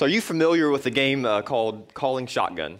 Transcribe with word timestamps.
So, 0.00 0.06
are 0.06 0.08
you 0.08 0.22
familiar 0.22 0.70
with 0.70 0.84
the 0.84 0.90
game 0.90 1.26
uh, 1.26 1.42
called 1.42 1.92
Calling 1.92 2.26
Shotgun? 2.26 2.78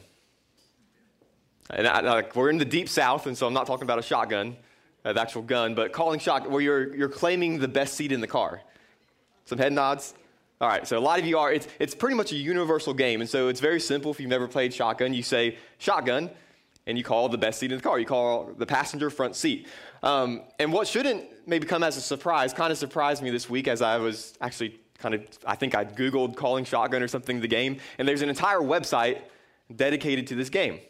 And 1.69 1.87
I, 1.87 2.01
like, 2.01 2.35
we're 2.35 2.49
in 2.49 2.57
the 2.57 2.65
deep 2.65 2.89
south, 2.89 3.27
and 3.27 3.37
so 3.37 3.47
I'm 3.47 3.53
not 3.53 3.67
talking 3.67 3.83
about 3.83 3.99
a 3.99 4.03
shotgun, 4.03 4.57
uh, 5.05 5.13
the 5.13 5.21
actual 5.21 5.43
gun, 5.43 5.75
but 5.75 5.93
calling 5.93 6.19
shotgun, 6.19 6.51
where 6.51 6.63
you're, 6.63 6.97
you're 6.97 7.11
claiming 7.11 7.59
the 7.59 7.69
best 7.69 7.93
seat 7.93 8.11
in 8.11 8.23
the 8.23 8.27
car. 8.27 8.63
Some 9.45 9.59
head 9.59 9.75
nods. 9.75 10.15
All 10.63 10.69
right, 10.69 10.89
so 10.89 10.97
a 10.97 10.99
lot 10.99 11.19
of 11.19 11.27
you 11.27 11.37
are. 11.37 11.53
It's, 11.53 11.69
it's 11.79 11.95
pretty 11.95 12.17
much 12.17 12.33
a 12.33 12.37
universal 12.37 12.95
game, 12.95 13.21
and 13.21 13.29
so 13.29 13.49
it's 13.49 13.61
very 13.61 13.81
simple. 13.81 14.11
If 14.11 14.19
you've 14.19 14.31
never 14.31 14.49
played 14.49 14.73
shotgun, 14.73 15.13
you 15.13 15.23
say 15.23 15.59
shotgun, 15.77 16.31
and 16.87 16.97
you 16.97 17.05
call 17.05 17.29
the 17.29 17.37
best 17.37 17.59
seat 17.59 17.71
in 17.71 17.77
the 17.77 17.83
car. 17.83 17.99
You 17.99 18.07
call 18.07 18.51
the 18.57 18.65
passenger 18.65 19.11
front 19.11 19.37
seat. 19.37 19.69
Um, 20.03 20.45
and 20.59 20.73
what 20.73 20.89
shouldn't 20.89 21.27
maybe 21.47 21.67
come 21.67 21.83
as 21.83 21.99
a 21.99 22.01
surprise 22.01 22.55
kind 22.55 22.73
of 22.73 22.79
surprised 22.79 23.23
me 23.23 23.29
this 23.29 23.51
week 23.51 23.69
as 23.69 23.83
I 23.83 23.99
was 23.99 24.33
actually 24.41 24.80
kind 25.01 25.15
of, 25.15 25.23
I 25.47 25.57
think 25.57 25.75
I 25.75 25.85
Googled 25.85 26.37
calling 26.37 26.65
shotgun 26.65 27.03
or 27.03 27.09
something, 27.09 27.41
the 27.41 27.49
game, 27.49 27.79
and 27.99 28.07
there's 28.07 28.23
an 28.23 28.29
entire 28.29 28.61
website 28.61 29.19
dedicated 29.75 30.27
to 30.29 30.35
this 30.35 30.49
game. 30.51 30.81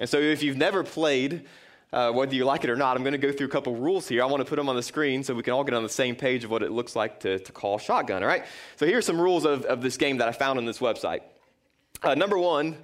And 0.00 0.08
so 0.08 0.18
if 0.18 0.42
you've 0.42 0.56
never 0.56 0.82
played, 0.84 1.44
uh, 1.92 2.12
whether 2.12 2.34
you 2.34 2.44
like 2.44 2.64
it 2.64 2.70
or 2.70 2.76
not, 2.76 2.96
I'm 2.96 3.02
going 3.02 3.12
to 3.12 3.18
go 3.18 3.32
through 3.32 3.46
a 3.46 3.50
couple 3.50 3.74
rules 3.74 4.06
here. 4.08 4.22
I 4.22 4.26
want 4.26 4.40
to 4.40 4.44
put 4.44 4.56
them 4.56 4.68
on 4.68 4.76
the 4.76 4.82
screen 4.82 5.24
so 5.24 5.34
we 5.34 5.42
can 5.42 5.52
all 5.52 5.64
get 5.64 5.74
on 5.74 5.82
the 5.82 5.88
same 5.88 6.14
page 6.14 6.44
of 6.44 6.50
what 6.50 6.62
it 6.62 6.70
looks 6.70 6.94
like 6.94 7.20
to, 7.20 7.38
to 7.38 7.52
call 7.52 7.78
shotgun, 7.78 8.22
all 8.22 8.28
right? 8.28 8.44
So 8.76 8.86
here 8.86 8.98
are 8.98 9.02
some 9.02 9.20
rules 9.20 9.44
of, 9.44 9.64
of 9.64 9.82
this 9.82 9.96
game 9.96 10.18
that 10.18 10.28
I 10.28 10.32
found 10.32 10.58
on 10.58 10.66
this 10.66 10.78
website. 10.78 11.20
Uh, 12.02 12.14
number 12.14 12.38
one, 12.38 12.76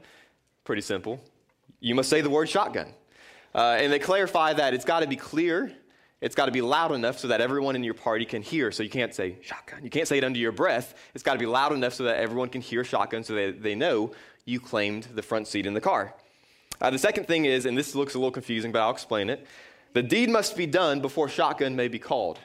pretty 0.65 0.83
simple. 0.83 1.21
You 1.81 1.95
must 1.95 2.09
say 2.09 2.21
the 2.21 2.31
word 2.31 2.49
shotgun. 2.49 2.93
Uh, 3.55 3.77
and 3.79 3.93
they 3.93 3.99
clarify 4.01 4.53
that 4.55 4.75
it's 4.75 4.85
got 4.85 5.01
to 5.01 5.07
be 5.07 5.17
clear 5.17 5.73
it's 6.25 6.35
got 6.35 6.47
to 6.47 6.53
be 6.53 6.63
loud 6.63 6.91
enough 6.93 7.19
so 7.19 7.29
that 7.29 7.43
everyone 7.43 7.77
in 7.77 7.85
your 7.85 7.93
party 7.93 8.25
can 8.25 8.41
hear. 8.41 8.73
So 8.73 8.83
you 8.83 8.89
can't 8.89 9.15
say 9.15 9.37
shotgun. 9.43 9.85
You 9.85 9.91
can't 9.91 10.09
say 10.09 10.17
it 10.17 10.25
under 10.25 10.39
your 10.39 10.53
breath. 10.53 10.95
It's 11.13 11.23
got 11.23 11.35
to 11.35 11.39
be 11.39 11.45
loud 11.45 11.75
enough 11.75 11.93
so 11.93 12.05
that 12.05 12.17
everyone 12.17 12.49
can 12.49 12.63
hear 12.63 12.83
shotgun 12.83 13.25
so 13.25 13.35
they, 13.35 13.51
they 13.51 13.75
know 13.75 14.11
you 14.47 14.59
claimed 14.59 15.07
the 15.15 15.21
front 15.21 15.49
seat 15.49 15.67
in 15.67 15.75
the 15.75 15.83
car. 15.83 16.15
Uh, 16.81 16.89
the 16.89 16.99
second 16.99 17.27
thing 17.27 17.45
is, 17.45 17.67
and 17.67 17.77
this 17.77 17.95
looks 17.95 18.15
a 18.15 18.19
little 18.19 18.31
confusing, 18.31 18.73
but 18.73 18.81
I'll 18.81 18.91
explain 18.91 19.29
it 19.29 19.47
the 19.93 20.03
deed 20.03 20.31
must 20.31 20.57
be 20.57 20.67
done 20.67 21.01
before 21.03 21.29
shotgun 21.29 21.77
may 21.77 21.89
be 21.89 21.99
called. 21.99 22.41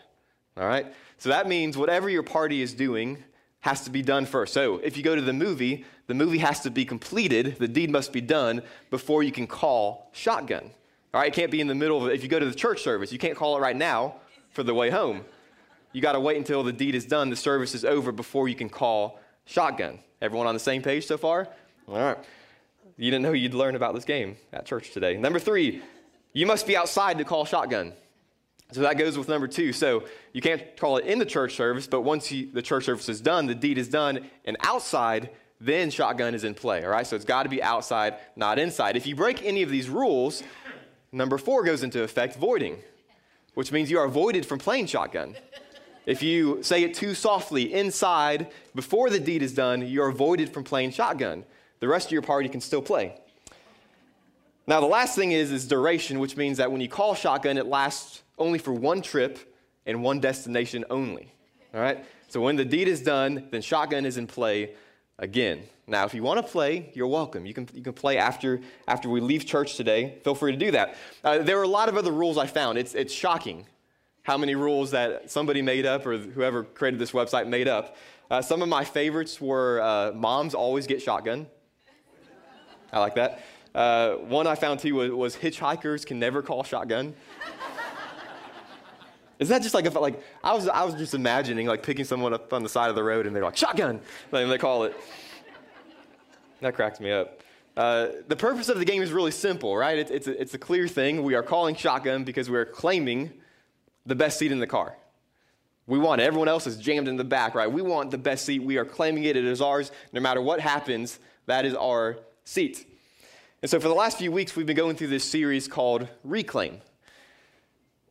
All 0.57 0.67
right? 0.67 0.93
So 1.17 1.29
that 1.29 1.47
means 1.47 1.77
whatever 1.77 2.09
your 2.09 2.21
party 2.21 2.61
is 2.61 2.73
doing 2.73 3.23
has 3.61 3.85
to 3.85 3.89
be 3.89 4.01
done 4.01 4.25
first. 4.25 4.53
So 4.53 4.79
if 4.79 4.97
you 4.97 5.03
go 5.03 5.15
to 5.15 5.21
the 5.21 5.33
movie, 5.33 5.85
the 6.07 6.13
movie 6.13 6.39
has 6.39 6.59
to 6.61 6.69
be 6.69 6.83
completed, 6.83 7.55
the 7.59 7.67
deed 7.69 7.89
must 7.89 8.11
be 8.11 8.19
done 8.19 8.61
before 8.89 9.23
you 9.23 9.31
can 9.31 9.47
call 9.47 10.09
shotgun. 10.11 10.71
All 11.11 11.19
right, 11.19 11.27
it 11.27 11.33
can't 11.33 11.49
be 11.49 11.59
in 11.59 11.67
the 11.67 11.75
middle 11.75 12.03
of 12.03 12.09
it. 12.09 12.13
If 12.13 12.21
you 12.21 12.29
go 12.29 12.39
to 12.39 12.45
the 12.45 12.53
church 12.53 12.83
service, 12.83 13.11
you 13.11 13.17
can't 13.17 13.35
call 13.35 13.57
it 13.57 13.61
right 13.61 13.75
now 13.75 14.15
for 14.51 14.61
the 14.61 14.73
way 14.75 14.91
home. 14.91 15.25
You 15.91 16.01
got 16.01 16.11
to 16.11 16.19
wait 16.19 16.37
until 16.37 16.63
the 16.63 16.71
deed 16.71 16.93
is 16.93 17.05
done, 17.05 17.31
the 17.31 17.35
service 17.35 17.73
is 17.73 17.83
over 17.83 18.11
before 18.11 18.47
you 18.47 18.55
can 18.55 18.69
call 18.69 19.19
shotgun. 19.45 19.99
Everyone 20.21 20.45
on 20.45 20.53
the 20.53 20.59
same 20.59 20.83
page 20.83 21.07
so 21.07 21.17
far? 21.17 21.47
All 21.87 21.95
right. 21.95 22.17
You 22.95 23.09
didn't 23.09 23.23
know 23.23 23.31
you'd 23.31 23.55
learn 23.55 23.75
about 23.75 23.95
this 23.95 24.05
game 24.05 24.37
at 24.53 24.67
church 24.67 24.91
today. 24.91 25.17
Number 25.17 25.39
three, 25.39 25.81
you 26.33 26.45
must 26.45 26.67
be 26.67 26.77
outside 26.77 27.17
to 27.17 27.23
call 27.23 27.45
shotgun. 27.45 27.93
So 28.71 28.81
that 28.81 28.99
goes 28.99 29.17
with 29.17 29.27
number 29.27 29.47
two. 29.47 29.73
So 29.73 30.03
you 30.31 30.41
can't 30.41 30.77
call 30.77 30.97
it 30.97 31.05
in 31.05 31.17
the 31.17 31.25
church 31.25 31.55
service, 31.55 31.87
but 31.87 32.01
once 32.01 32.31
you, 32.31 32.51
the 32.51 32.61
church 32.61 32.83
service 32.83 33.09
is 33.09 33.19
done, 33.19 33.47
the 33.47 33.55
deed 33.55 33.79
is 33.79 33.89
done, 33.89 34.29
and 34.45 34.57
outside, 34.61 35.31
then 35.59 35.89
shotgun 35.89 36.35
is 36.35 36.43
in 36.43 36.53
play. 36.53 36.83
All 36.83 36.91
right, 36.91 37.07
so 37.07 37.15
it's 37.15 37.25
got 37.25 37.43
to 37.43 37.49
be 37.49 37.63
outside, 37.63 38.15
not 38.35 38.59
inside. 38.59 38.95
If 38.95 39.07
you 39.07 39.15
break 39.15 39.43
any 39.43 39.63
of 39.63 39.71
these 39.71 39.89
rules, 39.89 40.43
Number 41.11 41.37
four 41.37 41.63
goes 41.63 41.83
into 41.83 42.03
effect 42.03 42.35
voiding, 42.35 42.77
which 43.55 43.71
means 43.71 43.89
you 43.89 43.97
are 43.99 44.07
voided 44.07 44.45
from 44.45 44.59
playing 44.59 44.85
shotgun. 44.85 45.35
If 46.05 46.23
you 46.23 46.63
say 46.63 46.83
it 46.83 46.93
too 46.93 47.13
softly 47.13 47.73
inside 47.73 48.51
before 48.75 49.09
the 49.09 49.19
deed 49.19 49.43
is 49.43 49.53
done, 49.53 49.87
you 49.87 50.01
are 50.01 50.11
voided 50.11 50.53
from 50.53 50.63
playing 50.63 50.91
shotgun. 50.91 51.45
The 51.79 51.87
rest 51.87 52.07
of 52.07 52.11
your 52.11 52.21
party 52.21 52.49
can 52.49 52.61
still 52.61 52.81
play. 52.81 53.15
Now, 54.67 54.79
the 54.81 54.87
last 54.87 55.15
thing 55.15 55.31
is, 55.31 55.51
is 55.51 55.67
duration, 55.67 56.19
which 56.19 56.37
means 56.37 56.57
that 56.57 56.71
when 56.71 56.79
you 56.79 56.87
call 56.89 57.15
shotgun, 57.15 57.57
it 57.57 57.65
lasts 57.65 58.21
only 58.37 58.59
for 58.59 58.71
one 58.71 59.01
trip 59.01 59.55
and 59.85 60.03
one 60.03 60.19
destination 60.19 60.85
only. 60.91 61.31
All 61.73 61.81
right? 61.81 62.05
So 62.27 62.41
when 62.41 62.55
the 62.55 62.65
deed 62.65 62.87
is 62.87 63.01
done, 63.01 63.47
then 63.49 63.61
shotgun 63.61 64.05
is 64.05 64.17
in 64.17 64.27
play 64.27 64.75
again. 65.19 65.61
Now, 65.85 66.05
if 66.05 66.13
you 66.13 66.23
want 66.23 66.43
to 66.43 66.51
play, 66.51 66.91
you're 66.93 67.07
welcome. 67.07 67.45
You 67.45 67.53
can, 67.53 67.67
you 67.73 67.81
can 67.81 67.93
play 67.93 68.17
after, 68.17 68.61
after 68.87 69.09
we 69.09 69.21
leave 69.21 69.45
church 69.45 69.75
today. 69.75 70.17
Feel 70.23 70.35
free 70.35 70.51
to 70.51 70.57
do 70.57 70.71
that. 70.71 70.95
Uh, 71.23 71.39
there 71.39 71.59
are 71.59 71.63
a 71.63 71.67
lot 71.67 71.89
of 71.89 71.97
other 71.97 72.11
rules 72.11 72.37
I 72.37 72.47
found. 72.47 72.77
It's, 72.77 72.95
it's 72.95 73.13
shocking 73.13 73.65
how 74.23 74.37
many 74.37 74.55
rules 74.55 74.91
that 74.91 75.31
somebody 75.31 75.61
made 75.61 75.85
up 75.85 76.05
or 76.05 76.17
whoever 76.17 76.63
created 76.63 76.99
this 76.99 77.11
website 77.11 77.47
made 77.47 77.67
up. 77.67 77.97
Uh, 78.29 78.41
some 78.41 78.61
of 78.61 78.69
my 78.69 78.83
favorites 78.83 79.41
were 79.41 79.81
uh, 79.81 80.11
moms 80.13 80.53
always 80.53 80.85
get 80.85 81.01
shotgun. 81.01 81.47
I 82.93 82.99
like 82.99 83.15
that. 83.15 83.43
Uh, 83.73 84.13
one 84.15 84.45
I 84.47 84.55
found 84.55 84.79
too 84.79 84.95
was, 84.95 85.11
was 85.11 85.35
hitchhikers 85.35 86.05
can 86.05 86.19
never 86.19 86.41
call 86.41 86.63
shotgun. 86.63 87.15
Is 89.39 89.49
that 89.49 89.61
just 89.61 89.73
like 89.73 89.85
if 89.85 89.95
like 89.95 90.21
I 90.43 90.53
was 90.53 90.67
I 90.67 90.83
was 90.83 90.95
just 90.95 91.13
imagining 91.13 91.65
like 91.65 91.81
picking 91.81 92.05
someone 92.05 92.33
up 92.33 92.51
on 92.53 92.61
the 92.61 92.69
side 92.69 92.89
of 92.89 92.95
the 92.95 93.03
road 93.03 93.25
and 93.25 93.35
they're 93.35 93.43
like 93.43 93.57
shotgun, 93.57 94.01
and 94.31 94.51
they 94.51 94.57
call 94.57 94.83
it. 94.83 94.95
That 96.61 96.75
cracks 96.75 96.99
me 96.99 97.11
up. 97.11 97.39
Uh, 97.77 98.09
the 98.27 98.35
purpose 98.35 98.67
of 98.67 98.77
the 98.77 98.83
game 98.83 99.01
is 99.01 99.13
really 99.13 99.31
simple, 99.31 99.77
right? 99.77 99.97
It's, 99.97 100.11
it's, 100.11 100.27
a, 100.27 100.41
it's 100.41 100.53
a 100.53 100.57
clear 100.57 100.85
thing. 100.85 101.23
We 101.23 101.35
are 101.35 101.43
calling 101.43 101.75
shotgun 101.75 102.25
because 102.25 102.49
we 102.49 102.57
are 102.57 102.65
claiming 102.65 103.31
the 104.05 104.15
best 104.15 104.37
seat 104.37 104.51
in 104.51 104.59
the 104.59 104.67
car. 104.67 104.97
We 105.87 105.97
want. 105.97 106.19
Everyone 106.19 106.49
else 106.49 106.67
is 106.67 106.75
jammed 106.75 107.07
in 107.07 107.15
the 107.15 107.23
back, 107.23 107.55
right? 107.55 107.71
We 107.71 107.81
want 107.81 108.11
the 108.11 108.17
best 108.17 108.45
seat. 108.45 108.61
We 108.61 108.77
are 108.77 108.83
claiming 108.83 109.23
it. 109.23 109.37
It 109.37 109.45
is 109.45 109.61
ours. 109.61 109.93
No 110.11 110.19
matter 110.19 110.41
what 110.41 110.59
happens, 110.59 111.19
that 111.45 111.65
is 111.65 111.73
our 111.73 112.17
seat. 112.43 112.85
And 113.61 113.71
so 113.71 113.79
for 113.79 113.87
the 113.87 113.95
last 113.95 114.17
few 114.17 114.31
weeks, 114.31 114.57
we've 114.57 114.65
been 114.65 114.75
going 114.75 114.97
through 114.97 115.07
this 115.07 115.23
series 115.23 115.69
called 115.69 116.09
Reclaim. 116.25 116.81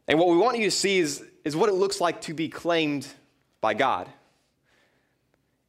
And 0.08 0.18
what 0.18 0.28
we 0.28 0.38
want 0.38 0.58
you 0.58 0.64
to 0.64 0.70
see 0.70 0.98
is, 0.98 1.22
is 1.44 1.54
what 1.54 1.68
it 1.68 1.74
looks 1.74 2.00
like 2.00 2.22
to 2.22 2.34
be 2.34 2.48
claimed 2.48 3.06
by 3.60 3.74
God. 3.74 4.08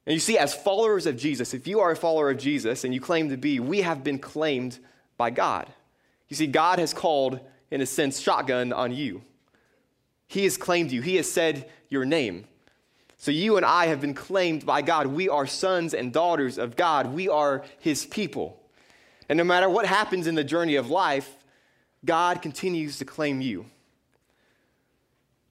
And 0.06 0.14
you 0.14 0.20
see, 0.20 0.38
as 0.38 0.54
followers 0.54 1.06
of 1.06 1.16
Jesus, 1.16 1.52
if 1.52 1.68
you 1.68 1.80
are 1.80 1.90
a 1.90 1.96
follower 1.96 2.30
of 2.30 2.38
Jesus 2.38 2.84
and 2.84 2.94
you 2.94 3.00
claim 3.00 3.28
to 3.28 3.36
be, 3.36 3.60
we 3.60 3.82
have 3.82 4.02
been 4.02 4.18
claimed 4.18 4.78
by 5.18 5.30
God. 5.30 5.70
You 6.28 6.36
see, 6.36 6.46
God 6.46 6.78
has 6.78 6.94
called, 6.94 7.38
in 7.70 7.82
a 7.82 7.86
sense, 7.86 8.18
shotgun 8.18 8.72
on 8.72 8.92
you. 8.92 9.22
He 10.26 10.44
has 10.44 10.56
claimed 10.56 10.90
you, 10.90 11.02
He 11.02 11.16
has 11.16 11.30
said 11.30 11.68
your 11.88 12.04
name. 12.04 12.46
So 13.18 13.30
you 13.30 13.58
and 13.58 13.66
I 13.66 13.86
have 13.86 14.00
been 14.00 14.14
claimed 14.14 14.64
by 14.64 14.80
God. 14.80 15.08
We 15.08 15.28
are 15.28 15.46
sons 15.46 15.92
and 15.92 16.10
daughters 16.10 16.56
of 16.56 16.76
God, 16.76 17.12
we 17.12 17.28
are 17.28 17.64
His 17.78 18.06
people. 18.06 18.58
And 19.28 19.36
no 19.36 19.44
matter 19.44 19.68
what 19.68 19.86
happens 19.86 20.26
in 20.26 20.34
the 20.34 20.42
journey 20.42 20.76
of 20.76 20.88
life, 20.88 21.36
God 22.04 22.40
continues 22.40 22.98
to 22.98 23.04
claim 23.04 23.40
you. 23.40 23.66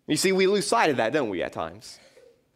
You 0.10 0.18
see, 0.18 0.32
we 0.32 0.48
lose 0.48 0.66
sight 0.66 0.90
of 0.90 0.98
that, 0.98 1.14
don't 1.14 1.30
we, 1.30 1.44
at 1.44 1.54
times? 1.54 2.00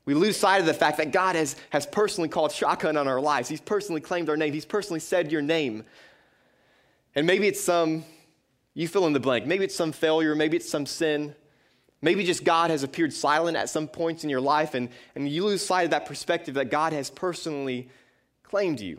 We 0.06 0.16
lose 0.16 0.36
sight 0.36 0.60
of 0.60 0.66
the 0.66 0.74
fact 0.74 0.98
that 0.98 1.12
God 1.12 1.36
has, 1.36 1.56
has 1.70 1.86
personally 1.86 2.28
called 2.28 2.52
shotgun 2.52 2.98
on 2.98 3.08
our 3.08 3.22
lives. 3.22 3.48
He's 3.48 3.62
personally 3.62 4.02
claimed 4.02 4.28
our 4.28 4.36
name. 4.36 4.54
He's 4.54 4.66
personally 4.66 5.00
said 5.00 5.32
your 5.32 5.44
name. 5.44 5.86
And 7.14 7.28
maybe 7.28 7.48
it's 7.48 7.62
some, 7.62 8.04
you 8.74 8.88
fill 8.88 9.06
in 9.06 9.14
the 9.14 9.20
blank. 9.20 9.46
Maybe 9.46 9.64
it's 9.64 9.76
some 9.76 9.92
failure. 9.92 10.34
Maybe 10.34 10.58
it's 10.58 10.68
some 10.68 10.88
sin. 10.88 11.36
Maybe 12.02 12.26
just 12.26 12.44
God 12.44 12.72
has 12.72 12.82
appeared 12.82 13.14
silent 13.14 13.56
at 13.56 13.70
some 13.70 13.88
points 13.88 14.24
in 14.24 14.30
your 14.30 14.42
life, 14.42 14.74
and, 14.74 14.90
and 15.16 15.30
you 15.30 15.46
lose 15.46 15.66
sight 15.66 15.84
of 15.84 15.92
that 15.92 16.06
perspective 16.06 16.56
that 16.56 16.70
God 16.70 16.92
has 16.92 17.10
personally 17.10 17.88
claimed 18.42 18.82
you. 18.82 18.96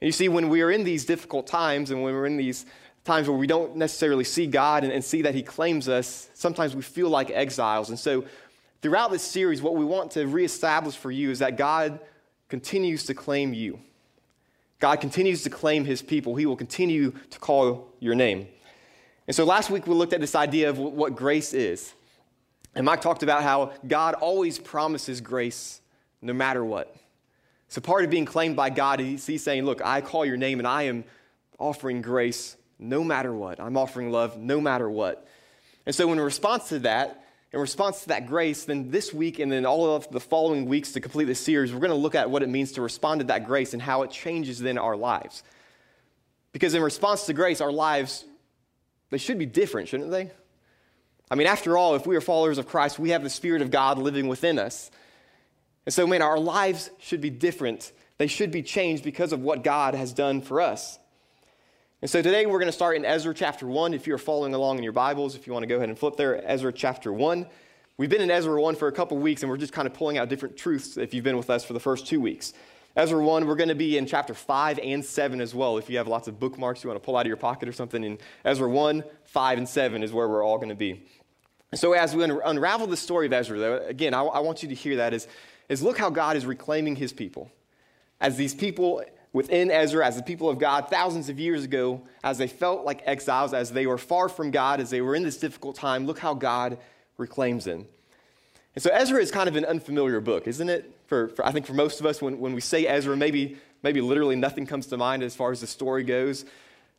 And 0.00 0.06
you 0.06 0.12
see, 0.12 0.28
when 0.28 0.48
we 0.48 0.62
are 0.62 0.70
in 0.70 0.84
these 0.84 1.04
difficult 1.04 1.48
times 1.48 1.90
and 1.90 2.02
when 2.02 2.14
we're 2.14 2.24
in 2.24 2.38
these 2.38 2.64
times 3.04 3.28
where 3.28 3.36
we 3.36 3.46
don't 3.46 3.76
necessarily 3.76 4.24
see 4.24 4.46
God 4.46 4.84
and, 4.84 4.92
and, 4.92 5.04
see 5.04 5.22
that 5.22 5.34
He 5.34 5.42
claims 5.42 5.88
us, 5.88 6.30
sometimes 6.34 6.76
we 6.76 6.82
feel 6.82 7.08
like 7.08 7.30
exiles. 7.30 7.88
And 7.88 7.98
so, 7.98 8.24
throughout 8.80 9.10
this 9.10 9.22
series, 9.22 9.60
what 9.60 9.74
we 9.74 9.84
want 9.84 10.12
to 10.12 10.26
reestablish 10.26 10.96
for 10.96 11.10
you 11.10 11.30
is 11.30 11.40
that 11.40 11.56
God 11.56 12.00
continues 12.48 13.04
to 13.06 13.14
claim 13.14 13.54
you. 13.54 13.80
God 14.78 15.00
continues 15.00 15.42
to 15.42 15.50
claim 15.50 15.84
His 15.84 16.02
people. 16.02 16.36
He 16.36 16.46
will 16.46 16.56
continue 16.56 17.12
to 17.30 17.38
call 17.38 17.92
your 17.98 18.14
name. 18.14 18.46
And 19.26 19.34
so, 19.34 19.44
last 19.44 19.70
week 19.70 19.86
we 19.86 19.94
looked 19.94 20.12
at 20.12 20.20
this 20.20 20.34
idea 20.34 20.70
of 20.70 20.78
what 20.78 21.16
grace 21.16 21.54
is. 21.54 21.92
And 22.74 22.86
Mike 22.86 23.00
talked 23.00 23.22
about 23.22 23.42
how 23.42 23.72
God 23.86 24.14
always 24.14 24.58
promises 24.58 25.20
grace 25.20 25.80
no 26.22 26.32
matter 26.32 26.64
what. 26.64 26.94
So, 27.68 27.80
part 27.80 28.04
of 28.04 28.10
being 28.10 28.26
claimed 28.26 28.54
by 28.54 28.70
God 28.70 29.00
is 29.00 29.26
He's 29.26 29.42
saying, 29.42 29.64
Look, 29.64 29.84
I 29.84 30.00
call 30.00 30.24
your 30.24 30.36
name 30.36 30.60
and 30.60 30.68
I 30.68 30.84
am 30.84 31.04
offering 31.58 32.00
grace 32.00 32.56
no 32.82 33.04
matter 33.04 33.32
what. 33.32 33.60
I'm 33.60 33.76
offering 33.76 34.10
love 34.10 34.36
no 34.36 34.60
matter 34.60 34.88
what. 34.88 35.26
And 35.86 35.94
so, 35.94 36.12
in 36.12 36.20
response 36.20 36.68
to 36.70 36.80
that, 36.80 37.24
in 37.52 37.60
response 37.60 38.02
to 38.02 38.08
that 38.08 38.26
grace, 38.26 38.64
then 38.64 38.90
this 38.90 39.12
week 39.12 39.38
and 39.38 39.50
then 39.50 39.66
all 39.66 39.94
of 39.94 40.10
the 40.10 40.20
following 40.20 40.66
weeks 40.66 40.92
to 40.92 41.00
complete 41.00 41.24
this 41.24 41.40
series, 41.40 41.72
we're 41.72 41.80
going 41.80 41.90
to 41.90 41.96
look 41.96 42.14
at 42.14 42.30
what 42.30 42.42
it 42.42 42.48
means 42.48 42.72
to 42.72 42.82
respond 42.82 43.20
to 43.20 43.26
that 43.26 43.46
grace 43.46 43.72
and 43.72 43.82
how 43.82 44.02
it 44.02 44.10
changes 44.10 44.58
then 44.58 44.78
our 44.78 44.96
lives. 44.96 45.42
Because 46.52 46.74
in 46.74 46.82
response 46.82 47.26
to 47.26 47.32
grace, 47.32 47.60
our 47.60 47.72
lives, 47.72 48.24
they 49.10 49.18
should 49.18 49.38
be 49.38 49.46
different, 49.46 49.88
shouldn't 49.88 50.10
they? 50.10 50.30
I 51.30 51.34
mean, 51.34 51.46
after 51.46 51.76
all, 51.76 51.94
if 51.94 52.06
we 52.06 52.16
are 52.16 52.20
followers 52.20 52.58
of 52.58 52.66
Christ, 52.66 52.98
we 52.98 53.10
have 53.10 53.22
the 53.22 53.30
Spirit 53.30 53.62
of 53.62 53.70
God 53.70 53.98
living 53.98 54.28
within 54.28 54.58
us. 54.58 54.90
And 55.86 55.92
so, 55.92 56.06
man, 56.06 56.22
our 56.22 56.38
lives 56.38 56.90
should 56.98 57.20
be 57.20 57.30
different 57.30 57.92
they 58.22 58.28
should 58.28 58.52
be 58.52 58.62
changed 58.62 59.02
because 59.02 59.32
of 59.32 59.40
what 59.40 59.64
God 59.64 59.96
has 59.96 60.12
done 60.12 60.42
for 60.42 60.60
us. 60.60 60.96
And 62.02 62.10
so 62.10 62.20
today 62.20 62.46
we're 62.46 62.58
going 62.58 62.66
to 62.66 62.72
start 62.72 62.96
in 62.96 63.04
Ezra 63.04 63.32
chapter 63.32 63.64
1. 63.64 63.94
If 63.94 64.08
you're 64.08 64.18
following 64.18 64.54
along 64.54 64.76
in 64.76 64.82
your 64.82 64.92
Bibles, 64.92 65.36
if 65.36 65.46
you 65.46 65.52
want 65.52 65.62
to 65.62 65.68
go 65.68 65.76
ahead 65.76 65.88
and 65.88 65.96
flip 65.96 66.16
there, 66.16 66.42
Ezra 66.44 66.72
chapter 66.72 67.12
1. 67.12 67.46
We've 67.96 68.10
been 68.10 68.20
in 68.20 68.28
Ezra 68.28 68.60
1 68.60 68.74
for 68.74 68.88
a 68.88 68.92
couple 68.92 69.18
weeks, 69.18 69.44
and 69.44 69.48
we're 69.48 69.56
just 69.56 69.72
kind 69.72 69.86
of 69.86 69.94
pulling 69.94 70.18
out 70.18 70.28
different 70.28 70.56
truths 70.56 70.96
if 70.96 71.14
you've 71.14 71.22
been 71.22 71.36
with 71.36 71.48
us 71.48 71.64
for 71.64 71.74
the 71.74 71.78
first 71.78 72.08
two 72.08 72.20
weeks. 72.20 72.54
Ezra 72.96 73.24
1, 73.24 73.46
we're 73.46 73.54
going 73.54 73.68
to 73.68 73.76
be 73.76 73.98
in 73.98 74.06
chapter 74.06 74.34
5 74.34 74.80
and 74.82 75.04
7 75.04 75.40
as 75.40 75.54
well. 75.54 75.78
If 75.78 75.88
you 75.88 75.96
have 75.98 76.08
lots 76.08 76.26
of 76.26 76.40
bookmarks 76.40 76.82
you 76.82 76.90
want 76.90 77.00
to 77.00 77.06
pull 77.06 77.16
out 77.16 77.20
of 77.20 77.28
your 77.28 77.36
pocket 77.36 77.68
or 77.68 77.72
something, 77.72 78.02
in 78.02 78.18
Ezra 78.44 78.68
1, 78.68 79.04
5, 79.26 79.58
and 79.58 79.68
7 79.68 80.02
is 80.02 80.12
where 80.12 80.28
we're 80.28 80.44
all 80.44 80.56
going 80.56 80.70
to 80.70 80.74
be. 80.74 81.04
So, 81.72 81.92
as 81.92 82.16
we 82.16 82.24
unravel 82.24 82.88
the 82.88 82.96
story 82.96 83.26
of 83.26 83.32
Ezra, 83.32 83.60
though, 83.60 83.76
again, 83.76 84.12
I, 84.12 84.24
I 84.24 84.40
want 84.40 84.64
you 84.64 84.68
to 84.70 84.74
hear 84.74 84.96
that 84.96 85.14
is, 85.14 85.28
is 85.68 85.84
look 85.84 85.98
how 85.98 86.10
God 86.10 86.36
is 86.36 86.46
reclaiming 86.46 86.96
his 86.96 87.12
people. 87.12 87.52
As 88.20 88.36
these 88.36 88.56
people 88.56 89.04
within 89.32 89.70
Ezra, 89.70 90.06
as 90.06 90.16
the 90.16 90.22
people 90.22 90.48
of 90.48 90.58
God, 90.58 90.88
thousands 90.88 91.28
of 91.28 91.38
years 91.38 91.64
ago, 91.64 92.02
as 92.22 92.38
they 92.38 92.46
felt 92.46 92.84
like 92.84 93.02
exiles, 93.06 93.54
as 93.54 93.72
they 93.72 93.86
were 93.86 93.98
far 93.98 94.28
from 94.28 94.50
God, 94.50 94.80
as 94.80 94.90
they 94.90 95.00
were 95.00 95.14
in 95.14 95.22
this 95.22 95.38
difficult 95.38 95.76
time, 95.76 96.06
look 96.06 96.18
how 96.18 96.34
God 96.34 96.78
reclaims 97.16 97.64
them. 97.64 97.86
And 98.74 98.82
so 98.82 98.90
Ezra 98.90 99.20
is 99.20 99.30
kind 99.30 99.48
of 99.48 99.56
an 99.56 99.64
unfamiliar 99.64 100.20
book, 100.20 100.46
isn't 100.46 100.68
it? 100.68 100.90
For, 101.06 101.28
for, 101.28 101.46
I 101.46 101.52
think 101.52 101.66
for 101.66 101.74
most 101.74 102.00
of 102.00 102.06
us, 102.06 102.22
when, 102.22 102.38
when 102.38 102.54
we 102.54 102.60
say 102.60 102.86
Ezra, 102.86 103.16
maybe, 103.16 103.58
maybe 103.82 104.00
literally 104.00 104.36
nothing 104.36 104.66
comes 104.66 104.86
to 104.86 104.96
mind 104.96 105.22
as 105.22 105.34
far 105.34 105.52
as 105.52 105.60
the 105.60 105.66
story 105.66 106.04
goes. 106.04 106.44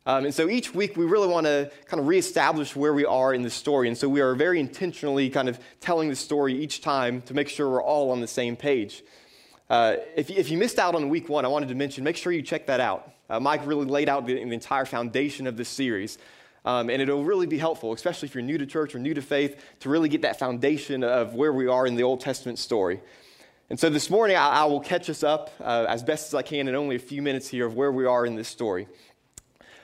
Um, 0.06 0.26
and 0.26 0.34
so 0.34 0.48
each 0.48 0.74
week 0.74 0.96
we 0.96 1.04
really 1.06 1.28
want 1.28 1.46
to 1.46 1.70
kind 1.86 1.98
of 1.98 2.06
reestablish 2.06 2.76
where 2.76 2.92
we 2.92 3.06
are 3.06 3.32
in 3.32 3.42
the 3.42 3.50
story. 3.50 3.88
And 3.88 3.96
so 3.96 4.08
we 4.08 4.20
are 4.20 4.34
very 4.34 4.60
intentionally 4.60 5.30
kind 5.30 5.48
of 5.48 5.58
telling 5.80 6.10
the 6.10 6.16
story 6.16 6.54
each 6.54 6.80
time 6.80 7.22
to 7.22 7.34
make 7.34 7.48
sure 7.48 7.68
we're 7.68 7.82
all 7.82 8.10
on 8.10 8.20
the 8.20 8.28
same 8.28 8.54
page. 8.54 9.02
Uh, 9.70 9.96
if, 10.14 10.30
if, 10.30 10.50
you 10.50 10.58
missed 10.58 10.78
out 10.78 10.94
on 10.94 11.08
week 11.08 11.28
one, 11.28 11.44
I 11.44 11.48
wanted 11.48 11.70
to 11.70 11.74
mention, 11.74 12.04
make 12.04 12.16
sure 12.16 12.32
you 12.32 12.42
check 12.42 12.66
that 12.66 12.80
out. 12.80 13.10
Uh, 13.30 13.40
Mike 13.40 13.66
really 13.66 13.86
laid 13.86 14.08
out 14.08 14.26
the, 14.26 14.34
the, 14.34 14.52
entire 14.52 14.84
foundation 14.84 15.46
of 15.46 15.56
this 15.56 15.70
series. 15.70 16.18
Um, 16.66 16.90
and 16.90 17.00
it'll 17.00 17.24
really 17.24 17.46
be 17.46 17.58
helpful, 17.58 17.92
especially 17.92 18.28
if 18.28 18.34
you're 18.34 18.42
new 18.42 18.58
to 18.58 18.66
church 18.66 18.94
or 18.94 18.98
new 18.98 19.14
to 19.14 19.22
faith, 19.22 19.62
to 19.80 19.88
really 19.88 20.08
get 20.08 20.22
that 20.22 20.38
foundation 20.38 21.02
of 21.02 21.34
where 21.34 21.52
we 21.52 21.66
are 21.66 21.86
in 21.86 21.94
the 21.94 22.02
Old 22.02 22.20
Testament 22.20 22.58
story. 22.58 23.00
And 23.70 23.80
so 23.80 23.88
this 23.88 24.10
morning, 24.10 24.36
I, 24.36 24.48
I 24.48 24.64
will 24.64 24.80
catch 24.80 25.08
us 25.08 25.22
up 25.22 25.50
uh, 25.60 25.86
as 25.88 26.02
best 26.02 26.28
as 26.28 26.34
I 26.34 26.42
can 26.42 26.68
in 26.68 26.74
only 26.74 26.96
a 26.96 27.00
few 27.00 27.22
minutes 27.22 27.48
here 27.48 27.66
of 27.66 27.74
where 27.74 27.92
we 27.92 28.04
are 28.04 28.26
in 28.26 28.34
this 28.34 28.48
story. 28.48 28.86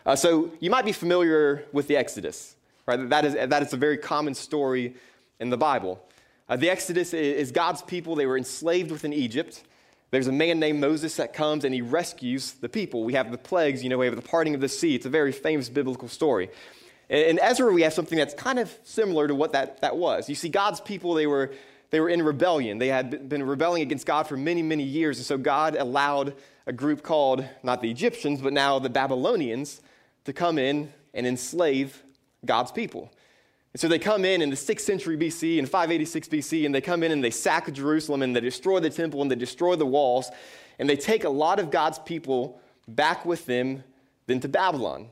Uh, 0.05 0.17
so 0.17 0.51
you 0.61 0.71
might 0.71 0.85
be 0.85 0.93
familiar 0.93 1.65
with 1.73 1.87
the 1.87 1.97
Exodus, 1.97 2.57
right? 2.87 3.09
That 3.09 3.25
is, 3.25 3.35
that 3.35 3.63
is 3.63 3.73
a 3.73 3.77
very 3.77 3.97
common 3.97 4.35
story 4.35 4.95
in 5.39 5.51
the 5.51 5.59
Bible. 5.59 6.03
Uh, 6.49 6.57
the 6.57 6.69
Exodus 6.69 7.15
is 7.15 7.53
God's 7.53 7.81
people. 7.83 8.15
They 8.15 8.27
were 8.27 8.39
enslaved 8.39 8.91
within 8.91 9.13
Egypt. 9.13 9.63
There's 10.11 10.27
a 10.27 10.33
man 10.33 10.59
named 10.59 10.81
Moses 10.81 11.17
that 11.17 11.33
comes 11.33 11.65
and 11.65 11.75
he 11.75 11.83
rescues 11.83 12.53
the 12.53 12.69
people. 12.69 13.05
We 13.05 13.15
have 13.15 13.31
the 13.31 13.39
plagues, 13.39 13.83
you 13.83 13.89
know, 13.89 13.99
we 13.99 14.07
have 14.07 14.17
the 14.17 14.23
parting 14.23 14.55
of 14.55 14.61
the 14.61 14.69
sea. 14.69 14.95
It's 14.95 15.07
a 15.07 15.11
very 15.11 15.33
famous 15.33 15.69
biblical 15.69 16.09
story. 16.09 16.51
In 17.09 17.41
Ezra, 17.41 17.73
we 17.73 17.83
have 17.83 17.93
something 17.93 18.19
that's 18.19 18.35
kind 18.35 18.59
of 18.59 18.77
similar 18.85 19.27
to 19.27 19.35
what 19.35 19.53
that, 19.53 19.81
that 19.81 19.97
was. 19.97 20.29
You 20.29 20.35
see, 20.35 20.49
God's 20.49 20.81
people, 20.81 21.15
they 21.15 21.27
were 21.27 21.53
they 21.91 22.01
were 22.01 22.09
in 22.09 22.23
rebellion. 22.23 22.79
They 22.79 22.89
had 22.89 23.29
been 23.29 23.43
rebelling 23.43 23.83
against 23.83 24.07
God 24.07 24.27
for 24.27 24.37
many, 24.37 24.63
many 24.63 24.85
years. 24.85 25.19
And 25.19 25.27
so 25.27 25.37
God 25.37 25.75
allowed 25.77 26.35
a 26.67 26.73
group 26.73 27.03
called, 27.03 27.45
not 27.63 27.83
the 27.83 27.91
Egyptians, 27.91 28.41
but 28.41 28.53
now 28.53 28.79
the 28.79 28.89
Babylonians, 28.89 29.81
to 30.25 30.33
come 30.33 30.59
in 30.59 30.93
and 31.13 31.27
enslave 31.27 32.03
God's 32.45 32.71
people. 32.71 33.11
And 33.73 33.81
so 33.81 33.87
they 33.87 33.99
come 33.99 34.25
in 34.25 34.43
in 34.43 34.51
the 34.51 34.57
6th 34.57 34.81
century 34.81 35.17
BC, 35.17 35.59
in 35.59 35.67
586 35.67 36.29
BC, 36.29 36.67
and 36.67 36.75
they 36.75 36.81
come 36.81 37.03
in 37.03 37.13
and 37.13 37.23
they 37.23 37.31
sack 37.31 37.73
Jerusalem 37.73 38.23
and 38.23 38.35
they 38.35 38.41
destroy 38.41 38.81
the 38.81 38.91
temple 38.91 39.23
and 39.23 39.31
they 39.31 39.37
destroy 39.37 39.77
the 39.77 39.87
walls. 39.87 40.31
And 40.79 40.89
they 40.89 40.97
take 40.97 41.25
a 41.25 41.29
lot 41.29 41.61
of 41.61 41.71
God's 41.71 41.99
people 41.99 42.61
back 42.89 43.25
with 43.25 43.47
them 43.47 43.85
then 44.27 44.41
to 44.41 44.49
Babylon. 44.49 45.09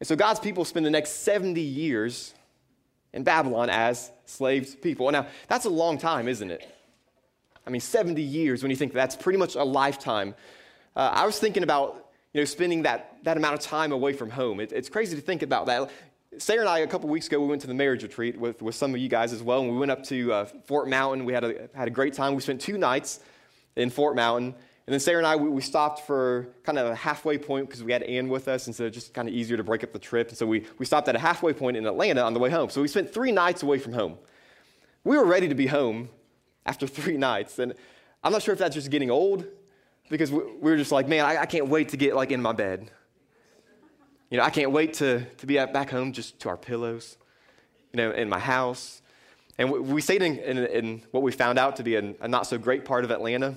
And 0.00 0.06
so 0.06 0.16
God's 0.16 0.40
people 0.40 0.64
spend 0.64 0.84
the 0.84 0.90
next 0.90 1.22
70 1.22 1.60
years 1.60 2.34
in 3.12 3.22
Babylon 3.22 3.70
as 3.70 4.10
slaves 4.26 4.74
people. 4.74 5.10
Now, 5.10 5.26
that's 5.48 5.64
a 5.64 5.70
long 5.70 5.98
time, 5.98 6.28
isn't 6.28 6.50
it? 6.50 6.68
I 7.66 7.70
mean, 7.70 7.80
70 7.80 8.20
years 8.20 8.62
when 8.62 8.70
you 8.70 8.76
think 8.76 8.92
that's 8.92 9.14
pretty 9.14 9.38
much 9.38 9.54
a 9.54 9.62
lifetime. 9.62 10.34
Uh, 10.96 11.10
I 11.12 11.24
was 11.24 11.38
thinking 11.38 11.62
about 11.62 12.10
you 12.32 12.40
know, 12.40 12.44
spending 12.44 12.82
that, 12.82 13.18
that 13.22 13.36
amount 13.36 13.54
of 13.54 13.60
time 13.60 13.92
away 13.92 14.12
from 14.12 14.30
home. 14.30 14.60
It, 14.60 14.72
it's 14.72 14.88
crazy 14.88 15.14
to 15.14 15.22
think 15.22 15.42
about 15.42 15.66
that. 15.66 15.90
Sarah 16.38 16.60
and 16.60 16.68
I, 16.68 16.78
a 16.78 16.86
couple 16.86 17.08
weeks 17.10 17.26
ago, 17.26 17.40
we 17.40 17.46
went 17.46 17.60
to 17.60 17.66
the 17.66 17.74
marriage 17.74 18.02
retreat 18.02 18.38
with, 18.38 18.62
with 18.62 18.74
some 18.74 18.94
of 18.94 19.00
you 19.00 19.08
guys 19.08 19.32
as 19.32 19.42
well, 19.42 19.60
and 19.60 19.70
we 19.70 19.76
went 19.76 19.90
up 19.90 20.02
to 20.04 20.32
uh, 20.32 20.44
Fort 20.64 20.88
Mountain. 20.88 21.26
We 21.26 21.32
had 21.34 21.44
a, 21.44 21.68
had 21.74 21.88
a 21.88 21.90
great 21.90 22.14
time. 22.14 22.34
We 22.34 22.40
spent 22.40 22.60
two 22.60 22.78
nights 22.78 23.20
in 23.76 23.90
Fort 23.90 24.16
Mountain. 24.16 24.54
And 24.86 24.92
then 24.92 24.98
Sarah 24.98 25.18
and 25.18 25.26
I, 25.26 25.36
we, 25.36 25.48
we 25.48 25.60
stopped 25.60 26.06
for 26.06 26.48
kind 26.64 26.78
of 26.78 26.86
a 26.86 26.94
halfway 26.94 27.36
point 27.36 27.68
because 27.68 27.84
we 27.84 27.92
had 27.92 28.02
Ann 28.02 28.28
with 28.28 28.48
us, 28.48 28.66
and 28.66 28.74
so 28.74 28.86
it's 28.86 28.94
just 28.94 29.12
kind 29.12 29.28
of 29.28 29.34
easier 29.34 29.56
to 29.56 29.62
break 29.62 29.84
up 29.84 29.92
the 29.92 29.98
trip. 29.98 30.30
And 30.30 30.38
so 30.38 30.46
we, 30.46 30.64
we 30.78 30.86
stopped 30.86 31.06
at 31.08 31.14
a 31.14 31.18
halfway 31.18 31.52
point 31.52 31.76
in 31.76 31.86
Atlanta 31.86 32.22
on 32.22 32.32
the 32.32 32.40
way 32.40 32.50
home. 32.50 32.70
So 32.70 32.80
we 32.80 32.88
spent 32.88 33.12
three 33.12 33.30
nights 33.30 33.62
away 33.62 33.78
from 33.78 33.92
home. 33.92 34.16
We 35.04 35.18
were 35.18 35.26
ready 35.26 35.48
to 35.48 35.54
be 35.54 35.66
home 35.66 36.08
after 36.64 36.86
three 36.88 37.18
nights. 37.18 37.58
And 37.58 37.74
I'm 38.24 38.32
not 38.32 38.42
sure 38.42 38.52
if 38.52 38.58
that's 38.58 38.74
just 38.74 38.90
getting 38.90 39.10
old 39.10 39.46
because 40.08 40.32
we, 40.32 40.38
we 40.38 40.70
were 40.70 40.76
just 40.76 40.92
like, 40.92 41.08
man, 41.08 41.24
I, 41.24 41.42
I, 41.42 41.46
can't 41.46 41.68
wait 41.68 41.90
to 41.90 41.96
get 41.96 42.16
like 42.16 42.30
in 42.30 42.40
my 42.40 42.52
bed. 42.52 42.90
You 44.32 44.38
know, 44.38 44.44
I 44.44 44.50
can't 44.50 44.70
wait 44.70 44.94
to, 44.94 45.26
to 45.26 45.46
be 45.46 45.56
back 45.56 45.90
home 45.90 46.14
just 46.14 46.40
to 46.40 46.48
our 46.48 46.56
pillows, 46.56 47.18
you 47.92 47.98
know, 47.98 48.12
in 48.12 48.30
my 48.30 48.38
house. 48.38 49.02
And 49.58 49.70
we, 49.70 50.00
stayed 50.00 50.22
in, 50.22 50.38
in, 50.38 50.56
in, 50.56 51.02
what 51.10 51.22
we 51.22 51.32
found 51.32 51.58
out 51.58 51.76
to 51.76 51.82
be 51.82 51.96
a, 51.96 52.14
a 52.18 52.28
not 52.28 52.46
so 52.46 52.56
great 52.56 52.86
part 52.86 53.04
of 53.04 53.10
Atlanta. 53.10 53.54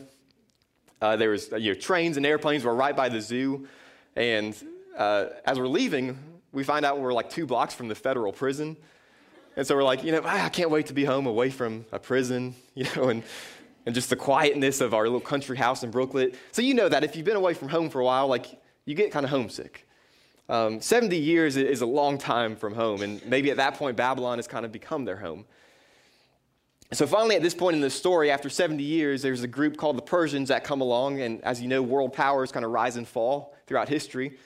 Uh, 1.02 1.16
there 1.16 1.30
was 1.30 1.50
you 1.58 1.74
know, 1.74 1.80
trains 1.80 2.18
and 2.18 2.26
airplanes 2.26 2.66
were 2.66 2.76
right 2.76 2.94
by 2.94 3.08
the 3.08 3.22
zoo, 3.22 3.70
and 4.18 4.54
uh, 4.98 5.28
as 5.46 5.58
we're 5.58 5.66
leaving, 5.66 6.20
we 6.52 6.66
find 6.66 6.84
out 6.84 7.00
we're 7.00 7.14
like 7.14 7.30
two 7.30 7.46
blocks 7.46 7.74
from 7.74 7.88
the 7.88 7.96
federal 7.96 8.34
prison, 8.34 8.76
and 9.56 9.66
so 9.66 9.78
we're 9.78 9.84
like, 9.84 10.04
you 10.04 10.12
know, 10.12 10.24
I 10.26 10.50
can't 10.50 10.72
wait 10.72 10.88
to 10.88 10.94
be 10.94 11.06
home 11.06 11.26
away 11.26 11.52
from 11.52 11.86
a 11.94 12.00
prison, 12.00 12.54
you 12.76 12.86
know, 12.98 13.08
and 13.08 13.24
and 13.86 13.96
just 13.96 14.10
the 14.10 14.18
quietness 14.18 14.82
of 14.82 14.94
our 14.94 15.04
little 15.04 15.22
country 15.22 15.56
house 15.56 15.84
in 15.84 15.92
Brooklyn. 15.92 16.34
So 16.52 16.62
you 16.62 16.74
know 16.74 16.90
that 16.90 17.06
if 17.06 17.16
you've 17.16 17.26
been 17.26 17.38
away 17.38 17.54
from 17.54 17.70
home 17.70 17.90
for 17.90 18.02
a 18.02 18.06
while, 18.06 18.28
like 18.28 18.48
you 18.84 18.94
get 18.94 19.14
kind 19.14 19.24
of 19.24 19.30
homesick. 19.30 19.86
Um, 20.48 20.80
70 20.80 21.18
years 21.18 21.58
is 21.58 21.82
a 21.82 21.86
long 21.86 22.18
time 22.18 22.56
from 22.56 22.76
home, 22.76 23.02
and 23.02 23.26
maybe 23.26 23.50
at 23.50 23.58
that 23.58 23.76
point, 23.76 23.98
Babylon 23.98 24.38
has 24.38 24.48
kind 24.48 24.66
of 24.66 24.72
become 24.72 25.06
their 25.06 25.18
home. 25.18 25.46
So 26.94 27.08
finally, 27.08 27.36
at 27.36 27.42
this 27.42 27.56
point 27.56 27.76
in 27.76 27.82
the 27.82 27.90
story, 27.90 28.30
after 28.30 28.48
70 28.48 28.84
years, 28.84 29.24
there's 29.24 29.42
a 29.42 29.48
group 29.48 29.76
called 29.76 29.98
the 29.98 30.04
Persians 30.04 30.50
that 30.50 30.64
come 30.64 30.82
along, 30.82 31.20
and 31.20 31.44
as 31.44 31.62
you 31.62 31.68
know, 31.68 31.82
world 31.82 32.14
powers 32.14 32.52
kind 32.52 32.64
of 32.64 32.72
rise 32.72 32.96
and 32.96 33.08
fall 33.08 33.56
throughout 33.66 33.90
history. 33.90 34.38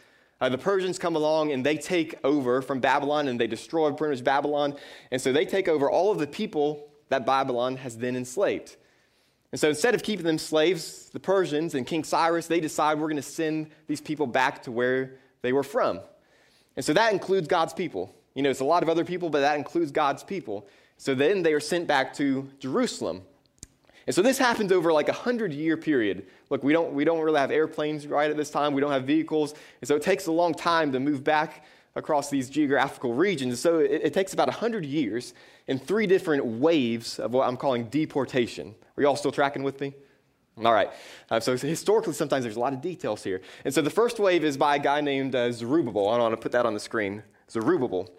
Uh, 0.42 0.48
the 0.48 0.58
Persians 0.58 0.98
come 0.98 1.16
along 1.16 1.52
and 1.52 1.66
they 1.66 1.76
take 1.76 2.16
over 2.24 2.62
from 2.62 2.80
Babylon 2.80 3.28
and 3.28 3.40
they 3.40 3.48
destroy 3.48 3.92
pretty 3.92 4.16
much 4.16 4.24
Babylon. 4.24 4.76
And 5.12 5.22
so 5.22 5.34
they 5.34 5.46
take 5.46 5.68
over 5.68 5.92
all 5.92 6.12
of 6.12 6.18
the 6.18 6.28
people 6.28 6.88
that 7.10 7.26
Babylon 7.26 7.76
has 7.78 7.98
then 7.98 8.16
enslaved. 8.16 8.78
And 9.52 9.60
so 9.60 9.68
instead 9.70 9.96
of 9.96 10.04
keeping 10.04 10.26
them 10.26 10.38
slaves, 10.38 11.10
the 11.10 11.20
Persians 11.20 11.76
and 11.76 11.86
King 11.86 12.04
Cyrus, 12.04 12.48
they 12.48 12.60
decide 12.60 13.00
we're 13.00 13.08
going 13.08 13.18
to 13.18 13.22
send 13.22 13.72
these 13.88 14.00
people 14.00 14.28
back 14.28 14.64
to 14.64 14.72
where 14.72 15.18
they 15.42 15.54
were 15.54 15.64
from. 15.64 16.00
And 16.76 16.86
so 16.86 16.94
that 16.94 17.14
includes 17.14 17.48
God's 17.48 17.74
people. 17.74 18.16
You 18.36 18.44
know, 18.44 18.50
it's 18.50 18.60
a 18.60 18.66
lot 18.66 18.84
of 18.84 18.90
other 18.90 19.04
people, 19.04 19.30
but 19.30 19.42
that 19.42 19.58
includes 19.58 19.92
God's 19.92 20.24
people. 20.24 20.68
So 20.98 21.16
then 21.16 21.44
they 21.44 21.54
are 21.54 21.60
sent 21.60 21.88
back 21.88 22.14
to 22.16 22.50
Jerusalem. 22.60 23.24
And 24.06 24.16
so 24.16 24.22
this 24.22 24.38
happens 24.38 24.72
over 24.72 24.92
like 24.92 25.10
a 25.10 25.14
hundred 25.14 25.54
year 25.54 25.78
period. 25.78 26.26
Look, 26.50 26.64
we 26.64 26.74
don't, 26.74 26.94
we 26.94 27.06
don't 27.06 27.20
really 27.20 27.40
have 27.40 27.52
airplanes 27.52 28.08
right 28.08 28.30
at 28.30 28.38
this 28.38 28.50
time. 28.50 28.74
We 28.74 28.82
don't 28.82 28.92
have 28.92 29.04
vehicles. 29.04 29.54
And 29.82 29.88
so 29.88 29.96
it 29.96 30.02
takes 30.02 30.28
a 30.28 30.32
long 30.32 30.54
time 30.54 30.92
to 30.94 31.00
move 31.00 31.24
back 31.24 31.66
across 31.96 32.30
these 32.30 32.50
geographical 32.50 33.14
regions. 33.14 33.60
So 33.60 33.80
it, 33.80 34.02
it 34.06 34.14
takes 34.14 34.34
about 34.34 34.48
100 34.48 34.86
years 34.86 35.34
in 35.68 35.78
three 35.80 36.08
different 36.08 36.46
waves 36.46 37.20
of 37.20 37.34
what 37.34 37.48
I'm 37.48 37.58
calling 37.58 37.86
deportation. 37.86 38.74
Are 38.98 39.02
you 39.02 39.08
all 39.08 39.16
still 39.16 39.32
tracking 39.32 39.64
with 39.64 39.80
me? 39.80 39.94
All 40.64 40.74
right. 40.74 40.90
Uh, 41.30 41.40
so 41.40 41.56
historically, 41.56 42.14
sometimes 42.14 42.44
there's 42.44 42.58
a 42.58 42.60
lot 42.60 42.74
of 42.74 42.82
details 42.82 43.24
here. 43.24 43.42
And 43.64 43.74
so 43.74 43.82
the 43.82 43.90
first 43.90 44.20
wave 44.20 44.44
is 44.44 44.58
by 44.58 44.76
a 44.76 44.80
guy 44.80 45.00
named 45.00 45.34
uh, 45.34 45.52
Zerubbabel. 45.52 46.10
I 46.10 46.14
don't 46.14 46.24
want 46.24 46.34
to 46.34 46.42
put 46.42 46.52
that 46.52 46.66
on 46.66 46.74
the 46.74 46.80
screen. 46.80 47.24
Zerubbabel. 47.50 48.10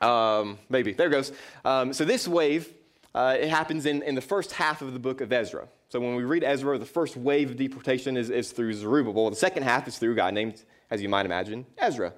Um, 0.00 0.58
maybe. 0.68 0.92
There 0.92 1.08
goes. 1.08 1.32
Um, 1.64 1.92
so 1.92 2.04
this 2.04 2.28
wave, 2.28 2.72
uh, 3.14 3.36
it 3.40 3.48
happens 3.48 3.86
in, 3.86 4.02
in 4.02 4.14
the 4.14 4.20
first 4.20 4.52
half 4.52 4.82
of 4.82 4.92
the 4.92 4.98
book 4.98 5.20
of 5.20 5.32
Ezra. 5.32 5.68
So 5.88 6.00
when 6.00 6.14
we 6.14 6.24
read 6.24 6.44
Ezra, 6.44 6.78
the 6.78 6.84
first 6.84 7.16
wave 7.16 7.50
of 7.50 7.56
deportation 7.56 8.16
is, 8.16 8.28
is 8.28 8.52
through 8.52 8.74
Zerubbabel. 8.74 9.30
The 9.30 9.36
second 9.36 9.62
half 9.62 9.88
is 9.88 9.98
through 9.98 10.12
a 10.12 10.16
guy 10.16 10.30
named, 10.30 10.62
as 10.90 11.00
you 11.00 11.08
might 11.08 11.24
imagine, 11.24 11.64
Ezra. 11.78 12.12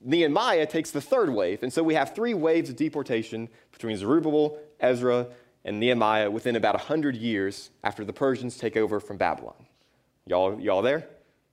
Nehemiah 0.00 0.66
takes 0.66 0.90
the 0.90 1.00
third 1.00 1.30
wave. 1.30 1.62
And 1.62 1.72
so 1.72 1.82
we 1.82 1.94
have 1.94 2.14
three 2.14 2.34
waves 2.34 2.70
of 2.70 2.76
deportation 2.76 3.48
between 3.72 3.96
Zerubbabel, 3.96 4.58
Ezra, 4.80 5.26
and 5.64 5.80
Nehemiah 5.80 6.30
within 6.30 6.56
about 6.56 6.74
100 6.74 7.16
years 7.16 7.70
after 7.82 8.04
the 8.04 8.12
Persians 8.12 8.56
take 8.56 8.76
over 8.76 9.00
from 9.00 9.16
Babylon. 9.16 9.54
Y'all, 10.26 10.60
y'all 10.60 10.82
there? 10.82 11.06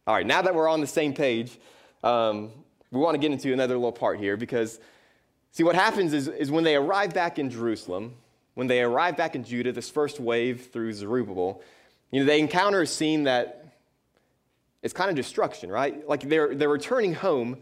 All 0.08 0.16
right, 0.16 0.26
now 0.26 0.42
that 0.42 0.54
we're 0.54 0.68
on 0.68 0.82
the 0.82 0.88
same 0.88 1.14
page, 1.14 1.60
um, 2.04 2.52
we 2.92 3.00
want 3.00 3.16
to 3.16 3.20
get 3.20 3.32
into 3.32 3.54
another 3.54 3.76
little 3.76 3.92
part 3.92 4.20
here 4.20 4.36
because 4.36 4.80
See, 5.54 5.64
what 5.64 5.76
happens 5.76 6.14
is, 6.14 6.30
is 6.30 6.50
when 6.50 6.64
they 6.64 6.78
arrive 6.78 7.14
back 7.14 7.38
in 7.38 7.50
Jerusalem, 7.50 8.14
when 8.54 8.68
they 8.68 8.82
arrive 8.82 9.18
back 9.18 9.36
in 9.36 9.44
Judah, 9.44 9.74
this 9.74 9.90
first 9.90 10.20
wave 10.20 10.70
through 10.72 10.94
Zerubbabel, 10.94 11.62
you 12.10 12.22
know, 12.22 12.26
they 12.26 12.40
encounter 12.40 12.82
a 12.82 12.88
scene 12.88 13.24
that 13.24 13.76
it's 14.82 14.94
kind 14.94 15.10
of 15.10 15.16
destruction, 15.16 15.70
right? 15.70 16.08
Like 16.08 16.28
they're, 16.28 16.56
they're 16.56 16.70
returning 16.70 17.14
home, 17.14 17.58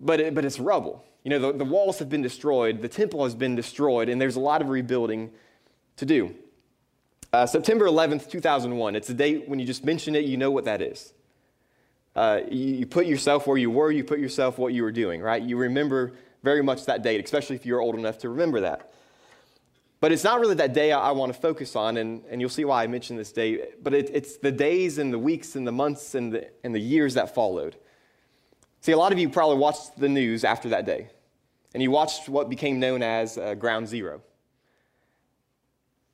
but, 0.00 0.20
it, 0.20 0.34
but 0.34 0.44
it's 0.44 0.58
rubble. 0.58 1.04
You 1.24 1.30
know, 1.30 1.38
the, 1.38 1.58
the 1.58 1.64
walls 1.64 1.98
have 1.98 2.08
been 2.08 2.22
destroyed, 2.22 2.82
the 2.82 2.88
temple 2.88 3.24
has 3.24 3.34
been 3.34 3.56
destroyed, 3.56 4.08
and 4.08 4.20
there's 4.20 4.36
a 4.36 4.40
lot 4.40 4.62
of 4.62 4.68
rebuilding 4.68 5.30
to 5.96 6.06
do. 6.06 6.34
Uh, 7.32 7.46
September 7.46 7.86
11th, 7.86 8.30
2001. 8.30 8.94
It's 8.94 9.10
a 9.10 9.14
date 9.14 9.48
when 9.48 9.58
you 9.58 9.66
just 9.66 9.84
mention 9.84 10.14
it, 10.14 10.24
you 10.24 10.36
know 10.36 10.50
what 10.50 10.64
that 10.66 10.80
is. 10.80 11.12
Uh, 12.14 12.40
you, 12.50 12.76
you, 12.76 12.86
put 12.86 13.06
yourself 13.06 13.46
where 13.46 13.58
you 13.58 13.70
were, 13.70 13.90
you 13.90 14.04
put 14.04 14.18
yourself 14.18 14.56
what 14.56 14.72
you 14.72 14.82
were 14.82 14.92
doing, 14.92 15.20
right? 15.20 15.42
You 15.42 15.56
remember 15.58 16.12
very 16.42 16.62
much 16.62 16.86
that 16.86 17.02
date, 17.02 17.22
especially 17.22 17.56
if 17.56 17.66
you're 17.66 17.80
old 17.80 17.94
enough 17.94 18.18
to 18.18 18.30
remember 18.30 18.60
that. 18.60 18.90
But 20.00 20.12
it's 20.12 20.24
not 20.24 20.40
really 20.40 20.54
that 20.54 20.72
day 20.72 20.92
I, 20.92 21.08
I 21.08 21.10
want 21.10 21.34
to 21.34 21.38
focus 21.38 21.74
on, 21.74 21.96
and, 21.96 22.22
and 22.30 22.40
you'll 22.40 22.50
see 22.50 22.64
why 22.64 22.84
I 22.84 22.86
mention 22.86 23.16
this 23.16 23.32
day. 23.32 23.68
But 23.82 23.92
it, 23.92 24.10
it's 24.14 24.36
the 24.36 24.52
days 24.52 24.98
and 24.98 25.12
the 25.12 25.18
weeks 25.18 25.56
and 25.56 25.66
the 25.66 25.72
months 25.72 26.14
and 26.14 26.32
the, 26.32 26.48
and 26.64 26.74
the 26.74 26.80
years 26.80 27.14
that 27.14 27.34
followed. 27.34 27.76
See, 28.86 28.92
a 28.92 28.96
lot 28.96 29.10
of 29.10 29.18
you 29.18 29.28
probably 29.28 29.56
watched 29.56 29.98
the 29.98 30.08
news 30.08 30.44
after 30.44 30.68
that 30.68 30.86
day, 30.86 31.08
and 31.74 31.82
you 31.82 31.90
watched 31.90 32.28
what 32.28 32.48
became 32.48 32.78
known 32.78 33.02
as 33.02 33.36
uh, 33.36 33.54
Ground 33.56 33.88
Zero. 33.88 34.22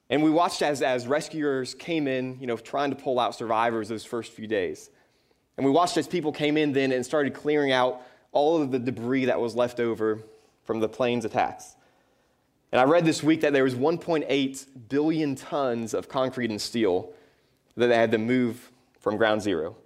And 0.08 0.22
we 0.22 0.30
watched 0.30 0.62
as, 0.62 0.80
as 0.80 1.06
rescuers 1.06 1.74
came 1.74 2.08
in, 2.08 2.40
you 2.40 2.46
know, 2.46 2.56
trying 2.56 2.88
to 2.88 2.96
pull 2.96 3.20
out 3.20 3.34
survivors 3.34 3.90
those 3.90 4.06
first 4.06 4.32
few 4.32 4.46
days. 4.46 4.88
And 5.58 5.66
we 5.66 5.70
watched 5.70 5.98
as 5.98 6.08
people 6.08 6.32
came 6.32 6.56
in 6.56 6.72
then 6.72 6.92
and 6.92 7.04
started 7.04 7.34
clearing 7.34 7.72
out 7.72 8.00
all 8.32 8.62
of 8.62 8.70
the 8.70 8.78
debris 8.78 9.26
that 9.26 9.38
was 9.38 9.54
left 9.54 9.78
over 9.78 10.22
from 10.64 10.80
the 10.80 10.88
plane's 10.88 11.26
attacks. 11.26 11.76
And 12.72 12.80
I 12.80 12.84
read 12.84 13.04
this 13.04 13.22
week 13.22 13.42
that 13.42 13.52
there 13.52 13.64
was 13.64 13.74
1.8 13.74 14.66
billion 14.88 15.34
tons 15.34 15.92
of 15.92 16.08
concrete 16.08 16.48
and 16.48 16.58
steel 16.58 17.12
that 17.76 17.88
they 17.88 17.96
had 17.96 18.12
to 18.12 18.18
move 18.18 18.70
from 18.98 19.18
ground 19.18 19.42
zero. 19.42 19.76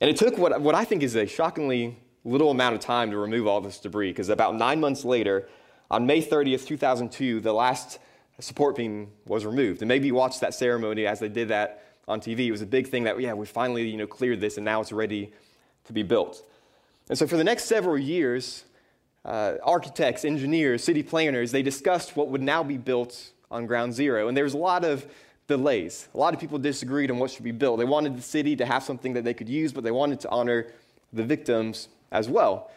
And 0.00 0.08
it 0.08 0.16
took 0.16 0.38
what, 0.38 0.60
what 0.60 0.74
I 0.74 0.84
think 0.84 1.02
is 1.02 1.14
a 1.14 1.26
shockingly 1.26 1.98
little 2.24 2.50
amount 2.50 2.74
of 2.74 2.80
time 2.80 3.10
to 3.10 3.18
remove 3.18 3.46
all 3.46 3.60
this 3.60 3.78
debris, 3.78 4.10
because 4.10 4.28
about 4.28 4.54
nine 4.54 4.80
months 4.80 5.04
later, 5.04 5.48
on 5.90 6.06
May 6.06 6.22
30th, 6.22 6.66
2002, 6.66 7.40
the 7.40 7.52
last 7.52 7.98
support 8.38 8.76
beam 8.76 9.10
was 9.26 9.44
removed. 9.44 9.82
And 9.82 9.88
maybe 9.88 10.06
you 10.06 10.14
watched 10.14 10.40
that 10.40 10.54
ceremony 10.54 11.06
as 11.06 11.20
they 11.20 11.28
did 11.28 11.48
that 11.48 11.84
on 12.08 12.20
TV. 12.20 12.46
It 12.46 12.52
was 12.52 12.62
a 12.62 12.66
big 12.66 12.88
thing 12.88 13.04
that, 13.04 13.20
yeah, 13.20 13.34
we 13.34 13.46
finally 13.46 13.88
you 13.88 13.96
know, 13.96 14.06
cleared 14.06 14.40
this 14.40 14.56
and 14.56 14.64
now 14.64 14.80
it's 14.80 14.92
ready 14.92 15.32
to 15.84 15.92
be 15.92 16.02
built. 16.02 16.46
And 17.08 17.18
so 17.18 17.26
for 17.26 17.36
the 17.36 17.44
next 17.44 17.64
several 17.64 17.98
years, 17.98 18.64
uh, 19.24 19.54
architects, 19.62 20.24
engineers, 20.24 20.82
city 20.82 21.02
planners, 21.02 21.52
they 21.52 21.62
discussed 21.62 22.16
what 22.16 22.28
would 22.28 22.42
now 22.42 22.62
be 22.62 22.78
built 22.78 23.32
on 23.50 23.66
ground 23.66 23.92
zero. 23.92 24.28
And 24.28 24.36
there 24.36 24.44
was 24.44 24.54
a 24.54 24.58
lot 24.58 24.84
of 24.84 25.06
delays. 25.50 26.08
A 26.14 26.18
lot 26.18 26.32
of 26.32 26.40
people 26.40 26.58
disagreed 26.58 27.10
on 27.10 27.18
what 27.18 27.30
should 27.30 27.44
be 27.44 27.52
built. 27.52 27.78
They 27.78 27.84
wanted 27.84 28.16
the 28.16 28.22
city 28.22 28.56
to 28.56 28.64
have 28.64 28.82
something 28.82 29.12
that 29.14 29.24
they 29.24 29.34
could 29.34 29.48
use, 29.48 29.72
but 29.72 29.84
they 29.84 29.90
wanted 29.90 30.20
to 30.20 30.30
honor 30.30 30.68
the 31.12 31.24
victims 31.24 31.88
as 32.12 32.28
well. 32.28 32.70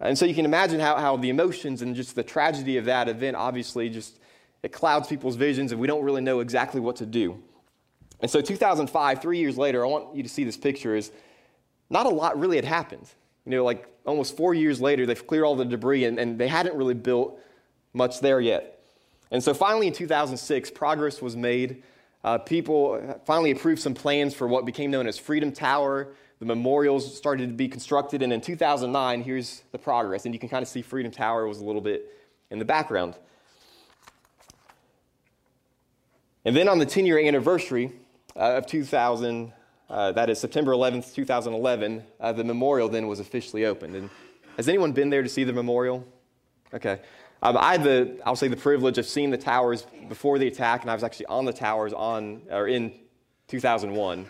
And 0.00 0.16
so 0.16 0.26
you 0.26 0.34
can 0.34 0.44
imagine 0.44 0.78
how, 0.78 0.96
how 0.96 1.16
the 1.16 1.30
emotions 1.30 1.82
and 1.82 1.96
just 1.96 2.14
the 2.14 2.22
tragedy 2.22 2.76
of 2.76 2.84
that 2.84 3.08
event 3.08 3.36
obviously 3.36 3.88
just 3.88 4.20
it 4.62 4.72
clouds 4.72 5.08
people's 5.08 5.36
visions 5.36 5.72
and 5.72 5.80
we 5.80 5.86
don't 5.86 6.04
really 6.04 6.20
know 6.20 6.40
exactly 6.40 6.80
what 6.80 6.96
to 6.96 7.06
do. 7.06 7.42
And 8.20 8.30
so 8.30 8.40
2005, 8.40 9.22
three 9.22 9.38
years 9.38 9.56
later, 9.56 9.84
I 9.84 9.88
want 9.88 10.14
you 10.14 10.22
to 10.22 10.28
see 10.28 10.44
this 10.44 10.56
picture 10.56 10.94
is 10.94 11.10
not 11.90 12.06
a 12.06 12.10
lot 12.10 12.38
really 12.38 12.56
had 12.56 12.64
happened. 12.64 13.08
You 13.44 13.52
know, 13.52 13.64
like 13.64 13.88
almost 14.04 14.36
four 14.36 14.54
years 14.54 14.80
later, 14.80 15.06
they've 15.06 15.26
cleared 15.26 15.44
all 15.44 15.56
the 15.56 15.64
debris 15.64 16.04
and, 16.04 16.18
and 16.18 16.38
they 16.38 16.48
hadn't 16.48 16.76
really 16.76 16.94
built 16.94 17.40
much 17.92 18.20
there 18.20 18.40
yet. 18.40 18.77
And 19.30 19.42
so 19.42 19.54
finally 19.54 19.86
in 19.86 19.92
2006, 19.92 20.70
progress 20.70 21.20
was 21.20 21.36
made. 21.36 21.82
Uh, 22.24 22.38
people 22.38 23.20
finally 23.26 23.50
approved 23.50 23.80
some 23.80 23.94
plans 23.94 24.34
for 24.34 24.48
what 24.48 24.64
became 24.64 24.90
known 24.90 25.06
as 25.06 25.18
Freedom 25.18 25.52
Tower. 25.52 26.08
The 26.40 26.46
memorials 26.46 27.16
started 27.16 27.48
to 27.48 27.54
be 27.54 27.68
constructed. 27.68 28.22
And 28.22 28.32
in 28.32 28.40
2009, 28.40 29.22
here's 29.22 29.62
the 29.72 29.78
progress. 29.78 30.24
And 30.24 30.34
you 30.34 30.38
can 30.38 30.48
kind 30.48 30.62
of 30.62 30.68
see 30.68 30.82
Freedom 30.82 31.12
Tower 31.12 31.46
was 31.46 31.60
a 31.60 31.64
little 31.64 31.80
bit 31.80 32.12
in 32.50 32.58
the 32.58 32.64
background. 32.64 33.14
And 36.44 36.56
then 36.56 36.68
on 36.68 36.78
the 36.78 36.86
10 36.86 37.04
year 37.06 37.18
anniversary 37.18 37.92
uh, 38.34 38.56
of 38.56 38.66
2000, 38.66 39.52
uh, 39.90 40.12
that 40.12 40.30
is 40.30 40.38
September 40.38 40.72
11th, 40.72 41.14
2011, 41.14 42.04
uh, 42.20 42.32
the 42.32 42.44
memorial 42.44 42.88
then 42.88 43.06
was 43.06 43.20
officially 43.20 43.64
opened. 43.64 43.96
And 43.96 44.10
has 44.56 44.68
anyone 44.68 44.92
been 44.92 45.10
there 45.10 45.22
to 45.22 45.28
see 45.28 45.44
the 45.44 45.52
memorial? 45.52 46.06
Okay. 46.72 47.00
Um, 47.42 47.56
I 47.56 47.72
had 47.72 47.84
the, 47.84 48.20
I'll 48.26 48.36
say, 48.36 48.48
the 48.48 48.56
privilege 48.56 48.98
of 48.98 49.06
seeing 49.06 49.30
the 49.30 49.38
towers 49.38 49.86
before 50.08 50.38
the 50.38 50.48
attack, 50.48 50.82
and 50.82 50.90
I 50.90 50.94
was 50.94 51.04
actually 51.04 51.26
on 51.26 51.44
the 51.44 51.52
towers 51.52 51.92
on, 51.92 52.42
or 52.50 52.66
in 52.66 52.92
2001, 53.46 54.26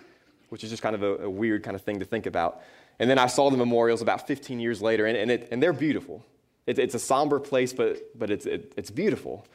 which 0.50 0.62
is 0.62 0.70
just 0.70 0.82
kind 0.82 0.94
of 0.94 1.02
a, 1.02 1.24
a 1.24 1.30
weird 1.30 1.62
kind 1.62 1.74
of 1.74 1.82
thing 1.82 2.00
to 2.00 2.04
think 2.04 2.26
about. 2.26 2.60
And 2.98 3.08
then 3.08 3.18
I 3.18 3.26
saw 3.26 3.50
the 3.50 3.56
memorials 3.56 4.02
about 4.02 4.26
15 4.26 4.60
years 4.60 4.82
later, 4.82 5.06
and, 5.06 5.16
and, 5.16 5.30
it, 5.30 5.48
and 5.50 5.62
they're 5.62 5.72
beautiful. 5.72 6.24
It, 6.66 6.78
it's 6.78 6.94
a 6.94 6.98
somber 6.98 7.40
place, 7.40 7.72
but, 7.72 7.98
but 8.18 8.30
it's, 8.30 8.44
it, 8.44 8.74
it's 8.76 8.90
beautiful. 8.90 9.46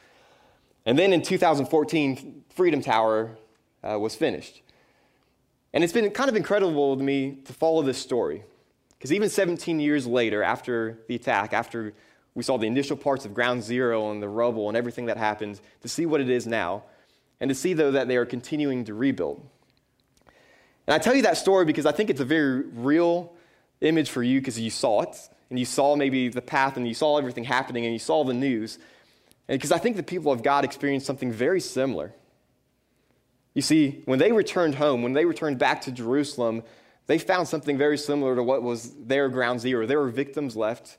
And 0.86 0.98
then 0.98 1.12
in 1.12 1.22
2014, 1.22 2.44
Freedom 2.50 2.80
Tower 2.82 3.36
uh, 3.82 3.98
was 3.98 4.14
finished. 4.14 4.62
And 5.72 5.84
it's 5.84 5.92
been 5.92 6.10
kind 6.10 6.28
of 6.28 6.36
incredible 6.36 6.96
to 6.96 7.02
me 7.02 7.38
to 7.44 7.52
follow 7.52 7.82
this 7.82 7.98
story. 7.98 8.42
Because 8.98 9.12
even 9.12 9.28
17 9.28 9.80
years 9.80 10.06
later, 10.06 10.42
after 10.42 10.98
the 11.08 11.14
attack, 11.14 11.52
after 11.52 11.92
we 12.34 12.42
saw 12.42 12.56
the 12.58 12.66
initial 12.66 12.96
parts 12.96 13.24
of 13.24 13.34
ground 13.34 13.62
zero 13.62 14.10
and 14.10 14.22
the 14.22 14.28
rubble 14.28 14.68
and 14.68 14.76
everything 14.76 15.06
that 15.06 15.16
happened, 15.16 15.60
to 15.82 15.88
see 15.88 16.06
what 16.06 16.20
it 16.20 16.28
is 16.28 16.46
now, 16.46 16.82
and 17.40 17.48
to 17.48 17.54
see, 17.54 17.74
though, 17.74 17.92
that 17.92 18.08
they 18.08 18.16
are 18.16 18.26
continuing 18.26 18.84
to 18.84 18.94
rebuild. 18.94 19.46
And 20.86 20.94
I 20.94 20.98
tell 20.98 21.14
you 21.14 21.22
that 21.22 21.36
story 21.36 21.64
because 21.64 21.86
I 21.86 21.92
think 21.92 22.10
it's 22.10 22.20
a 22.20 22.24
very 22.24 22.62
real 22.62 23.32
image 23.80 24.10
for 24.10 24.22
you 24.22 24.40
because 24.40 24.58
you 24.58 24.70
saw 24.70 25.02
it, 25.02 25.16
and 25.50 25.58
you 25.58 25.64
saw 25.64 25.94
maybe 25.94 26.28
the 26.28 26.42
path, 26.42 26.76
and 26.76 26.86
you 26.88 26.94
saw 26.94 27.18
everything 27.18 27.44
happening, 27.44 27.84
and 27.84 27.92
you 27.92 27.98
saw 27.98 28.24
the 28.24 28.34
news. 28.34 28.78
And 29.48 29.58
because 29.58 29.72
I 29.72 29.78
think 29.78 29.96
the 29.96 30.02
people 30.02 30.32
of 30.32 30.42
God 30.42 30.64
experienced 30.64 31.06
something 31.06 31.30
very 31.30 31.60
similar. 31.60 32.12
You 33.54 33.62
see, 33.62 34.02
when 34.06 34.18
they 34.18 34.32
returned 34.32 34.74
home, 34.74 35.02
when 35.02 35.12
they 35.12 35.24
returned 35.24 35.58
back 35.58 35.82
to 35.82 35.92
Jerusalem, 35.92 36.64
they 37.06 37.18
found 37.18 37.46
something 37.46 37.78
very 37.78 37.98
similar 37.98 38.34
to 38.34 38.42
what 38.42 38.62
was 38.62 38.92
their 39.04 39.28
ground 39.28 39.60
zero. 39.60 39.86
There 39.86 40.00
were 40.00 40.08
victims 40.08 40.56
left, 40.56 40.98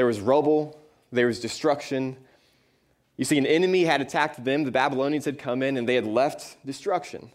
there 0.00 0.06
was 0.06 0.18
rubble, 0.18 0.80
there 1.12 1.26
was 1.26 1.40
destruction. 1.40 2.16
You 3.18 3.26
see, 3.26 3.36
an 3.36 3.44
enemy 3.44 3.84
had 3.84 4.00
attacked 4.00 4.42
them, 4.42 4.64
the 4.64 4.70
Babylonians 4.70 5.26
had 5.26 5.38
come 5.38 5.62
in, 5.62 5.76
and 5.76 5.86
they 5.86 5.94
had 5.94 6.06
left 6.06 6.56
destruction. 6.64 7.30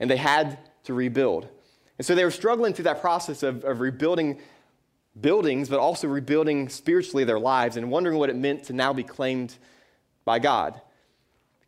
And 0.00 0.10
they 0.10 0.16
had 0.16 0.58
to 0.82 0.94
rebuild. 0.94 1.46
And 1.96 2.04
so 2.04 2.16
they 2.16 2.24
were 2.24 2.32
struggling 2.32 2.74
through 2.74 2.86
that 2.86 3.00
process 3.00 3.44
of, 3.44 3.64
of 3.64 3.78
rebuilding 3.78 4.40
buildings, 5.20 5.68
but 5.68 5.78
also 5.78 6.08
rebuilding 6.08 6.70
spiritually 6.70 7.22
their 7.22 7.38
lives 7.38 7.76
and 7.76 7.88
wondering 7.88 8.18
what 8.18 8.30
it 8.30 8.36
meant 8.36 8.64
to 8.64 8.72
now 8.72 8.92
be 8.92 9.04
claimed 9.04 9.56
by 10.24 10.40
God. 10.40 10.80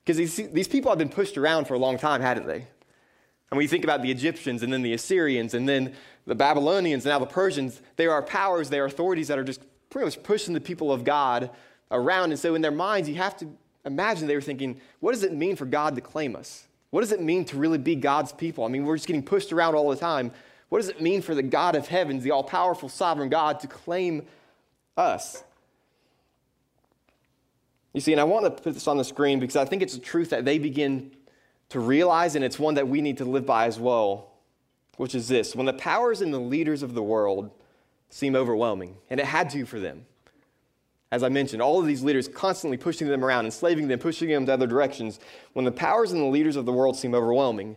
Because 0.05 0.17
these, 0.17 0.51
these 0.51 0.67
people 0.67 0.91
had 0.91 0.99
been 0.99 1.11
pushed 1.11 1.39
around 1.39 1.69
for 1.69 1.75
a 1.75 1.79
long 1.79 1.97
time, 1.97 2.23
hadn't 2.23 2.49
they? 2.49 2.57
And 2.57 3.57
when 3.57 3.61
you 3.61 3.69
think 3.69 3.85
about 3.85 4.03
the 4.03 4.11
Egyptians 4.11 4.65
and 4.65 4.73
then 4.73 4.83
the 4.83 4.95
Assyrians 4.95 5.55
and 5.55 5.69
then 5.69 5.95
the 6.27 6.35
Babylonians 6.35 7.07
and 7.07 7.13
now 7.13 7.21
the 7.21 7.27
Persians, 7.27 7.81
there 7.95 8.11
are 8.11 8.21
powers, 8.21 8.69
there 8.69 8.83
are 8.83 8.87
authorities 8.87 9.29
that 9.29 9.39
are 9.39 9.45
just 9.45 9.61
pretty 9.91 10.05
much 10.05 10.23
pushing 10.23 10.55
the 10.55 10.61
people 10.61 10.93
of 10.93 11.05
God 11.05 11.51
around. 11.91 12.31
And 12.31 12.39
so 12.39 12.55
in 12.55 12.63
their 12.63 12.71
minds, 12.71 13.09
you 13.09 13.15
have 13.17 13.37
to 13.39 13.49
imagine 13.85 14.27
they 14.27 14.35
were 14.35 14.41
thinking, 14.41 14.81
what 15.01 15.13
does 15.13 15.23
it 15.23 15.33
mean 15.33 15.57
for 15.57 15.65
God 15.65 15.95
to 15.95 16.01
claim 16.01 16.37
us? 16.37 16.67
What 16.91 17.01
does 17.01 17.13
it 17.13 17.21
mean 17.21 17.45
to 17.47 17.57
really 17.57 17.79
be 17.79 17.95
God's 17.97 18.33
people? 18.33 18.65
I 18.65 18.69
mean, 18.69 18.85
we're 18.85 18.97
just 18.97 19.07
getting 19.07 19.23
pushed 19.23 19.53
around 19.53 19.75
all 19.75 19.91
the 19.91 19.97
time. 19.97 20.31
What 20.69 20.79
does 20.81 20.89
it 20.89 21.01
mean 21.01 21.23
for 21.23 21.35
the 21.35 21.43
God 21.43 21.75
of 21.75 21.89
heavens, 21.89 22.23
the 22.23 22.31
all 22.31 22.45
powerful 22.45 22.89
sovereign 22.89 23.29
God, 23.29 23.61
to 23.61 23.67
claim 23.67 24.27
us? 24.97 25.43
You 27.93 28.01
see, 28.01 28.13
and 28.13 28.21
I 28.21 28.25
want 28.25 28.45
to 28.45 28.51
put 28.63 28.75
this 28.75 28.87
on 28.87 28.97
the 28.97 29.05
screen 29.05 29.41
because 29.41 29.57
I 29.57 29.65
think 29.65 29.83
it's 29.83 29.95
a 29.95 30.01
truth 30.01 30.31
that 30.31 30.45
they 30.45 30.59
begin 30.59 31.11
to 31.71 31.81
realize, 31.81 32.35
and 32.35 32.45
it's 32.45 32.59
one 32.59 32.75
that 32.75 32.89
we 32.89 33.01
need 33.01 33.19
to 33.19 33.25
live 33.25 33.45
by 33.45 33.67
as 33.67 33.79
well, 33.79 34.31
which 34.97 35.15
is 35.15 35.29
this 35.29 35.55
when 35.55 35.67
the 35.67 35.73
powers 35.73 36.21
and 36.21 36.33
the 36.33 36.39
leaders 36.39 36.83
of 36.83 36.95
the 36.95 37.03
world 37.03 37.51
seem 38.11 38.35
overwhelming, 38.35 38.97
and 39.11 39.21
it 39.21 39.27
had 39.27 39.51
to 39.51 39.65
for 39.67 39.79
them. 39.81 40.07
As 41.11 41.23
I 41.23 41.29
mentioned, 41.29 41.63
all 41.63 41.81
of 41.81 41.87
these 41.87 42.03
leaders 42.03 42.29
constantly 42.29 42.77
pushing 42.77 43.09
them 43.09 43.25
around, 43.25 43.47
enslaving 43.47 43.89
them, 43.89 43.99
pushing 43.99 44.29
them 44.29 44.45
to 44.47 44.53
other 44.53 44.67
directions. 44.67 45.21
When 45.55 45.65
the 45.65 45.73
powers 45.73 46.13
and 46.13 46.21
the 46.21 46.27
leaders 46.27 46.57
of 46.57 46.67
the 46.67 46.73
world 46.73 46.97
seem 46.97 47.15
overwhelming, 47.15 47.77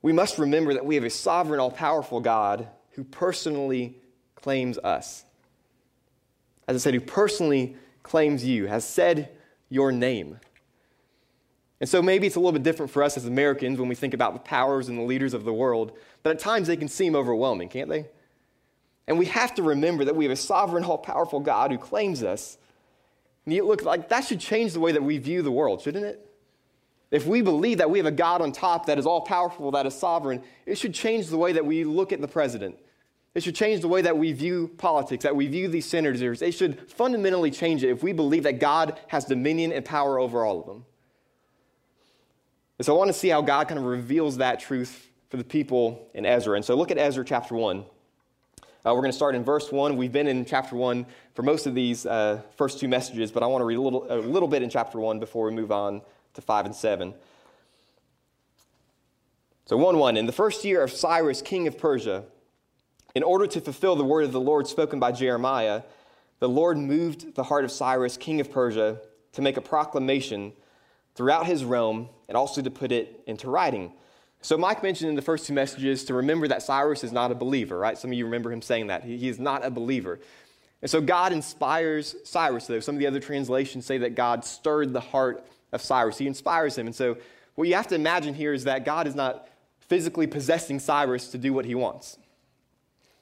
we 0.00 0.12
must 0.12 0.38
remember 0.38 0.72
that 0.74 0.86
we 0.86 0.94
have 0.94 1.04
a 1.04 1.10
sovereign, 1.10 1.60
all 1.60 1.70
powerful 1.70 2.20
God 2.20 2.68
who 2.92 3.04
personally 3.04 3.96
claims 4.36 4.78
us. 4.78 5.24
As 6.66 6.76
I 6.76 6.78
said, 6.78 6.94
who 6.94 7.00
personally 7.00 7.76
claims 8.02 8.44
you, 8.44 8.66
has 8.66 8.86
said 8.86 9.30
your 9.68 9.92
name. 9.92 10.38
And 11.80 11.88
so 11.88 12.00
maybe 12.00 12.26
it's 12.26 12.36
a 12.36 12.40
little 12.40 12.52
bit 12.52 12.62
different 12.62 12.90
for 12.90 13.02
us 13.02 13.16
as 13.16 13.26
Americans 13.26 13.78
when 13.78 13.88
we 13.88 13.94
think 13.94 14.14
about 14.14 14.32
the 14.32 14.40
powers 14.40 14.88
and 14.88 14.98
the 14.98 15.02
leaders 15.02 15.34
of 15.34 15.44
the 15.44 15.52
world, 15.52 15.92
but 16.22 16.30
at 16.30 16.38
times 16.38 16.68
they 16.68 16.76
can 16.76 16.88
seem 16.88 17.14
overwhelming, 17.14 17.68
can't 17.68 17.88
they? 17.88 18.06
And 19.08 19.18
we 19.18 19.24
have 19.26 19.54
to 19.54 19.62
remember 19.62 20.04
that 20.04 20.14
we 20.14 20.26
have 20.26 20.32
a 20.32 20.36
sovereign, 20.36 20.84
all 20.84 20.98
powerful 20.98 21.40
God 21.40 21.72
who 21.72 21.78
claims 21.78 22.22
us. 22.22 22.58
And 23.46 23.54
you 23.54 23.66
look 23.66 23.82
like 23.82 24.10
that 24.10 24.26
should 24.26 24.38
change 24.38 24.74
the 24.74 24.80
way 24.80 24.92
that 24.92 25.02
we 25.02 25.16
view 25.16 25.40
the 25.40 25.50
world, 25.50 25.80
shouldn't 25.80 26.04
it? 26.04 26.24
If 27.10 27.26
we 27.26 27.40
believe 27.40 27.78
that 27.78 27.90
we 27.90 27.98
have 27.98 28.06
a 28.06 28.12
God 28.12 28.42
on 28.42 28.52
top 28.52 28.84
that 28.84 28.98
is 28.98 29.06
all 29.06 29.22
powerful, 29.22 29.70
that 29.70 29.86
is 29.86 29.94
sovereign, 29.94 30.42
it 30.66 30.76
should 30.76 30.92
change 30.92 31.28
the 31.28 31.38
way 31.38 31.52
that 31.52 31.64
we 31.64 31.84
look 31.84 32.12
at 32.12 32.20
the 32.20 32.28
president. 32.28 32.76
It 33.34 33.42
should 33.42 33.54
change 33.54 33.80
the 33.80 33.88
way 33.88 34.02
that 34.02 34.18
we 34.18 34.32
view 34.32 34.70
politics, 34.76 35.22
that 35.22 35.34
we 35.34 35.46
view 35.46 35.68
these 35.68 35.86
senators. 35.86 36.42
It 36.42 36.52
should 36.52 36.90
fundamentally 36.90 37.50
change 37.50 37.82
it 37.82 37.88
if 37.88 38.02
we 38.02 38.12
believe 38.12 38.42
that 38.42 38.60
God 38.60 39.00
has 39.06 39.24
dominion 39.24 39.72
and 39.72 39.86
power 39.86 40.18
over 40.18 40.44
all 40.44 40.60
of 40.60 40.66
them. 40.66 40.84
And 42.76 42.84
so 42.84 42.94
I 42.94 42.98
want 42.98 43.08
to 43.08 43.18
see 43.18 43.28
how 43.28 43.40
God 43.40 43.68
kind 43.68 43.80
of 43.80 43.86
reveals 43.86 44.36
that 44.36 44.60
truth 44.60 45.08
for 45.30 45.38
the 45.38 45.44
people 45.44 46.10
in 46.12 46.26
Ezra. 46.26 46.56
And 46.56 46.64
so 46.64 46.74
look 46.74 46.90
at 46.90 46.98
Ezra 46.98 47.24
chapter 47.24 47.54
1. 47.54 47.86
Uh, 48.86 48.94
we're 48.94 49.00
going 49.00 49.10
to 49.10 49.16
start 49.16 49.34
in 49.34 49.42
verse 49.42 49.72
1. 49.72 49.96
We've 49.96 50.12
been 50.12 50.28
in 50.28 50.44
chapter 50.44 50.76
1 50.76 51.04
for 51.34 51.42
most 51.42 51.66
of 51.66 51.74
these 51.74 52.06
uh, 52.06 52.42
first 52.56 52.78
two 52.78 52.86
messages, 52.86 53.32
but 53.32 53.42
I 53.42 53.46
want 53.46 53.60
to 53.60 53.64
read 53.64 53.74
a 53.74 53.80
little, 53.80 54.06
a 54.08 54.18
little 54.18 54.46
bit 54.46 54.62
in 54.62 54.70
chapter 54.70 55.00
1 55.00 55.18
before 55.18 55.46
we 55.46 55.50
move 55.50 55.72
on 55.72 56.00
to 56.34 56.40
5 56.40 56.66
and 56.66 56.74
7. 56.74 57.12
So 59.66 59.76
1 59.76 59.98
1. 59.98 60.16
In 60.16 60.26
the 60.26 60.32
first 60.32 60.64
year 60.64 60.84
of 60.84 60.92
Cyrus, 60.92 61.42
king 61.42 61.66
of 61.66 61.76
Persia, 61.76 62.24
in 63.16 63.24
order 63.24 63.48
to 63.48 63.60
fulfill 63.60 63.96
the 63.96 64.04
word 64.04 64.24
of 64.24 64.30
the 64.30 64.40
Lord 64.40 64.68
spoken 64.68 65.00
by 65.00 65.10
Jeremiah, 65.10 65.82
the 66.38 66.48
Lord 66.48 66.78
moved 66.78 67.34
the 67.34 67.42
heart 67.42 67.64
of 67.64 67.72
Cyrus, 67.72 68.16
king 68.16 68.40
of 68.40 68.48
Persia, 68.48 69.00
to 69.32 69.42
make 69.42 69.56
a 69.56 69.60
proclamation 69.60 70.52
throughout 71.16 71.46
his 71.46 71.64
realm 71.64 72.10
and 72.28 72.36
also 72.36 72.62
to 72.62 72.70
put 72.70 72.92
it 72.92 73.24
into 73.26 73.50
writing. 73.50 73.92
So, 74.40 74.56
Mike 74.56 74.82
mentioned 74.82 75.10
in 75.10 75.16
the 75.16 75.22
first 75.22 75.46
two 75.46 75.52
messages 75.52 76.04
to 76.04 76.14
remember 76.14 76.46
that 76.48 76.62
Cyrus 76.62 77.02
is 77.02 77.12
not 77.12 77.32
a 77.32 77.34
believer, 77.34 77.78
right? 77.78 77.98
Some 77.98 78.12
of 78.12 78.16
you 78.16 78.24
remember 78.24 78.52
him 78.52 78.62
saying 78.62 78.86
that. 78.86 79.02
He, 79.02 79.16
he 79.16 79.28
is 79.28 79.38
not 79.38 79.64
a 79.64 79.70
believer. 79.70 80.20
And 80.80 80.90
so, 80.90 81.00
God 81.00 81.32
inspires 81.32 82.14
Cyrus, 82.24 82.66
though. 82.66 82.80
Some 82.80 82.94
of 82.94 83.00
the 83.00 83.06
other 83.06 83.20
translations 83.20 83.84
say 83.84 83.98
that 83.98 84.14
God 84.14 84.44
stirred 84.44 84.92
the 84.92 85.00
heart 85.00 85.44
of 85.72 85.82
Cyrus. 85.82 86.18
He 86.18 86.26
inspires 86.26 86.78
him. 86.78 86.86
And 86.86 86.94
so, 86.94 87.16
what 87.56 87.66
you 87.66 87.74
have 87.74 87.88
to 87.88 87.96
imagine 87.96 88.34
here 88.34 88.52
is 88.52 88.64
that 88.64 88.84
God 88.84 89.08
is 89.08 89.16
not 89.16 89.48
physically 89.80 90.26
possessing 90.26 90.78
Cyrus 90.78 91.28
to 91.28 91.38
do 91.38 91.52
what 91.52 91.64
he 91.64 91.74
wants. 91.74 92.18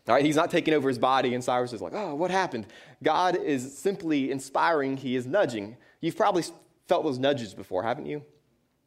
All 0.08 0.14
right, 0.14 0.25
he's 0.25 0.37
not 0.37 0.50
taking 0.50 0.75
over 0.75 0.88
his 0.88 0.99
body, 0.99 1.35
and 1.35 1.42
Cyrus 1.42 1.73
is 1.73 1.82
like, 1.82 1.94
oh, 1.94 2.14
what 2.14 2.30
happened? 2.30 2.66
God 3.02 3.37
is 3.37 3.76
simply 3.76 4.30
inspiring, 4.30 4.96
he 4.96 5.16
is 5.16 5.26
nudging. 5.26 5.76
You've 6.00 6.16
probably 6.16 6.44
felt 6.87 7.04
those 7.04 7.18
nudges 7.18 7.54
before, 7.54 7.82
haven't 7.82 8.06
you? 8.06 8.23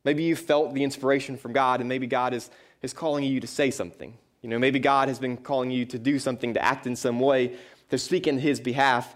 Maybe 0.06 0.24
you 0.24 0.36
felt 0.36 0.74
the 0.74 0.84
inspiration 0.84 1.38
from 1.38 1.53
God, 1.53 1.79
and 1.79 1.89
maybe 1.89 2.08
God 2.08 2.34
is, 2.34 2.50
is 2.82 2.94
calling 2.94 3.24
you 3.24 3.39
to 3.39 3.48
say 3.48 3.72
something. 3.72 4.18
You 4.41 4.50
know, 4.50 4.60
maybe 4.60 4.79
God 4.79 5.08
has 5.10 5.20
been 5.20 5.38
calling 5.38 5.72
you 5.72 5.86
to 5.86 6.00
do 6.00 6.20
something, 6.20 6.53
to 6.53 6.63
act 6.63 6.88
in 6.88 6.96
some 6.96 7.20
way, 7.20 7.56
to 7.89 7.98
speak 7.98 8.27
in 8.27 8.39
his 8.39 8.60
behalf. 8.60 9.15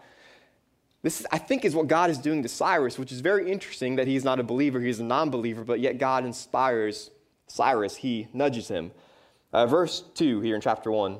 This, 1.01 1.25
I 1.31 1.37
think, 1.37 1.63
is 1.65 1.75
what 1.75 1.87
God 1.87 2.09
is 2.09 2.17
doing 2.17 2.43
to 2.43 2.49
Cyrus, 2.49 2.97
which 2.97 3.11
is 3.11 3.21
very 3.21 3.51
interesting 3.51 3.95
that 3.97 4.07
he's 4.07 4.23
not 4.23 4.39
a 4.39 4.43
believer, 4.43 4.79
he's 4.81 4.99
a 4.99 5.03
non 5.03 5.29
believer, 5.29 5.63
but 5.63 5.79
yet 5.79 5.97
God 5.97 6.25
inspires 6.25 7.11
Cyrus. 7.47 7.97
He 7.97 8.27
nudges 8.33 8.67
him. 8.67 8.91
Uh, 9.51 9.65
verse 9.65 10.03
2 10.15 10.41
here 10.41 10.55
in 10.55 10.61
chapter 10.61 10.91
1. 10.91 11.19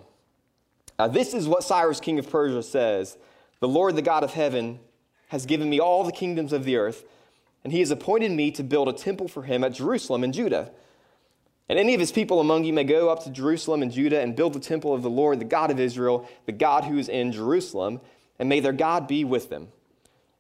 Uh, 1.00 1.08
this 1.08 1.34
is 1.34 1.48
what 1.48 1.64
Cyrus, 1.64 2.00
king 2.00 2.20
of 2.20 2.30
Persia, 2.30 2.64
says 2.64 3.18
The 3.60 3.68
Lord, 3.68 3.96
the 3.96 4.02
God 4.02 4.24
of 4.24 4.34
heaven, 4.34 4.80
has 5.30 5.46
given 5.46 5.70
me 5.70 5.80
all 5.80 6.04
the 6.04 6.12
kingdoms 6.12 6.54
of 6.54 6.66
the 6.66 6.76
earth, 6.76 7.06
and 7.64 7.72
he 7.72 7.80
has 7.80 7.92
appointed 7.92 8.32
me 8.32 8.52
to 8.52 8.64
build 8.64 8.90
a 8.90 8.94
temple 8.94 9.28
for 9.28 9.44
him 9.44 9.64
at 9.64 9.74
Jerusalem 9.74 10.24
in 10.24 10.32
Judah. 10.32 10.72
And 11.70 11.80
any 11.80 11.94
of 11.94 12.00
his 12.00 12.12
people 12.12 12.40
among 12.40 12.66
you 12.66 12.74
may 12.74 12.84
go 12.84 13.10
up 13.10 13.24
to 13.24 13.30
Jerusalem 13.30 13.82
and 13.82 13.92
Judah 13.92 14.20
and 14.20 14.36
build 14.36 14.54
the 14.54 14.60
temple 14.60 14.94
of 14.94 15.02
the 15.02 15.10
Lord, 15.10 15.40
the 15.40 15.46
God 15.46 15.72
of 15.72 15.80
Israel, 15.80 16.28
the 16.46 16.52
God 16.52 16.84
who 16.84 16.98
is 16.98 17.08
in 17.08 17.32
Jerusalem, 17.32 18.02
and 18.38 18.50
may 18.50 18.60
their 18.60 18.74
God 18.74 19.08
be 19.08 19.24
with 19.24 19.50
them. 19.50 19.70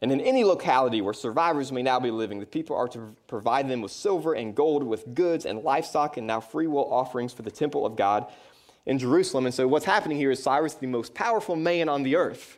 And 0.01 0.11
in 0.11 0.19
any 0.19 0.43
locality 0.43 0.99
where 0.99 1.13
survivors 1.13 1.71
may 1.71 1.81
now 1.81 1.97
be 1.97 2.11
living, 2.11 2.41
the 2.41 2.45
people 2.45 2.75
are 2.75 2.89
to 2.89 3.15
provide 3.27 3.69
them 3.69 3.79
with 3.79 3.93
silver 3.93 4.33
and 4.33 4.53
gold, 4.53 4.83
with 4.83 5.15
goods 5.15 5.45
and 5.45 5.63
livestock, 5.63 6.17
and 6.17 6.27
now 6.27 6.41
free 6.41 6.67
will 6.67 6.91
offerings 6.91 7.31
for 7.31 7.43
the 7.43 7.51
temple 7.51 7.85
of 7.85 7.95
God 7.95 8.29
in 8.85 8.99
Jerusalem. 8.99 9.45
And 9.45 9.55
so 9.55 9.65
what's 9.65 9.85
happening 9.85 10.17
here 10.17 10.31
is 10.31 10.43
Cyrus, 10.43 10.73
the 10.73 10.87
most 10.87 11.13
powerful 11.13 11.55
man 11.55 11.87
on 11.87 12.03
the 12.03 12.17
earth, 12.17 12.57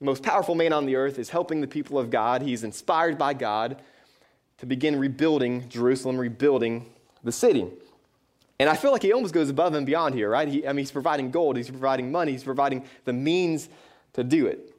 the 0.00 0.06
most 0.06 0.22
powerful 0.22 0.54
man 0.54 0.72
on 0.72 0.86
the 0.86 0.96
earth, 0.96 1.18
is 1.18 1.28
helping 1.28 1.60
the 1.60 1.66
people 1.66 1.98
of 1.98 2.10
God. 2.10 2.42
He's 2.42 2.64
inspired 2.64 3.18
by 3.18 3.34
God 3.34 3.80
to 4.58 4.66
begin 4.66 4.98
rebuilding 4.98 5.68
Jerusalem, 5.68 6.18
rebuilding 6.18 6.86
the 7.22 7.32
city. 7.32 7.66
And 8.58 8.68
I 8.68 8.76
feel 8.76 8.92
like 8.92 9.02
he 9.02 9.12
almost 9.12 9.32
goes 9.32 9.48
above 9.48 9.74
and 9.74 9.86
beyond 9.86 10.14
here, 10.14 10.28
right? 10.28 10.46
He, 10.46 10.66
I 10.66 10.72
mean, 10.72 10.78
he's 10.78 10.90
providing 10.90 11.30
gold, 11.30 11.56
he's 11.56 11.70
providing 11.70 12.12
money, 12.12 12.32
he's 12.32 12.44
providing 12.44 12.84
the 13.04 13.12
means 13.12 13.68
to 14.14 14.24
do 14.24 14.46
it. 14.46 14.74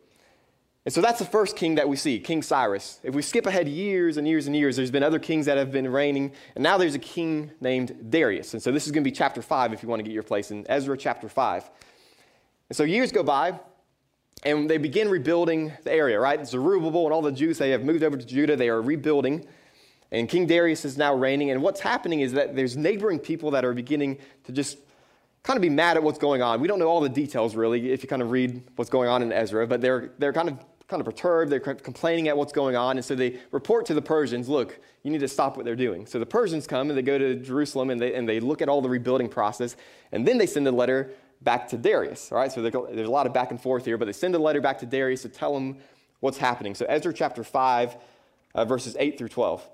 And 0.86 0.94
so 0.94 1.02
that's 1.02 1.20
the 1.20 1.26
first 1.26 1.56
king 1.56 1.76
that 1.76 1.88
we 1.88 1.96
see, 1.96 2.20
King 2.20 2.42
Cyrus. 2.42 3.00
If 3.04 3.14
we 3.14 3.22
skip 3.22 3.46
ahead 3.46 3.68
years 3.68 4.18
and 4.18 4.28
years 4.28 4.48
and 4.48 4.56
years, 4.56 4.76
there's 4.76 4.90
been 4.90 5.04
other 5.04 5.20
kings 5.20 5.46
that 5.46 5.58
have 5.58 5.72
been 5.72 5.92
reigning, 5.92 6.32
and 6.56 6.64
now 6.64 6.78
there's 6.78 6.96
a 6.96 7.00
king 7.00 7.52
named 7.62 8.10
Darius. 8.10 8.54
And 8.54 8.62
so 8.62 8.72
this 8.72 8.88
is 8.88 8.92
going 8.92 9.04
to 9.04 9.08
be 9.08 9.16
chapter 9.16 9.44
5 9.44 9.74
if 9.74 9.84
you 9.84 9.90
want 9.90 10.00
to 10.00 10.04
get 10.04 10.14
your 10.14 10.24
place 10.24 10.50
in 10.50 10.66
Ezra 10.68 10.98
chapter 10.98 11.30
5. 11.30 11.70
And 12.70 12.76
so 12.76 12.84
years 12.84 13.12
go 13.12 13.22
by, 13.22 13.60
and 14.44 14.70
they 14.70 14.78
begin 14.78 15.10
rebuilding 15.10 15.74
the 15.84 15.92
area, 15.92 16.20
right? 16.20 16.46
Zerubbabel 16.46 17.06
and 17.06 17.14
all 17.14 17.22
the 17.22 17.32
Jews, 17.32 17.58
they 17.58 17.72
have 17.72 17.84
moved 17.84 18.04
over 18.04 18.18
to 18.18 18.26
Judah, 18.26 18.56
they 18.56 18.70
are 18.70 18.82
rebuilding. 18.82 19.46
And 20.12 20.28
King 20.28 20.46
Darius 20.46 20.84
is 20.84 20.98
now 20.98 21.16
reigning, 21.16 21.52
and 21.52 21.62
what's 21.62 21.80
happening 21.80 22.20
is 22.20 22.34
that 22.34 22.56
there's 22.56 22.76
neighboring 22.76 23.20
people 23.20 23.52
that 23.52 23.64
are 23.64 23.74
beginning 23.74 24.18
to 24.44 24.52
just 24.52 24.78
kind 25.44 25.58
of 25.58 25.62
be 25.62 25.70
mad 25.70 25.96
at 25.96 26.04
what's 26.04 26.20
going 26.20 26.42
on. 26.42 26.60
We 26.60 26.68
don't 26.68 26.80
know 26.80 26.88
all 26.88 27.02
the 27.02 27.10
details 27.10 27.56
really 27.56 27.92
if 27.92 28.04
you 28.04 28.10
kind 28.10 28.22
of 28.22 28.30
read 28.30 28.62
what's 28.76 28.90
going 28.90 29.10
on 29.10 29.24
in 29.24 29.32
Ezra, 29.32 29.66
but 29.68 29.82
they're, 29.82 30.12
they're 30.20 30.34
kind 30.34 30.50
of 30.50 30.60
kind 30.92 31.00
of 31.00 31.06
perturbed. 31.06 31.50
They're 31.52 31.60
complaining 31.60 32.28
at 32.28 32.36
what's 32.36 32.52
going 32.52 32.76
on. 32.76 32.98
And 32.98 33.06
so 33.06 33.16
they 33.16 33.40
report 33.52 33.86
to 33.86 33.94
the 33.94 34.02
Persians, 34.02 34.50
look, 34.50 34.78
you 35.04 35.10
need 35.10 35.22
to 35.22 35.28
stop 35.28 35.56
what 35.56 35.66
they're 35.66 35.76
doing. 35.76 36.06
So 36.06 36.20
the 36.20 36.26
Persians 36.26 36.68
come 36.68 36.90
and 36.90 36.98
they 36.98 37.02
go 37.02 37.18
to 37.18 37.36
Jerusalem 37.36 37.90
and 37.90 38.00
they, 38.00 38.14
and 38.14 38.28
they 38.28 38.42
look 38.42 38.62
at 38.62 38.68
all 38.68 38.82
the 38.82 38.90
rebuilding 38.90 39.30
process. 39.30 39.78
And 40.12 40.28
then 40.28 40.38
they 40.38 40.46
send 40.46 40.68
a 40.68 40.72
letter 40.72 41.12
back 41.42 41.70
to 41.70 41.78
Darius. 41.78 42.32
All 42.32 42.38
right, 42.38 42.52
so 42.52 42.62
there's 42.62 43.08
a 43.08 43.12
lot 43.12 43.28
of 43.28 43.34
back 43.34 43.52
and 43.52 43.62
forth 43.62 43.86
here, 43.86 43.98
but 43.98 44.06
they 44.06 44.14
send 44.14 44.36
a 44.36 44.40
letter 44.40 44.62
back 44.62 44.80
to 44.80 44.86
Darius 44.86 45.24
to 45.24 45.30
tell 45.30 45.56
him 45.56 45.78
what's 46.20 46.38
happening. 46.38 46.76
So 46.76 46.86
Ezra 46.88 47.14
chapter 47.14 47.44
5, 47.44 47.96
uh, 48.56 48.66
verses 48.66 48.96
8 49.00 49.18
through 49.18 49.30
12. 49.30 49.68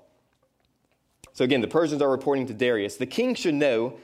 So 1.32 1.44
again, 1.44 1.60
the 1.60 1.68
Persians 1.68 2.02
are 2.02 2.10
reporting 2.10 2.46
to 2.46 2.54
Darius 2.54 2.96
the 2.96 3.06
king 3.06 3.34
should 3.34 3.54
know 3.54 3.94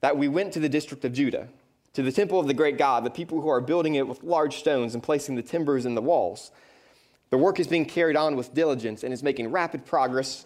that 0.00 0.16
we 0.16 0.28
went 0.28 0.52
to 0.54 0.60
the 0.60 0.68
district 0.68 1.04
of 1.04 1.12
Judah 1.12 1.48
to 1.96 2.02
the 2.02 2.12
temple 2.12 2.38
of 2.38 2.46
the 2.46 2.52
great 2.52 2.76
God, 2.76 3.04
the 3.04 3.10
people 3.10 3.40
who 3.40 3.48
are 3.48 3.60
building 3.62 3.94
it 3.94 4.06
with 4.06 4.22
large 4.22 4.56
stones 4.56 4.92
and 4.92 5.02
placing 5.02 5.34
the 5.34 5.42
timbers 5.42 5.86
in 5.86 5.94
the 5.94 6.02
walls. 6.02 6.50
The 7.30 7.38
work 7.38 7.58
is 7.58 7.66
being 7.66 7.86
carried 7.86 8.16
on 8.16 8.36
with 8.36 8.52
diligence 8.52 9.02
and 9.02 9.14
is 9.14 9.22
making 9.22 9.50
rapid 9.50 9.86
progress 9.86 10.44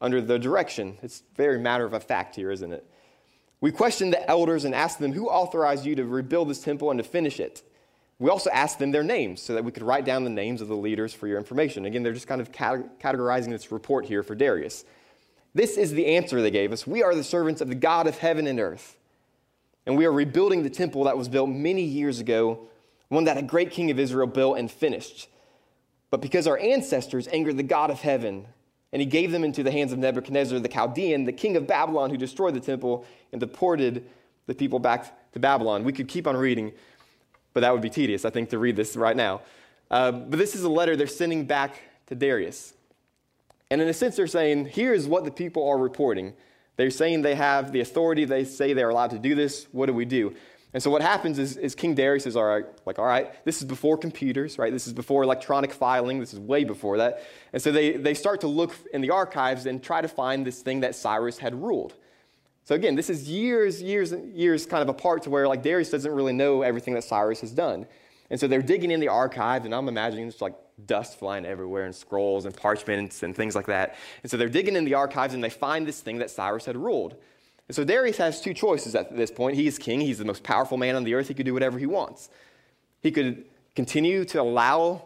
under 0.00 0.20
the 0.20 0.36
direction. 0.36 0.98
It's 1.00 1.22
very 1.36 1.60
matter 1.60 1.86
of 1.86 2.02
fact 2.02 2.34
here, 2.34 2.50
isn't 2.50 2.72
it? 2.72 2.89
We 3.60 3.72
questioned 3.72 4.12
the 4.12 4.28
elders 4.28 4.64
and 4.64 4.74
asked 4.74 4.98
them, 4.98 5.12
Who 5.12 5.28
authorized 5.28 5.84
you 5.84 5.94
to 5.96 6.04
rebuild 6.04 6.48
this 6.48 6.62
temple 6.62 6.90
and 6.90 6.98
to 6.98 7.04
finish 7.04 7.40
it? 7.40 7.62
We 8.18 8.30
also 8.30 8.50
asked 8.50 8.78
them 8.78 8.90
their 8.90 9.02
names 9.02 9.40
so 9.40 9.54
that 9.54 9.64
we 9.64 9.72
could 9.72 9.82
write 9.82 10.04
down 10.04 10.24
the 10.24 10.30
names 10.30 10.60
of 10.60 10.68
the 10.68 10.76
leaders 10.76 11.14
for 11.14 11.26
your 11.26 11.38
information. 11.38 11.86
Again, 11.86 12.02
they're 12.02 12.12
just 12.12 12.28
kind 12.28 12.40
of 12.40 12.52
categorizing 12.52 13.48
this 13.50 13.72
report 13.72 14.04
here 14.04 14.22
for 14.22 14.34
Darius. 14.34 14.84
This 15.54 15.76
is 15.76 15.92
the 15.92 16.06
answer 16.06 16.40
they 16.40 16.50
gave 16.50 16.72
us 16.72 16.86
We 16.86 17.02
are 17.02 17.14
the 17.14 17.24
servants 17.24 17.60
of 17.60 17.68
the 17.68 17.74
God 17.74 18.06
of 18.06 18.18
heaven 18.18 18.46
and 18.46 18.60
earth 18.60 18.96
and 19.86 19.96
we 19.96 20.06
are 20.06 20.12
rebuilding 20.12 20.62
the 20.62 20.70
temple 20.70 21.04
that 21.04 21.16
was 21.16 21.28
built 21.28 21.50
many 21.50 21.82
years 21.82 22.20
ago, 22.20 22.68
one 23.08 23.24
that 23.24 23.38
a 23.38 23.42
great 23.42 23.70
king 23.70 23.90
of 23.90 23.98
Israel 23.98 24.26
built 24.26 24.58
and 24.58 24.70
finished. 24.70 25.28
But 26.10 26.20
because 26.20 26.46
our 26.46 26.58
ancestors 26.58 27.28
angered 27.28 27.56
the 27.56 27.62
God 27.62 27.90
of 27.90 28.00
heaven, 28.00 28.46
and 28.92 29.00
he 29.00 29.06
gave 29.06 29.30
them 29.30 29.44
into 29.44 29.62
the 29.62 29.70
hands 29.70 29.92
of 29.92 29.98
Nebuchadnezzar 29.98 30.58
the 30.58 30.68
Chaldean, 30.68 31.24
the 31.24 31.32
king 31.32 31.56
of 31.56 31.66
Babylon, 31.66 32.10
who 32.10 32.16
destroyed 32.16 32.54
the 32.54 32.60
temple 32.60 33.04
and 33.32 33.40
deported 33.40 34.04
the 34.46 34.54
people 34.54 34.78
back 34.78 35.32
to 35.32 35.38
Babylon. 35.38 35.84
We 35.84 35.92
could 35.92 36.08
keep 36.08 36.26
on 36.26 36.36
reading, 36.36 36.72
but 37.54 37.60
that 37.60 37.72
would 37.72 37.82
be 37.82 37.90
tedious, 37.90 38.24
I 38.24 38.30
think, 38.30 38.50
to 38.50 38.58
read 38.58 38.76
this 38.76 38.96
right 38.96 39.16
now. 39.16 39.42
Uh, 39.90 40.12
but 40.12 40.38
this 40.38 40.54
is 40.54 40.62
a 40.62 40.68
letter 40.68 40.96
they're 40.96 41.06
sending 41.06 41.44
back 41.44 41.80
to 42.06 42.14
Darius. 42.14 42.74
And 43.70 43.80
in 43.80 43.88
a 43.88 43.92
sense, 43.92 44.16
they're 44.16 44.26
saying, 44.26 44.66
here's 44.66 45.06
what 45.06 45.24
the 45.24 45.30
people 45.30 45.68
are 45.68 45.78
reporting. 45.78 46.32
They're 46.76 46.90
saying 46.90 47.22
they 47.22 47.36
have 47.36 47.72
the 47.72 47.80
authority. 47.80 48.24
They 48.24 48.44
say 48.44 48.72
they're 48.72 48.90
allowed 48.90 49.10
to 49.10 49.18
do 49.18 49.34
this. 49.34 49.66
What 49.70 49.86
do 49.86 49.94
we 49.94 50.04
do? 50.04 50.34
And 50.72 50.82
so 50.82 50.90
what 50.90 51.02
happens 51.02 51.38
is, 51.38 51.56
is 51.56 51.74
King 51.74 51.94
Darius 51.94 52.26
is 52.26 52.36
all 52.36 52.44
right, 52.44 52.64
like, 52.86 52.98
all 52.98 53.04
right, 53.04 53.44
this 53.44 53.58
is 53.58 53.64
before 53.64 53.98
computers, 53.98 54.56
right? 54.56 54.72
This 54.72 54.86
is 54.86 54.92
before 54.92 55.24
electronic 55.24 55.72
filing. 55.72 56.20
This 56.20 56.32
is 56.32 56.38
way 56.38 56.62
before 56.62 56.98
that. 56.98 57.24
And 57.52 57.60
so 57.60 57.72
they, 57.72 57.92
they 57.92 58.14
start 58.14 58.40
to 58.42 58.46
look 58.46 58.74
in 58.92 59.00
the 59.00 59.10
archives 59.10 59.66
and 59.66 59.82
try 59.82 60.00
to 60.00 60.08
find 60.08 60.46
this 60.46 60.60
thing 60.62 60.80
that 60.80 60.94
Cyrus 60.94 61.38
had 61.38 61.60
ruled. 61.60 61.94
So 62.64 62.76
again, 62.76 62.94
this 62.94 63.10
is 63.10 63.28
years, 63.28 63.82
years, 63.82 64.12
years 64.12 64.64
kind 64.64 64.82
of 64.82 64.88
apart 64.88 65.22
to 65.24 65.30
where 65.30 65.48
like 65.48 65.62
Darius 65.62 65.90
doesn't 65.90 66.12
really 66.12 66.32
know 66.32 66.62
everything 66.62 66.94
that 66.94 67.02
Cyrus 67.02 67.40
has 67.40 67.50
done. 67.50 67.86
And 68.30 68.38
so 68.38 68.46
they're 68.46 68.62
digging 68.62 68.92
in 68.92 69.00
the 69.00 69.08
archives, 69.08 69.64
and 69.64 69.74
I'm 69.74 69.88
imagining 69.88 70.28
it's 70.28 70.40
like 70.40 70.54
dust 70.86 71.18
flying 71.18 71.44
everywhere 71.44 71.84
and 71.84 71.94
scrolls 71.94 72.44
and 72.44 72.56
parchments 72.56 73.24
and 73.24 73.34
things 73.34 73.56
like 73.56 73.66
that. 73.66 73.96
And 74.22 74.30
so 74.30 74.36
they're 74.36 74.48
digging 74.48 74.76
in 74.76 74.84
the 74.84 74.94
archives 74.94 75.34
and 75.34 75.42
they 75.42 75.50
find 75.50 75.86
this 75.86 76.00
thing 76.00 76.18
that 76.18 76.30
Cyrus 76.30 76.64
had 76.64 76.76
ruled. 76.76 77.16
And 77.70 77.74
so 77.76 77.84
Darius 77.84 78.16
has 78.16 78.40
two 78.40 78.52
choices 78.52 78.96
at 78.96 79.16
this 79.16 79.30
point. 79.30 79.54
He 79.54 79.68
is 79.68 79.78
king, 79.78 80.00
he's 80.00 80.18
the 80.18 80.24
most 80.24 80.42
powerful 80.42 80.76
man 80.76 80.96
on 80.96 81.04
the 81.04 81.14
earth, 81.14 81.28
he 81.28 81.34
could 81.34 81.46
do 81.46 81.54
whatever 81.54 81.78
he 81.78 81.86
wants. 81.86 82.28
He 83.00 83.12
could 83.12 83.44
continue 83.76 84.24
to 84.24 84.40
allow 84.40 85.04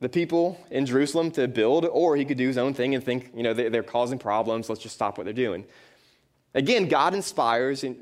the 0.00 0.08
people 0.08 0.58
in 0.72 0.86
Jerusalem 0.86 1.30
to 1.30 1.46
build, 1.46 1.84
or 1.84 2.16
he 2.16 2.24
could 2.24 2.36
do 2.36 2.48
his 2.48 2.58
own 2.58 2.74
thing 2.74 2.96
and 2.96 3.04
think, 3.04 3.30
you 3.32 3.44
know, 3.44 3.54
they're 3.54 3.84
causing 3.84 4.18
problems, 4.18 4.68
let's 4.68 4.80
just 4.80 4.96
stop 4.96 5.18
what 5.18 5.24
they're 5.24 5.32
doing. 5.32 5.66
Again, 6.52 6.88
God 6.88 7.14
inspires 7.14 7.84
in, 7.84 7.96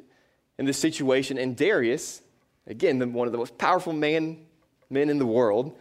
in 0.57 0.65
this 0.65 0.79
situation, 0.79 1.37
and 1.37 1.55
Darius, 1.55 2.23
again, 2.67 2.99
the, 2.99 3.07
one 3.07 3.29
of 3.29 3.33
the 3.33 3.39
most 3.39 3.59
powerful 3.59 3.93
man, 3.93 4.39
men 4.89 5.11
in 5.11 5.19
the 5.19 5.27
world, 5.27 5.77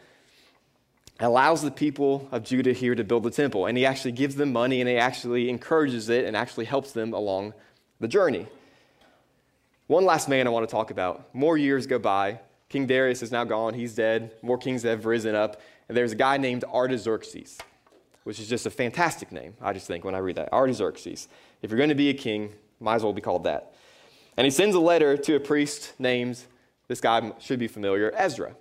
allows 1.21 1.61
the 1.61 1.71
people 1.71 2.27
of 2.33 2.43
Judah 2.43 2.73
here 2.73 2.93
to 2.93 3.05
build 3.05 3.23
the 3.23 3.31
temple. 3.31 3.67
And 3.67 3.77
he 3.77 3.85
actually 3.85 4.11
gives 4.11 4.35
them 4.35 4.51
money 4.51 4.81
and 4.81 4.89
he 4.89 4.97
actually 4.97 5.49
encourages 5.49 6.09
it 6.09 6.25
and 6.25 6.35
actually 6.35 6.65
helps 6.65 6.91
them 6.91 7.13
along 7.13 7.53
the 7.99 8.07
journey. 8.07 8.47
One 9.87 10.05
last 10.05 10.27
man 10.27 10.47
I 10.47 10.49
want 10.49 10.67
to 10.67 10.71
talk 10.71 10.91
about. 10.91 11.33
More 11.33 11.57
years 11.57 11.85
go 11.85 11.99
by. 11.99 12.39
King 12.69 12.87
Darius 12.87 13.21
is 13.21 13.31
now 13.31 13.43
gone. 13.43 13.73
He's 13.73 13.93
dead. 13.93 14.31
More 14.41 14.57
kings 14.57 14.83
have 14.83 15.05
risen 15.05 15.35
up. 15.35 15.61
And 15.87 15.95
there's 15.95 16.11
a 16.11 16.15
guy 16.15 16.37
named 16.37 16.63
Artaxerxes, 16.63 17.59
which 18.23 18.39
is 18.39 18.49
just 18.49 18.65
a 18.65 18.71
fantastic 18.71 19.31
name, 19.31 19.53
I 19.61 19.73
just 19.73 19.85
think, 19.85 20.03
when 20.03 20.15
I 20.15 20.17
read 20.17 20.37
that. 20.37 20.51
Artaxerxes. 20.51 21.27
If 21.61 21.69
you're 21.69 21.77
going 21.77 21.89
to 21.89 21.95
be 21.95 22.09
a 22.09 22.13
king, 22.13 22.53
might 22.79 22.95
as 22.95 23.03
well 23.03 23.13
be 23.13 23.21
called 23.21 23.43
that. 23.43 23.73
And 24.37 24.45
he 24.45 24.51
sends 24.51 24.75
a 24.75 24.79
letter 24.79 25.15
to 25.15 25.35
a 25.35 25.39
priest 25.39 25.93
named, 25.99 26.39
this 26.87 26.99
guy 26.99 27.31
should 27.39 27.59
be 27.59 27.67
familiar, 27.67 28.11
Ezra. 28.15 28.55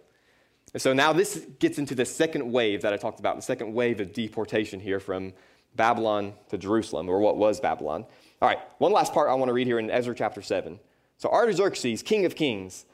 And 0.75 0.83
so 0.83 0.92
now 0.92 1.12
this 1.12 1.47
gets 1.59 1.79
into 1.79 1.94
the 1.94 2.05
second 2.05 2.53
wave 2.53 2.83
that 2.83 2.92
I 2.92 2.97
talked 2.97 3.20
about, 3.20 3.37
the 3.37 3.42
second 3.42 3.73
wave 3.73 4.01
of 4.01 4.12
deportation 4.12 4.81
here 4.81 5.01
from 5.01 5.33
Babylon 5.77 6.35
to 6.51 6.59
Jerusalem, 6.59 7.09
or 7.09 7.20
what 7.20 7.37
was 7.37 7.61
Babylon. 7.61 8.05
All 8.45 8.51
right, 8.51 8.61
one 8.77 8.93
last 8.93 9.15
part 9.15 9.31
I 9.31 9.35
want 9.37 9.49
to 9.49 9.55
read 9.55 9.67
here 9.67 9.79
in 9.79 9.91
Ezra 9.91 10.15
chapter 10.15 10.43
7. 10.43 10.79
So 11.17 11.31
Artaxerxes, 11.31 12.03
king 12.03 12.27
of 12.27 12.37
kings, 12.37 12.85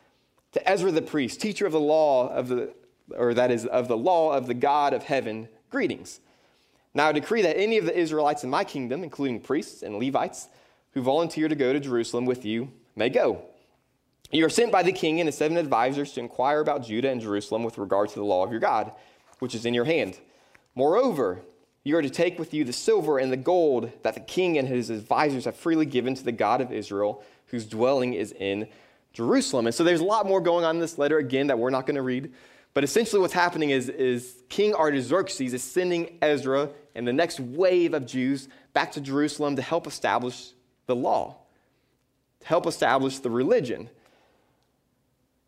to 0.52 0.68
Ezra 0.68 0.92
the 0.92 1.02
priest, 1.02 1.40
teacher 1.40 1.66
of 1.66 1.72
the 1.72 1.80
law 1.80 2.28
of 2.28 2.46
the, 2.46 2.72
or 3.16 3.34
that 3.34 3.50
is 3.50 3.66
of 3.66 3.88
the 3.88 3.96
law 3.96 4.32
of 4.32 4.46
the 4.46 4.54
God 4.54 4.94
of 4.94 5.02
heaven, 5.02 5.48
greetings. 5.68 6.20
Now 6.94 7.08
I 7.08 7.12
decree 7.12 7.42
that 7.42 7.58
any 7.58 7.78
of 7.78 7.84
the 7.84 7.98
Israelites 7.98 8.44
in 8.44 8.50
my 8.50 8.62
kingdom, 8.62 9.02
including 9.02 9.40
priests 9.40 9.82
and 9.82 9.96
Levites, 9.98 10.46
who 10.92 11.02
volunteer 11.02 11.48
to 11.48 11.56
go 11.56 11.72
to 11.72 11.80
Jerusalem 11.80 12.26
with 12.26 12.44
you, 12.44 12.70
may 12.94 13.08
go. 13.08 13.42
You 14.30 14.46
are 14.46 14.50
sent 14.50 14.70
by 14.70 14.84
the 14.84 14.92
king 14.92 15.18
and 15.18 15.26
his 15.26 15.36
seven 15.36 15.56
advisors 15.56 16.12
to 16.12 16.20
inquire 16.20 16.60
about 16.60 16.84
Judah 16.84 17.10
and 17.10 17.20
Jerusalem 17.20 17.64
with 17.64 17.76
regard 17.76 18.10
to 18.10 18.20
the 18.20 18.24
law 18.24 18.44
of 18.44 18.52
your 18.52 18.60
God, 18.60 18.92
which 19.40 19.56
is 19.56 19.66
in 19.66 19.74
your 19.74 19.86
hand. 19.86 20.20
Moreover, 20.76 21.40
you 21.84 21.96
are 21.96 22.02
to 22.02 22.10
take 22.10 22.38
with 22.38 22.52
you 22.52 22.64
the 22.64 22.72
silver 22.72 23.18
and 23.18 23.32
the 23.32 23.36
gold 23.36 23.90
that 24.02 24.14
the 24.14 24.20
king 24.20 24.58
and 24.58 24.68
his 24.68 24.90
advisors 24.90 25.46
have 25.46 25.56
freely 25.56 25.86
given 25.86 26.14
to 26.14 26.22
the 26.22 26.32
God 26.32 26.60
of 26.60 26.72
Israel, 26.72 27.24
whose 27.46 27.66
dwelling 27.66 28.12
is 28.14 28.32
in 28.32 28.68
Jerusalem. 29.12 29.66
And 29.66 29.74
so 29.74 29.82
there's 29.82 30.00
a 30.00 30.04
lot 30.04 30.26
more 30.26 30.40
going 30.40 30.64
on 30.64 30.76
in 30.76 30.80
this 30.80 30.98
letter, 30.98 31.18
again, 31.18 31.46
that 31.46 31.58
we're 31.58 31.70
not 31.70 31.86
going 31.86 31.96
to 31.96 32.02
read. 32.02 32.32
But 32.74 32.84
essentially, 32.84 33.20
what's 33.20 33.32
happening 33.32 33.70
is, 33.70 33.88
is 33.88 34.42
King 34.48 34.74
Artaxerxes 34.74 35.54
is 35.54 35.62
sending 35.62 36.18
Ezra 36.22 36.70
and 36.94 37.08
the 37.08 37.12
next 37.12 37.40
wave 37.40 37.94
of 37.94 38.06
Jews 38.06 38.48
back 38.72 38.92
to 38.92 39.00
Jerusalem 39.00 39.56
to 39.56 39.62
help 39.62 39.86
establish 39.86 40.52
the 40.86 40.94
law, 40.94 41.36
to 42.40 42.46
help 42.46 42.66
establish 42.66 43.18
the 43.18 43.30
religion. 43.30 43.88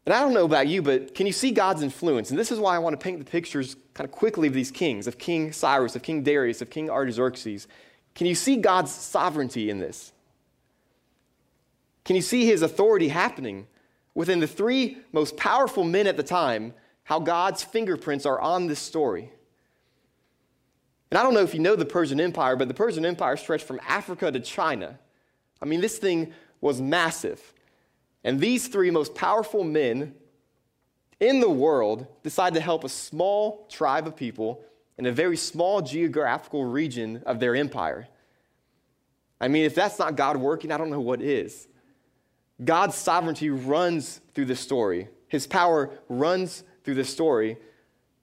And 0.05 0.13
I 0.13 0.21
don't 0.21 0.35
know 0.35 0.45
about 0.45 0.67
you, 0.67 0.83
but 0.83 1.15
can 1.15 1.27
you 1.27 1.33
see 1.33 1.53
God's 1.53 1.83
influence? 1.83 2.31
And 2.31 2.39
this 2.39 2.51
is 2.51 2.59
why 2.59 2.75
I 2.75 2.79
want 2.79 2.99
to 2.99 3.03
paint 3.03 3.21
the 3.21 3.31
pictures 3.31 3.77
kind 3.95 4.09
of 4.09 4.11
quickly 4.11 4.49
of 4.49 4.55
these 4.55 4.71
kings, 4.71 5.07
of 5.07 5.17
King 5.17 5.53
Cyrus, 5.53 5.95
of 5.95 6.03
King 6.03 6.23
Darius, 6.23 6.61
of 6.61 6.71
King 6.71 6.91
Artaxerxes. 6.91 7.69
Can 8.15 8.27
you 8.27 8.35
see 8.35 8.57
God's 8.57 8.91
sovereignty 8.91 9.71
in 9.71 9.79
this? 9.79 10.13
Can 12.05 12.17
you 12.17 12.23
see 12.23 12.45
his 12.47 12.63
authority 12.63 13.09
happening 13.09 13.69
within 14.15 14.41
the 14.41 14.47
three 14.49 14.99
most 15.13 15.37
powerful 15.37 15.85
men 15.85 16.09
at 16.09 16.17
the 16.17 16.23
time? 16.25 16.75
How 17.05 17.21
God's 17.21 17.63
fingerprints 17.63 18.27
are 18.27 18.41
on 18.41 18.67
this 18.67 18.81
story. 18.81 19.31
And 21.11 21.19
I 21.19 21.23
don't 21.23 21.35
know 21.35 21.41
if 21.41 21.53
you 21.53 21.61
know 21.61 21.77
the 21.77 21.85
Persian 21.85 22.21
Empire, 22.21 22.57
but 22.57 22.69
the 22.69 22.75
Persian 22.75 23.05
Empire 23.05 23.37
stretched 23.37 23.67
from 23.67 23.81
Africa 23.87 24.33
to 24.33 24.41
China. 24.41 24.99
I 25.61 25.67
mean, 25.67 25.81
this 25.81 25.99
thing 25.99 26.33
was 26.61 26.81
massive. 26.81 27.53
And 28.25 28.41
these 28.41 28.69
three 28.69 28.91
most 28.91 29.15
powerful 29.15 29.65
men 29.65 30.15
in 31.21 31.41
the 31.41 31.51
world 31.51 32.07
decide 32.23 32.55
to 32.55 32.61
help 32.61 32.85
a 32.85 32.89
small 32.89 33.67
tribe 33.71 34.07
of 34.07 34.17
people 34.17 34.65
in 34.99 35.07
a 35.07 35.13
very 35.13 35.37
small 35.37 35.81
geographical 35.81 36.65
region 36.65 37.23
of 37.27 37.41
their 37.41 37.57
empire. 37.57 38.09
I 39.41 39.49
mean, 39.49 39.65
if 39.65 39.75
that's 39.75 39.99
not 39.99 40.17
God 40.17 40.37
working, 40.37 40.71
I 40.71 40.77
don't 40.77 40.91
know 40.91 41.01
what 41.01 41.21
is. 41.21 41.67
God's 42.65 42.95
sovereignty 42.95 43.51
runs 43.51 44.21
through 44.35 44.45
the 44.45 44.57
story, 44.57 45.09
His 45.29 45.47
power 45.47 45.91
runs 46.09 46.63
through 46.85 46.95
the 46.95 47.05
story 47.05 47.57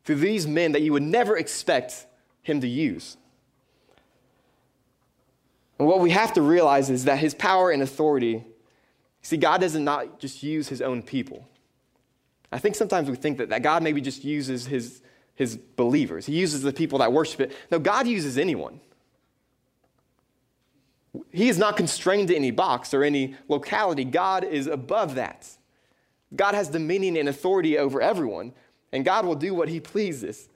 through 0.06 0.16
these 0.16 0.48
men 0.48 0.72
that 0.72 0.82
you 0.82 0.92
would 0.94 1.04
never 1.04 1.38
expect 1.38 2.08
Him 2.42 2.62
to 2.62 2.68
use. 2.68 3.16
And 5.78 5.88
what 5.88 6.00
we 6.00 6.10
have 6.12 6.34
to 6.34 6.42
realize 6.42 6.90
is 6.90 7.06
that 7.06 7.20
His 7.20 7.34
power 7.34 7.72
and 7.72 7.82
authority 7.82 8.44
See, 9.22 9.38
God 9.38 9.62
doesn't 9.62 9.84
not 9.84 10.20
just 10.20 10.44
use 10.44 10.70
his 10.70 10.82
own 10.82 11.02
people. 11.02 11.48
I 12.52 12.60
think 12.60 12.76
sometimes 12.76 13.10
we 13.10 13.16
think 13.16 13.38
that, 13.38 13.50
that 13.50 13.62
God 13.62 13.84
maybe 13.84 14.02
just 14.02 14.24
uses 14.24 14.66
his, 14.66 15.02
his 15.36 15.58
believers, 15.58 16.26
he 16.26 16.34
uses 16.34 16.62
the 16.62 16.74
people 16.74 17.00
that 17.00 17.14
worship 17.14 17.42
it. 17.42 17.58
No, 17.72 17.80
God 17.80 18.08
uses 18.08 18.38
anyone. 18.38 18.80
He 21.32 21.50
is 21.50 21.58
not 21.58 21.76
constrained 21.76 22.28
to 22.28 22.36
any 22.36 22.52
box 22.52 22.94
or 22.94 23.04
any 23.04 23.36
locality. 23.48 24.06
God 24.06 24.44
is 24.44 24.68
above 24.68 25.16
that. 25.16 25.50
God 26.36 26.54
has 26.54 26.70
dominion 26.70 27.18
and 27.18 27.28
authority 27.28 27.78
over 27.78 28.02
everyone, 28.02 28.54
and 28.92 29.04
God 29.04 29.26
will 29.26 29.36
do 29.36 29.54
what 29.54 29.70
he 29.70 29.80
pleases. 29.80 30.50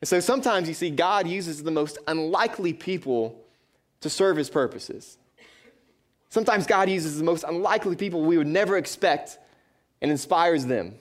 And 0.00 0.08
so 0.08 0.20
sometimes 0.20 0.68
you 0.68 0.74
see, 0.74 0.90
God 0.90 1.26
uses 1.26 1.62
the 1.62 1.70
most 1.70 1.98
unlikely 2.06 2.72
people 2.72 3.44
to 4.00 4.08
serve 4.08 4.36
his 4.36 4.48
purposes. 4.48 5.18
Sometimes 6.30 6.66
God 6.66 6.90
uses 6.90 7.18
the 7.18 7.24
most 7.24 7.44
unlikely 7.44 7.96
people 7.96 8.22
we 8.22 8.36
would 8.36 8.46
never 8.46 8.76
expect 8.76 9.38
and 10.02 10.10
inspires 10.10 10.66
them. 10.66 10.94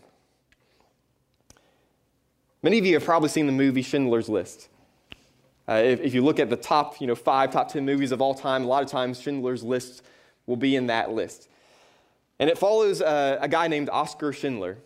Many 2.63 2.79
of 2.79 2.85
you 2.85 2.93
have 2.95 3.05
probably 3.05 3.29
seen 3.29 3.45
the 3.45 3.51
movie 3.51 3.81
Schindler's 3.81 4.29
List. 4.29 4.69
Uh, 5.69 5.73
if, 5.73 5.99
if, 5.99 6.13
you 6.13 6.23
look 6.23 6.39
at 6.39 6.49
the 6.49 6.55
top, 6.55 7.01
you 7.01 7.07
know, 7.07 7.15
five, 7.15 7.51
top 7.51 7.71
10 7.71 7.85
movies 7.85 8.11
of 8.13 8.21
all 8.21 8.33
time, 8.33 8.63
a 8.63 8.67
lot 8.67 8.83
of 8.83 8.89
times 8.89 9.21
Schindler's 9.21 9.63
List 9.63 10.01
will 10.45 10.55
be 10.55 10.75
in 10.75 10.87
that 10.87 11.11
list. 11.11 11.49
And 12.39 12.49
it 12.49 12.57
follows 12.57 13.01
uh, 13.01 13.37
a 13.41 13.49
guy 13.49 13.67
named 13.67 13.89
Oskar 13.89 14.31
Schindler. 14.31 14.77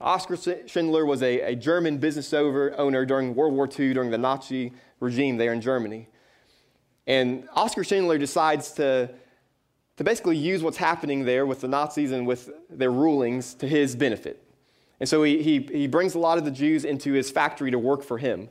Oskar 0.00 0.36
Schindler 0.66 1.06
was 1.06 1.22
a, 1.22 1.40
a 1.40 1.56
German 1.56 1.98
business 1.98 2.32
owner 2.32 3.04
during 3.04 3.34
World 3.34 3.54
War 3.54 3.66
II, 3.66 3.94
during 3.94 4.10
the 4.10 4.18
Nazi 4.18 4.72
regime 5.00 5.38
there 5.38 5.52
in 5.52 5.60
Germany. 5.60 6.08
And 7.06 7.48
Oskar 7.54 7.84
Schindler 7.84 8.18
decides 8.18 8.72
to 8.72 9.10
to 9.98 10.04
basically 10.04 10.36
use 10.36 10.62
what's 10.62 10.76
happening 10.76 11.24
there 11.24 11.44
with 11.44 11.60
the 11.60 11.66
Nazis 11.66 12.12
and 12.12 12.24
with 12.24 12.50
their 12.70 12.92
rulings 12.92 13.54
to 13.54 13.66
his 13.66 13.96
benefit. 13.96 14.40
And 15.00 15.08
so 15.08 15.24
he, 15.24 15.42
he, 15.42 15.58
he 15.58 15.86
brings 15.88 16.14
a 16.14 16.20
lot 16.20 16.38
of 16.38 16.44
the 16.44 16.52
Jews 16.52 16.84
into 16.84 17.12
his 17.12 17.32
factory 17.32 17.72
to 17.72 17.80
work 17.80 18.04
for 18.04 18.16
him. 18.16 18.48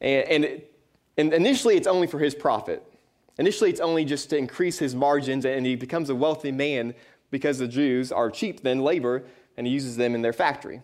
And, 0.00 0.44
and, 0.44 0.62
and 1.18 1.34
initially, 1.34 1.76
it's 1.76 1.88
only 1.88 2.06
for 2.06 2.20
his 2.20 2.32
profit. 2.32 2.80
Initially, 3.38 3.70
it's 3.70 3.80
only 3.80 4.04
just 4.04 4.30
to 4.30 4.36
increase 4.36 4.78
his 4.78 4.94
margins, 4.94 5.44
and 5.44 5.66
he 5.66 5.74
becomes 5.74 6.10
a 6.10 6.14
wealthy 6.14 6.52
man 6.52 6.94
because 7.32 7.58
the 7.58 7.66
Jews 7.66 8.12
are 8.12 8.30
cheap 8.30 8.62
than 8.62 8.80
labor, 8.80 9.24
and 9.56 9.66
he 9.66 9.72
uses 9.72 9.96
them 9.96 10.14
in 10.14 10.22
their 10.22 10.32
factory. 10.32 10.80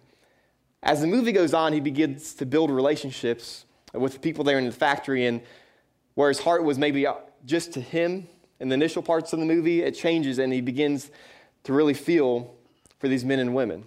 As 0.83 1.01
the 1.01 1.07
movie 1.07 1.33
goes 1.33 1.55
on, 1.55 1.73
he 1.73 1.81
begins 1.81 2.35
to 2.35 2.47
build 2.47 2.73
relationships 2.73 3.65
with 3.93 4.15
the 4.15 4.19
people 4.19 4.43
there 4.43 4.59
in 4.59 4.67
the 4.67 4.73
factory, 4.73 5.27
and 5.27 5.41
where 6.15 6.31
his 6.31 6.41
heart 6.41 6.65
was 6.65 6.79
maybe 6.79 7.07
just 7.45 7.73
to 7.75 7.81
him 7.81 8.27
in 8.61 8.69
the 8.69 8.75
initial 8.75 9.03
parts 9.03 9.33
of 9.33 9.39
the 9.39 9.47
movie, 9.47 9.83
it 9.83 9.93
changes 9.93 10.39
and 10.39 10.53
he 10.53 10.61
begins 10.61 11.11
to 11.65 11.73
really 11.73 11.95
feel 11.95 12.55
for 12.99 13.09
these 13.09 13.25
men 13.25 13.39
and 13.39 13.55
women. 13.55 13.85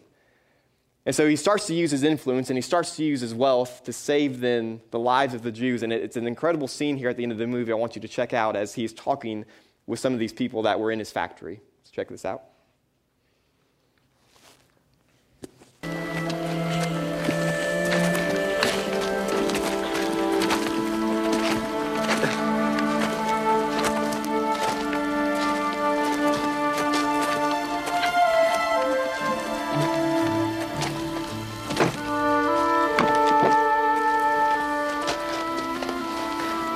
And 1.06 1.16
so 1.16 1.28
he 1.28 1.36
starts 1.36 1.66
to 1.68 1.74
use 1.74 1.92
his 1.92 2.04
influence 2.04 2.50
and 2.50 2.58
he 2.58 2.62
starts 2.62 2.96
to 2.98 3.04
use 3.04 3.22
his 3.22 3.34
wealth 3.34 3.84
to 3.86 3.94
save 3.94 4.40
then 4.40 4.82
the 4.92 5.00
lives 5.00 5.34
of 5.34 5.42
the 5.42 5.52
Jews. 5.52 5.82
And 5.82 5.92
it's 5.92 6.16
an 6.16 6.28
incredible 6.28 6.68
scene 6.68 6.96
here 6.96 7.10
at 7.10 7.18
the 7.18 7.24
end 7.24 7.32
of 7.32 7.38
the 7.38 7.48
movie 7.48 7.72
I 7.72 7.76
want 7.76 7.96
you 7.96 8.02
to 8.02 8.08
check 8.08 8.34
out 8.34 8.56
as 8.56 8.76
he's 8.76 8.94
talking 8.94 9.46
with 9.88 10.00
some 10.00 10.14
of 10.14 10.20
these 10.20 10.34
people 10.34 10.62
that 10.64 10.80
were 10.80 10.92
in 10.92 11.00
his 11.00 11.12
factory. 11.12 11.60
Let's 11.80 11.92
check 11.92 12.08
this 12.10 12.24
out. 12.24 12.44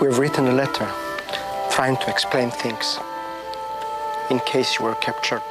We've 0.06 0.20
written 0.20 0.46
a 0.46 0.54
letter 0.54 0.88
trying 1.72 1.98
to 1.98 2.12
explain 2.12 2.52
things 2.52 3.00
in 4.30 4.38
case 4.42 4.78
you 4.78 4.86
were 4.86 4.94
captured. 4.94 5.42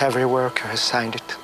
Every 0.00 0.26
worker 0.26 0.68
has 0.68 0.80
signed 0.80 1.16
it. 1.16 1.43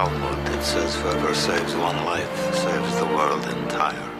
Talmud, 0.00 0.48
it 0.54 0.62
says, 0.62 0.94
whoever 0.96 1.34
saves 1.34 1.74
one 1.74 2.06
life 2.06 2.54
saves 2.54 2.96
the 2.96 3.04
world 3.04 3.44
entire. 3.48 4.19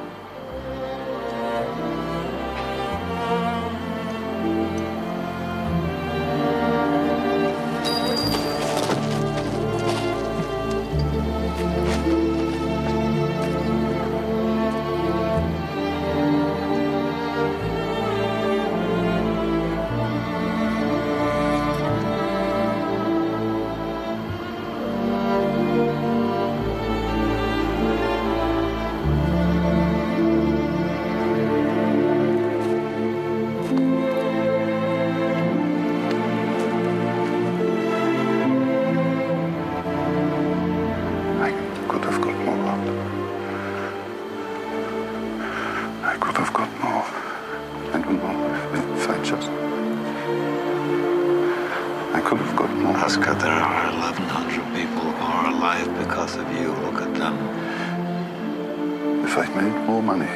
If 59.30 59.38
I'd 59.38 59.54
made 59.54 59.76
more 59.86 60.02
money. 60.02 60.26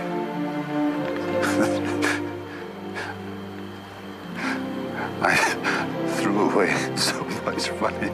I 5.20 5.34
threw 6.18 6.48
away 6.48 6.70
so 6.96 7.24
much 7.44 7.72
money. 7.80 8.12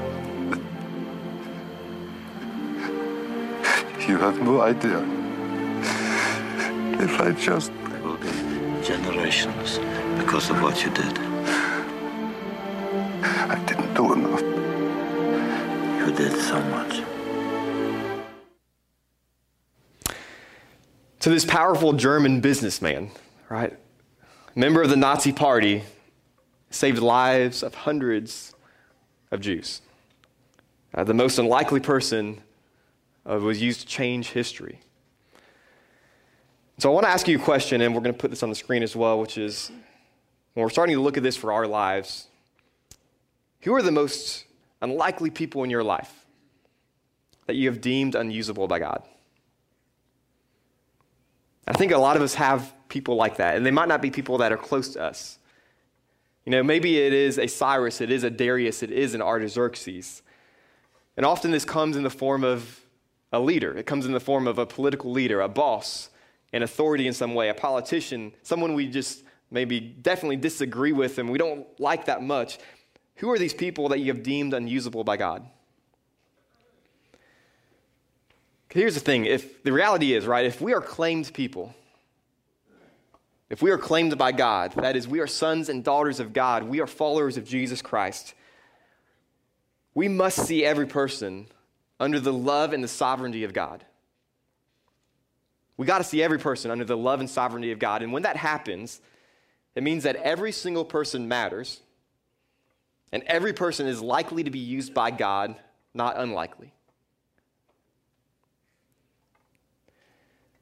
You 4.08 4.16
have 4.16 4.40
no 4.40 4.62
idea. 4.62 5.04
If 6.98 7.20
I 7.20 7.32
just. 7.32 7.72
There 7.90 8.00
will 8.00 8.16
be 8.16 8.30
generations 8.82 9.78
because 10.16 10.48
of 10.48 10.62
what 10.62 10.82
you 10.82 10.90
did. 10.92 11.18
I 13.54 13.62
didn't 13.66 13.92
do 13.92 14.14
enough. 14.14 14.40
You 16.00 16.10
did 16.16 16.40
so 16.40 16.58
much. 16.62 17.09
To 21.20 21.28
this 21.28 21.44
powerful 21.44 21.92
German 21.92 22.40
businessman, 22.40 23.10
right? 23.48 23.76
Member 24.54 24.82
of 24.82 24.90
the 24.90 24.96
Nazi 24.96 25.32
Party, 25.32 25.84
saved 26.70 26.98
lives 26.98 27.62
of 27.62 27.74
hundreds 27.74 28.54
of 29.30 29.40
Jews. 29.40 29.82
Uh, 30.94 31.04
the 31.04 31.14
most 31.14 31.38
unlikely 31.38 31.80
person 31.80 32.40
uh, 33.28 33.38
was 33.38 33.60
used 33.60 33.80
to 33.80 33.86
change 33.86 34.30
history. 34.30 34.80
So 36.78 36.90
I 36.90 36.94
want 36.94 37.04
to 37.04 37.10
ask 37.10 37.28
you 37.28 37.38
a 37.38 37.42
question, 37.42 37.82
and 37.82 37.94
we're 37.94 38.00
going 38.00 38.14
to 38.14 38.18
put 38.18 38.30
this 38.30 38.42
on 38.42 38.48
the 38.48 38.54
screen 38.54 38.82
as 38.82 38.96
well, 38.96 39.20
which 39.20 39.36
is 39.36 39.70
when 40.54 40.64
we're 40.64 40.70
starting 40.70 40.96
to 40.96 41.02
look 41.02 41.18
at 41.18 41.22
this 41.22 41.36
for 41.36 41.52
our 41.52 41.66
lives, 41.66 42.28
who 43.60 43.74
are 43.74 43.82
the 43.82 43.92
most 43.92 44.46
unlikely 44.80 45.28
people 45.28 45.62
in 45.62 45.70
your 45.70 45.84
life 45.84 46.24
that 47.46 47.56
you 47.56 47.68
have 47.68 47.82
deemed 47.82 48.14
unusable 48.14 48.66
by 48.66 48.78
God? 48.78 49.02
I 51.70 51.72
think 51.74 51.92
a 51.92 51.98
lot 51.98 52.16
of 52.16 52.22
us 52.22 52.34
have 52.34 52.74
people 52.88 53.14
like 53.14 53.36
that, 53.36 53.56
and 53.56 53.64
they 53.64 53.70
might 53.70 53.86
not 53.86 54.02
be 54.02 54.10
people 54.10 54.38
that 54.38 54.50
are 54.50 54.56
close 54.56 54.88
to 54.94 55.02
us. 55.02 55.38
You 56.44 56.50
know, 56.50 56.64
maybe 56.64 56.98
it 56.98 57.12
is 57.12 57.38
a 57.38 57.46
Cyrus, 57.46 58.00
it 58.00 58.10
is 58.10 58.24
a 58.24 58.30
Darius, 58.30 58.82
it 58.82 58.90
is 58.90 59.14
an 59.14 59.22
Artaxerxes. 59.22 60.22
And 61.16 61.24
often 61.24 61.52
this 61.52 61.64
comes 61.64 61.96
in 61.96 62.02
the 62.02 62.10
form 62.10 62.42
of 62.42 62.80
a 63.32 63.38
leader, 63.38 63.78
it 63.78 63.86
comes 63.86 64.04
in 64.04 64.10
the 64.10 64.18
form 64.18 64.48
of 64.48 64.58
a 64.58 64.66
political 64.66 65.12
leader, 65.12 65.40
a 65.42 65.48
boss, 65.48 66.10
an 66.52 66.64
authority 66.64 67.06
in 67.06 67.12
some 67.12 67.34
way, 67.34 67.50
a 67.50 67.54
politician, 67.54 68.32
someone 68.42 68.74
we 68.74 68.88
just 68.88 69.22
maybe 69.52 69.78
definitely 69.78 70.38
disagree 70.38 70.92
with 70.92 71.18
and 71.18 71.30
we 71.30 71.38
don't 71.38 71.68
like 71.78 72.06
that 72.06 72.20
much. 72.20 72.58
Who 73.16 73.30
are 73.30 73.38
these 73.38 73.54
people 73.54 73.90
that 73.90 74.00
you 74.00 74.12
have 74.12 74.24
deemed 74.24 74.54
unusable 74.54 75.04
by 75.04 75.18
God? 75.18 75.46
Here's 78.70 78.94
the 78.94 79.00
thing 79.00 79.24
if 79.26 79.62
the 79.62 79.72
reality 79.72 80.14
is, 80.14 80.26
right, 80.26 80.46
if 80.46 80.60
we 80.60 80.72
are 80.72 80.80
claimed 80.80 81.32
people, 81.34 81.74
if 83.48 83.60
we 83.60 83.72
are 83.72 83.78
claimed 83.78 84.16
by 84.16 84.30
God, 84.30 84.72
that 84.76 84.94
is, 84.94 85.08
we 85.08 85.18
are 85.18 85.26
sons 85.26 85.68
and 85.68 85.82
daughters 85.82 86.20
of 86.20 86.32
God, 86.32 86.62
we 86.62 86.80
are 86.80 86.86
followers 86.86 87.36
of 87.36 87.44
Jesus 87.44 87.82
Christ, 87.82 88.34
we 89.92 90.06
must 90.06 90.46
see 90.46 90.64
every 90.64 90.86
person 90.86 91.46
under 91.98 92.20
the 92.20 92.32
love 92.32 92.72
and 92.72 92.82
the 92.82 92.88
sovereignty 92.88 93.42
of 93.42 93.52
God. 93.52 93.84
We 95.76 95.86
got 95.86 95.98
to 95.98 96.04
see 96.04 96.22
every 96.22 96.38
person 96.38 96.70
under 96.70 96.84
the 96.84 96.96
love 96.96 97.20
and 97.20 97.28
sovereignty 97.28 97.72
of 97.72 97.78
God. 97.78 98.02
And 98.02 98.12
when 98.12 98.22
that 98.22 98.36
happens, 98.36 99.00
it 99.74 99.82
means 99.82 100.04
that 100.04 100.16
every 100.16 100.52
single 100.52 100.84
person 100.84 101.26
matters, 101.26 101.80
and 103.12 103.22
every 103.24 103.52
person 103.52 103.86
is 103.86 104.00
likely 104.00 104.44
to 104.44 104.50
be 104.50 104.58
used 104.58 104.94
by 104.94 105.10
God, 105.10 105.56
not 105.92 106.18
unlikely. 106.18 106.72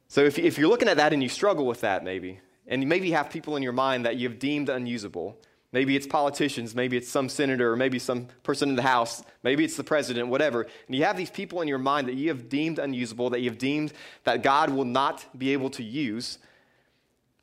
So 0.08 0.22
if, 0.24 0.38
if 0.38 0.58
you're 0.58 0.68
looking 0.68 0.88
at 0.88 0.96
that 0.96 1.12
and 1.12 1.22
you 1.22 1.28
struggle 1.28 1.66
with 1.66 1.82
that, 1.82 2.02
maybe, 2.02 2.40
and 2.66 2.82
you 2.82 2.88
maybe 2.88 3.10
have 3.10 3.30
people 3.30 3.56
in 3.56 3.62
your 3.62 3.72
mind 3.72 4.06
that 4.06 4.16
you've 4.16 4.38
deemed 4.38 4.70
unusable, 4.70 5.38
maybe 5.70 5.96
it's 5.96 6.06
politicians, 6.06 6.74
maybe 6.74 6.96
it's 6.96 7.08
some 7.08 7.28
senator, 7.28 7.72
or 7.72 7.76
maybe 7.76 7.98
some 7.98 8.26
person 8.42 8.70
in 8.70 8.76
the 8.76 8.82
House, 8.82 9.22
maybe 9.42 9.64
it's 9.64 9.76
the 9.76 9.84
president, 9.84 10.28
whatever, 10.28 10.62
and 10.86 10.96
you 10.96 11.04
have 11.04 11.16
these 11.16 11.30
people 11.30 11.60
in 11.60 11.68
your 11.68 11.78
mind 11.78 12.08
that 12.08 12.14
you 12.14 12.28
have 12.28 12.48
deemed 12.48 12.78
unusable, 12.78 13.28
that 13.30 13.40
you 13.40 13.50
have 13.50 13.58
deemed 13.58 13.92
that 14.24 14.42
God 14.42 14.70
will 14.70 14.86
not 14.86 15.26
be 15.38 15.52
able 15.52 15.68
to 15.70 15.82
use, 15.84 16.38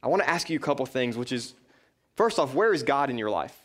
I 0.01 0.07
want 0.07 0.23
to 0.23 0.29
ask 0.29 0.49
you 0.49 0.57
a 0.57 0.61
couple 0.61 0.85
things, 0.85 1.17
which 1.17 1.31
is 1.31 1.53
first 2.15 2.39
off, 2.39 2.53
where 2.53 2.73
is 2.73 2.83
God 2.83 3.09
in 3.09 3.17
your 3.17 3.29
life? 3.29 3.55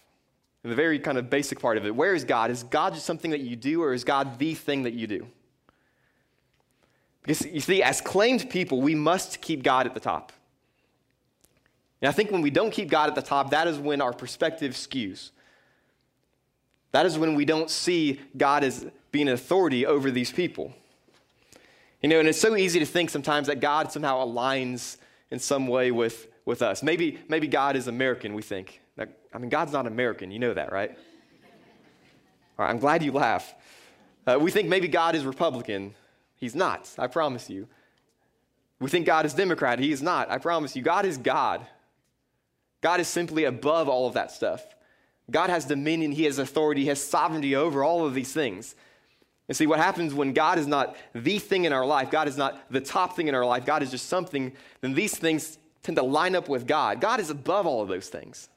The 0.63 0.75
very 0.75 0.99
kind 0.99 1.17
of 1.17 1.31
basic 1.31 1.59
part 1.59 1.79
of 1.79 1.87
it, 1.87 1.95
where 1.95 2.15
is 2.15 2.25
God? 2.25 2.51
Is 2.51 2.65
God 2.65 2.93
just 2.93 3.07
something 3.07 3.31
that 3.31 3.41
you 3.41 3.57
do, 3.57 3.83
or 3.83 3.95
is 3.95 4.05
God 4.05 4.39
the 4.39 4.55
thing 4.55 4.83
that 4.83 4.93
you 4.93 5.07
do? 5.07 5.27
Because 7.23 7.47
you 7.47 7.61
see, 7.61 7.83
as 7.83 8.01
claimed 8.01 8.49
people, 8.51 8.81
we 8.81 8.95
must 8.95 9.41
keep 9.41 9.63
God 9.63 9.87
at 9.87 9.95
the 9.95 10.01
top. 10.01 10.33
And 12.01 12.09
I 12.09 12.13
think 12.13 12.31
when 12.31 12.41
we 12.41 12.51
don't 12.51 12.71
keep 12.71 12.89
God 12.89 13.09
at 13.09 13.15
the 13.15 13.23
top, 13.23 13.51
that 13.51 13.69
is 13.69 13.79
when 13.79 14.01
our 14.01 14.13
perspective 14.13 14.73
skews. 14.73 15.31
That 16.93 17.07
is 17.07 17.19
when 17.19 17.35
we 17.35 17.45
don't 17.45 17.71
see 17.71 18.21
God 18.37 18.65
as 18.65 18.87
being 19.13 19.29
an 19.29 19.35
authority 19.35 19.85
over 19.87 20.11
these 20.11 20.33
people. 20.33 20.73
You 22.03 22.09
know, 22.09 22.19
and 22.19 22.29
it's 22.29 22.41
so 22.41 22.57
easy 22.57 22.79
to 22.79 22.87
think 22.87 23.11
sometimes 23.11 23.49
that 23.49 23.61
God 23.61 23.93
somehow 23.93 24.25
aligns 24.25 24.97
in 25.31 25.39
some 25.39 25.67
way 25.67 25.91
with, 25.91 26.27
with 26.47 26.63
us. 26.63 26.83
Maybe, 26.83 27.19
maybe 27.29 27.47
God 27.47 27.77
is 27.77 27.87
American, 27.87 28.35
we 28.35 28.43
think. 28.43 28.81
I 29.33 29.39
mean, 29.39 29.51
God's 29.51 29.73
not 29.73 29.87
American. 29.87 30.31
You 30.31 30.39
know 30.39 30.55
that, 30.55 30.73
right? 30.73 30.91
All 32.59 32.65
right, 32.65 32.71
I'm 32.71 32.79
glad 32.79 33.03
you 33.03 33.13
laugh. 33.13 33.55
Uh, 34.27 34.39
we 34.41 34.51
think 34.51 34.69
maybe 34.69 34.89
God 34.89 35.15
is 35.15 35.25
Republican. 35.25 35.95
He's 36.41 36.55
not, 36.55 36.89
I 36.99 37.07
promise 37.07 37.51
you. 37.51 37.69
We 38.81 38.89
think 38.89 39.05
God 39.05 39.27
is 39.27 39.35
Democrat. 39.35 39.79
He 39.79 39.93
is 39.93 40.01
not, 40.01 40.31
I 40.31 40.39
promise 40.39 40.75
you. 40.75 40.83
God 40.83 41.05
is 41.05 41.19
God. 41.19 41.67
God 42.81 42.99
is 42.99 43.09
simply 43.09 43.45
above 43.45 43.89
all 43.89 44.09
of 44.09 44.15
that 44.15 44.31
stuff. 44.31 44.65
God 45.31 45.51
has 45.51 45.67
dominion, 45.67 46.13
He 46.13 46.25
has 46.25 46.39
authority, 46.39 46.83
He 46.83 46.89
has 46.89 47.03
sovereignty 47.03 47.55
over 47.55 47.85
all 47.85 48.07
of 48.07 48.15
these 48.15 48.33
things. 48.33 48.75
And 49.49 49.57
see, 49.57 49.67
what 49.67 49.79
happens 49.79 50.15
when 50.15 50.33
God 50.33 50.59
is 50.59 50.67
not 50.67 50.97
the 51.15 51.39
thing 51.39 51.65
in 51.65 51.73
our 51.73 51.85
life, 51.85 52.11
God 52.11 52.27
is 52.27 52.37
not 52.37 52.61
the 52.71 52.81
top 52.81 53.17
thing 53.17 53.29
in 53.29 53.35
our 53.35 53.45
life, 53.45 53.65
God 53.67 53.83
is 53.83 53.91
just 53.91 54.07
something, 54.07 54.53
then 54.81 54.95
these 54.95 55.17
things 55.17 55.59
tend 55.83 55.97
to 55.97 56.03
line 56.03 56.35
up 56.35 56.49
with 56.49 56.67
God. 56.67 57.01
God 57.01 57.21
is 57.21 57.31
above 57.31 57.67
all 57.67 57.83
of 57.83 57.89
those 57.89 58.09
things. 58.09 58.49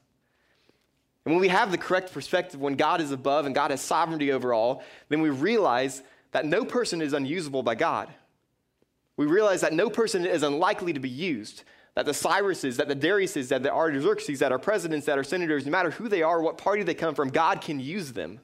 And 1.24 1.34
when 1.34 1.40
we 1.40 1.48
have 1.48 1.70
the 1.70 1.78
correct 1.78 2.12
perspective, 2.12 2.60
when 2.60 2.76
God 2.76 3.00
is 3.00 3.10
above 3.10 3.46
and 3.46 3.54
God 3.54 3.70
has 3.70 3.80
sovereignty 3.80 4.30
over 4.30 4.52
all, 4.52 4.82
then 5.08 5.20
we 5.20 5.30
realize 5.30 6.02
that 6.34 6.44
no 6.44 6.64
person 6.64 7.00
is 7.00 7.12
unusable 7.12 7.62
by 7.62 7.76
God. 7.76 8.12
We 9.16 9.24
realize 9.24 9.60
that 9.60 9.72
no 9.72 9.88
person 9.88 10.26
is 10.26 10.42
unlikely 10.42 10.92
to 10.92 11.00
be 11.00 11.08
used. 11.08 11.62
That 11.94 12.06
the 12.06 12.12
Cyruses, 12.12 12.76
that 12.78 12.88
the 12.88 12.96
Dariuses, 12.96 13.48
that 13.48 13.62
the 13.62 13.72
Artaxerxes, 13.72 14.40
that 14.40 14.50
our 14.50 14.58
presidents, 14.58 15.06
that 15.06 15.16
our 15.16 15.22
senators, 15.22 15.64
no 15.64 15.70
matter 15.70 15.92
who 15.92 16.08
they 16.08 16.22
are, 16.22 16.42
what 16.42 16.58
party 16.58 16.82
they 16.82 16.92
come 16.92 17.14
from, 17.14 17.28
God 17.28 17.60
can 17.60 17.78
use 17.78 18.12
them 18.12 18.40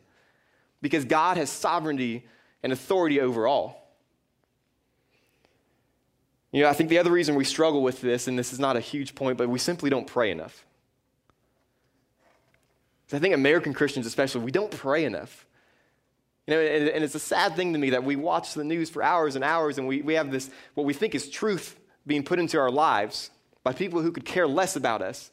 because 0.81 1.05
God 1.05 1.37
has 1.37 1.51
sovereignty 1.51 2.25
and 2.63 2.73
authority 2.73 3.21
over 3.21 3.49
all. 3.49 3.93
You 6.53 6.63
know, 6.63 6.69
I 6.69 6.75
think 6.75 6.91
the 6.91 6.99
other 6.99 7.11
reason 7.11 7.35
we 7.35 7.45
struggle 7.45 7.83
with 7.83 8.01
this, 8.01 8.29
and 8.29 8.39
this 8.39 8.53
is 8.53 8.61
not 8.61 8.77
a 8.77 8.81
huge 8.81 9.17
point, 9.17 9.37
but 9.37 9.49
we 9.49 9.59
simply 9.59 9.91
don't 9.91 10.07
pray 10.07 10.31
enough. 10.31 10.65
I 13.13 13.19
think 13.19 13.35
American 13.35 13.75
Christians, 13.75 14.07
especially, 14.07 14.43
we 14.43 14.53
don't 14.53 14.71
pray 14.71 15.05
enough. 15.05 15.45
You 16.51 16.57
know, 16.57 16.63
and, 16.63 16.89
and 16.89 17.05
it's 17.05 17.15
a 17.15 17.21
sad 17.21 17.55
thing 17.55 17.75
to 17.75 17.79
me 17.79 17.91
that 17.91 18.03
we 18.03 18.17
watch 18.17 18.55
the 18.55 18.65
news 18.65 18.91
for 18.91 19.05
hours 19.05 19.37
and 19.37 19.45
hours 19.45 19.79
and 19.79 19.87
we, 19.87 20.03
we 20.03 20.15
have 20.15 20.33
this, 20.33 20.51
what 20.75 20.85
we 20.85 20.93
think 20.93 21.15
is 21.15 21.31
truth 21.31 21.79
being 22.09 22.25
put 22.25 22.41
into 22.41 22.59
our 22.59 22.73
lives 22.73 23.31
by 23.63 23.73
people 23.73 24.03
who 24.03 24.11
could 24.11 24.25
care 24.25 24.49
less 24.49 24.75
about 24.75 25.01
us. 25.01 25.31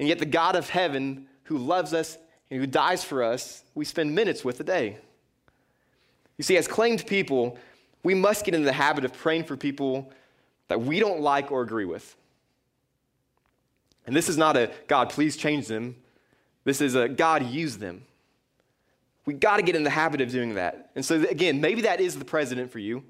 And 0.00 0.08
yet, 0.08 0.18
the 0.18 0.26
God 0.26 0.56
of 0.56 0.68
heaven 0.68 1.28
who 1.44 1.58
loves 1.58 1.94
us 1.94 2.18
and 2.50 2.58
who 2.58 2.66
dies 2.66 3.04
for 3.04 3.22
us, 3.22 3.62
we 3.76 3.84
spend 3.84 4.16
minutes 4.16 4.44
with 4.44 4.58
a 4.58 4.64
day. 4.64 4.96
You 6.38 6.42
see, 6.42 6.56
as 6.56 6.66
claimed 6.66 7.06
people, 7.06 7.56
we 8.02 8.14
must 8.14 8.44
get 8.44 8.54
into 8.54 8.64
the 8.64 8.72
habit 8.72 9.04
of 9.04 9.12
praying 9.12 9.44
for 9.44 9.56
people 9.56 10.10
that 10.66 10.80
we 10.80 10.98
don't 10.98 11.20
like 11.20 11.52
or 11.52 11.62
agree 11.62 11.84
with. 11.84 12.16
And 14.08 14.16
this 14.16 14.28
is 14.28 14.36
not 14.36 14.56
a 14.56 14.72
God, 14.88 15.10
please 15.10 15.36
change 15.36 15.68
them. 15.68 15.94
This 16.64 16.80
is 16.80 16.96
a 16.96 17.08
God, 17.08 17.46
use 17.46 17.78
them. 17.78 18.02
We 19.28 19.34
got 19.34 19.58
to 19.58 19.62
get 19.62 19.76
in 19.76 19.82
the 19.82 19.90
habit 19.90 20.22
of 20.22 20.30
doing 20.30 20.54
that. 20.54 20.90
And 20.96 21.04
so, 21.04 21.22
again, 21.28 21.60
maybe 21.60 21.82
that 21.82 22.00
is 22.00 22.18
the 22.18 22.24
president 22.24 22.72
for 22.72 22.78
you. 22.78 23.04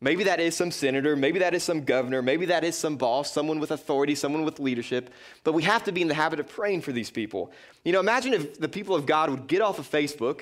Maybe 0.00 0.24
that 0.24 0.40
is 0.40 0.56
some 0.56 0.70
senator. 0.70 1.14
Maybe 1.14 1.40
that 1.40 1.52
is 1.52 1.62
some 1.62 1.84
governor. 1.84 2.22
Maybe 2.22 2.46
that 2.46 2.64
is 2.64 2.74
some 2.74 2.96
boss, 2.96 3.30
someone 3.30 3.60
with 3.60 3.70
authority, 3.70 4.14
someone 4.14 4.46
with 4.46 4.60
leadership. 4.60 5.12
But 5.44 5.52
we 5.52 5.64
have 5.64 5.84
to 5.84 5.92
be 5.92 6.00
in 6.00 6.08
the 6.08 6.14
habit 6.14 6.40
of 6.40 6.48
praying 6.48 6.80
for 6.80 6.92
these 6.92 7.10
people. 7.10 7.52
You 7.84 7.92
know, 7.92 8.00
imagine 8.00 8.32
if 8.32 8.58
the 8.58 8.66
people 8.70 8.94
of 8.94 9.04
God 9.04 9.28
would 9.28 9.46
get 9.46 9.60
off 9.60 9.78
of 9.78 9.86
Facebook, 9.86 10.40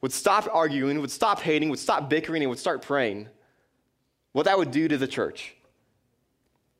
would 0.00 0.14
stop 0.14 0.48
arguing, 0.50 0.98
would 1.02 1.10
stop 1.10 1.40
hating, 1.40 1.68
would 1.68 1.78
stop 1.78 2.08
bickering, 2.08 2.42
and 2.42 2.48
would 2.48 2.58
start 2.58 2.80
praying. 2.80 3.28
What 4.32 4.46
that 4.46 4.56
would 4.56 4.70
do 4.70 4.88
to 4.88 4.96
the 4.96 5.06
church. 5.06 5.54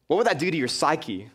What 0.06 0.16
would 0.16 0.26
that 0.26 0.38
do 0.38 0.50
to 0.50 0.56
your 0.56 0.68
psyche 0.68 1.28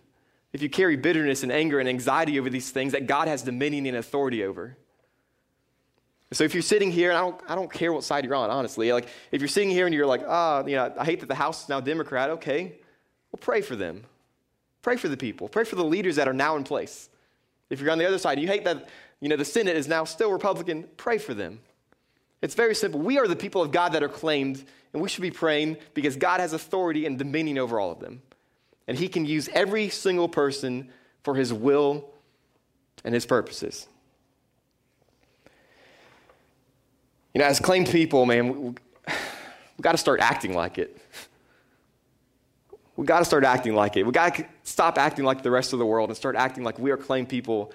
if 0.52 0.64
you 0.64 0.70
carry 0.70 0.96
bitterness 0.96 1.44
and 1.44 1.52
anger 1.52 1.80
and 1.80 1.88
anxiety 1.88 2.40
over 2.40 2.50
these 2.50 2.72
things 2.72 2.94
that 2.94 3.06
God 3.06 3.28
has 3.28 3.44
dominion 3.44 3.86
and 3.86 3.98
authority 3.98 4.44
over? 4.44 4.78
So 6.34 6.44
if 6.46 6.54
you're 6.54 6.64
sitting 6.64 6.92
here, 6.92 7.10
and 7.10 7.18
I 7.18 7.22
don't, 7.22 7.42
I 7.50 7.56
don't 7.56 7.72
care 7.72 7.92
what 7.92 8.04
side 8.04 8.24
you're 8.24 8.36
on, 8.36 8.50
honestly. 8.50 8.94
Like 8.94 9.08
if 9.32 9.42
you're 9.42 9.50
sitting 9.50 9.70
here 9.70 9.86
and 9.86 9.94
you're 9.94 10.06
like, 10.06 10.24
ah, 10.28 10.62
oh, 10.64 10.68
you 10.68 10.76
know, 10.78 10.94
I 10.98 11.04
hate 11.04 11.20
that 11.20 11.28
the 11.28 11.36
House 11.36 11.64
is 11.64 11.70
now 11.70 11.82
Democrat. 11.82 12.30
Okay, 12.32 12.76
well, 13.32 13.40
pray 13.42 13.62
for 13.62 13.76
them. 13.76 14.06
Pray 14.82 14.96
for 14.96 15.10
the 15.10 15.18
people. 15.18 15.48
Pray 15.50 15.64
for 15.64 15.76
the 15.76 15.84
leaders 15.84 16.16
that 16.16 16.28
are 16.28 16.34
now 16.34 16.56
in 16.56 16.64
place. 16.64 17.10
If 17.70 17.82
you're 17.82 17.92
on 17.92 17.98
the 17.98 18.08
other 18.08 18.18
side, 18.18 18.40
you 18.40 18.48
hate 18.48 18.66
that, 18.66 18.90
you 19.20 19.30
know, 19.30 19.36
the 19.36 19.46
Senate 19.46 19.76
is 19.76 19.88
now 19.88 20.04
still 20.06 20.32
Republican. 20.32 20.88
Pray 20.98 21.18
for 21.18 21.34
them. 21.34 21.60
It's 22.42 22.56
very 22.56 22.74
simple. 22.74 23.00
We 23.00 23.20
are 23.20 23.28
the 23.28 23.36
people 23.36 23.62
of 23.62 23.72
God 23.72 23.94
that 23.94 24.02
are 24.02 24.10
claimed, 24.10 24.64
and 24.94 25.02
we 25.02 25.10
should 25.10 25.22
be 25.22 25.32
praying 25.32 25.78
because 25.94 26.16
God 26.16 26.40
has 26.40 26.54
authority 26.54 27.06
and 27.06 27.18
dominion 27.18 27.60
over 27.60 27.80
all 27.80 27.92
of 27.92 28.00
them. 28.00 28.24
And 28.88 28.98
He 28.98 29.08
can 29.08 29.26
use 29.26 29.48
every 29.54 29.90
single 29.90 30.28
person 30.28 30.90
for 31.24 31.36
His 31.36 31.54
will 31.54 32.10
and 33.04 33.14
His 33.14 33.26
purposes. 33.26 33.88
You 37.34 37.40
know, 37.40 37.46
as 37.46 37.60
claimed 37.60 37.90
people, 37.90 38.26
man, 38.26 38.48
we, 38.50 38.58
we, 38.58 38.76
we 39.78 39.82
got 39.82 39.94
to 39.94 39.98
start 39.98 40.20
acting 40.20 40.54
like 40.54 40.78
it. 40.78 40.98
We 42.96 43.06
got 43.06 43.20
to 43.20 43.26
start 43.26 43.44
acting 43.44 43.74
like 43.74 43.96
it. 43.98 44.06
We 44.06 44.12
got 44.12 44.36
to 44.36 44.46
stop 44.64 44.98
acting 44.98 45.26
like 45.26 45.44
the 45.44 45.52
rest 45.52 45.74
of 45.74 45.80
the 45.80 45.86
world 45.86 46.10
and 46.10 46.18
start 46.18 46.36
acting 46.36 46.64
like 46.64 46.78
we 46.78 46.92
are 46.92 46.98
claimed 46.98 47.30
people 47.30 47.74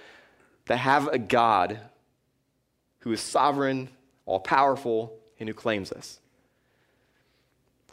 that 0.66 0.76
have 0.76 1.08
a 1.08 1.18
God 1.18 1.80
who 3.00 3.12
is 3.12 3.20
sovereign, 3.20 3.88
all 4.26 4.40
powerful, 4.40 5.16
and 5.40 5.48
who 5.48 5.54
claims 5.54 5.90
us. 5.90 6.20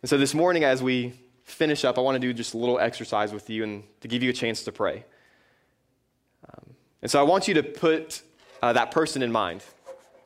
And 0.02 0.10
so 0.10 0.18
this 0.18 0.34
morning, 0.34 0.64
as 0.64 0.84
we 0.84 1.14
finish 1.44 1.86
up, 1.86 1.98
I 1.98 2.02
want 2.02 2.16
to 2.16 2.20
do 2.20 2.34
just 2.34 2.54
a 2.54 2.58
little 2.58 2.80
exercise 2.80 3.32
with 3.32 3.50
you 3.50 3.64
and 3.64 3.84
to 4.02 4.08
give 4.08 4.22
you 4.22 4.30
a 4.30 4.34
chance 4.34 4.64
to 4.64 4.72
pray. 4.72 5.06
Um, 6.50 6.76
and 7.02 7.10
so 7.10 7.20
I 7.20 7.24
want 7.24 7.48
you 7.48 7.54
to 7.54 7.64
put 7.64 8.22
uh, 8.62 8.74
that 8.74 8.92
person 8.92 9.22
in 9.22 9.32
mind. 9.32 9.64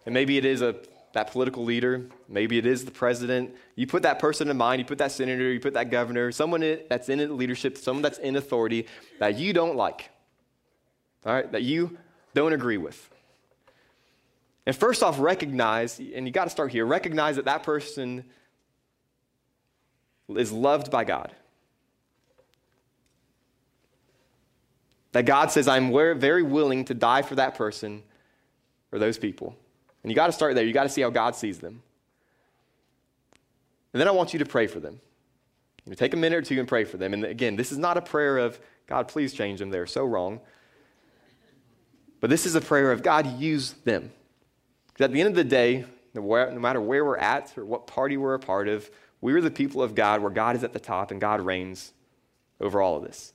And 0.05 0.13
maybe 0.13 0.37
it 0.37 0.45
is 0.45 0.61
a 0.61 0.75
that 1.17 1.31
political 1.31 1.63
leader, 1.63 2.05
maybe 2.29 2.59
it 2.59 2.67
is 2.67 2.85
the 2.85 2.91
president. 2.91 3.55
You 3.75 3.87
put 3.87 4.03
that 4.03 4.19
person 4.19 4.51
in 4.51 4.57
mind, 4.57 4.79
you 4.79 4.85
put 4.85 4.99
that 4.99 5.11
senator, 5.11 5.51
you 5.51 5.59
put 5.59 5.73
that 5.73 5.89
governor, 5.89 6.31
someone 6.31 6.61
that's 6.89 7.09
in 7.09 7.35
leadership, 7.35 7.75
someone 7.75 8.03
that's 8.03 8.19
in 8.19 8.35
authority 8.35 8.85
that 9.17 9.39
you 9.39 9.51
don't 9.51 9.75
like, 9.75 10.11
all 11.25 11.33
right, 11.33 11.51
that 11.51 11.63
you 11.63 11.97
don't 12.35 12.53
agree 12.53 12.77
with. 12.77 13.09
And 14.67 14.75
first 14.75 15.01
off, 15.01 15.19
recognize, 15.19 15.97
and 15.97 16.27
you 16.27 16.31
got 16.31 16.43
to 16.43 16.51
start 16.51 16.71
here, 16.71 16.85
recognize 16.85 17.37
that 17.37 17.45
that 17.45 17.63
person 17.63 18.23
is 20.29 20.51
loved 20.51 20.91
by 20.91 21.03
God. 21.03 21.33
That 25.13 25.25
God 25.25 25.49
says, 25.49 25.67
I'm 25.67 25.91
very 26.19 26.43
willing 26.43 26.85
to 26.85 26.93
die 26.93 27.23
for 27.23 27.33
that 27.35 27.55
person 27.55 28.03
or 28.91 28.99
those 28.99 29.17
people. 29.17 29.55
And 30.07 30.11
you 30.13 30.15
got 30.15 30.27
to 30.27 30.31
start 30.31 30.55
there. 30.55 30.63
You 30.63 30.71
got 30.71 30.83
to 30.83 30.89
see 30.89 31.01
how 31.01 31.09
God 31.09 31.35
sees 31.35 31.59
them. 31.59 31.83
And 33.91 33.99
then 33.99 34.07
I 34.07 34.11
want 34.11 34.31
you 34.31 34.39
to 34.39 34.45
pray 34.45 34.65
for 34.65 34.79
them. 34.79 35.01
You 35.85 35.95
take 35.95 36.13
a 36.13 36.17
minute 36.17 36.37
or 36.37 36.41
two 36.41 36.57
and 36.59 36.65
pray 36.65 36.85
for 36.85 36.95
them. 36.95 37.13
And 37.13 37.25
again, 37.25 37.57
this 37.57 37.73
is 37.73 37.77
not 37.77 37.97
a 37.97 38.01
prayer 38.01 38.37
of, 38.37 38.57
God, 38.87 39.09
please 39.09 39.33
change 39.33 39.59
them. 39.59 39.69
They're 39.69 39.85
so 39.85 40.05
wrong. 40.05 40.39
But 42.21 42.29
this 42.29 42.45
is 42.45 42.55
a 42.55 42.61
prayer 42.61 42.93
of, 42.93 43.03
God, 43.03 43.37
use 43.37 43.73
them. 43.83 44.13
Because 44.87 45.03
at 45.03 45.11
the 45.11 45.19
end 45.19 45.27
of 45.27 45.35
the 45.35 45.43
day, 45.43 45.83
no 46.13 46.57
matter 46.57 46.79
where 46.79 47.03
we're 47.03 47.17
at 47.17 47.57
or 47.57 47.65
what 47.65 47.85
party 47.85 48.15
we're 48.15 48.35
a 48.35 48.39
part 48.39 48.69
of, 48.69 48.89
we're 49.19 49.41
the 49.41 49.51
people 49.51 49.83
of 49.83 49.93
God 49.93 50.21
where 50.21 50.31
God 50.31 50.55
is 50.55 50.63
at 50.63 50.71
the 50.71 50.79
top 50.79 51.11
and 51.11 51.19
God 51.19 51.41
reigns 51.41 51.91
over 52.61 52.81
all 52.81 52.95
of 52.95 53.03
this. 53.03 53.33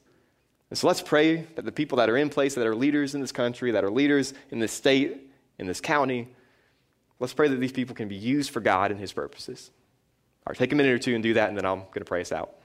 And 0.70 0.78
so 0.78 0.86
let's 0.86 1.02
pray 1.02 1.42
that 1.54 1.66
the 1.66 1.72
people 1.72 1.98
that 1.98 2.08
are 2.08 2.16
in 2.16 2.30
place, 2.30 2.54
that 2.54 2.66
are 2.66 2.74
leaders 2.74 3.14
in 3.14 3.20
this 3.20 3.30
country, 3.30 3.72
that 3.72 3.84
are 3.84 3.90
leaders 3.90 4.32
in 4.50 4.58
this 4.58 4.72
state, 4.72 5.30
in 5.58 5.66
this 5.66 5.82
county, 5.82 6.28
Let's 7.22 7.34
pray 7.34 7.46
that 7.46 7.60
these 7.60 7.70
people 7.70 7.94
can 7.94 8.08
be 8.08 8.16
used 8.16 8.50
for 8.50 8.58
God 8.58 8.90
and 8.90 8.98
His 8.98 9.12
purposes. 9.12 9.70
All 10.44 10.50
right, 10.50 10.58
take 10.58 10.72
a 10.72 10.74
minute 10.74 10.90
or 10.90 10.98
two 10.98 11.14
and 11.14 11.22
do 11.22 11.34
that, 11.34 11.48
and 11.50 11.56
then 11.56 11.64
I'm 11.64 11.78
going 11.78 12.00
to 12.00 12.04
pray 12.04 12.20
us 12.20 12.32
out. 12.32 12.56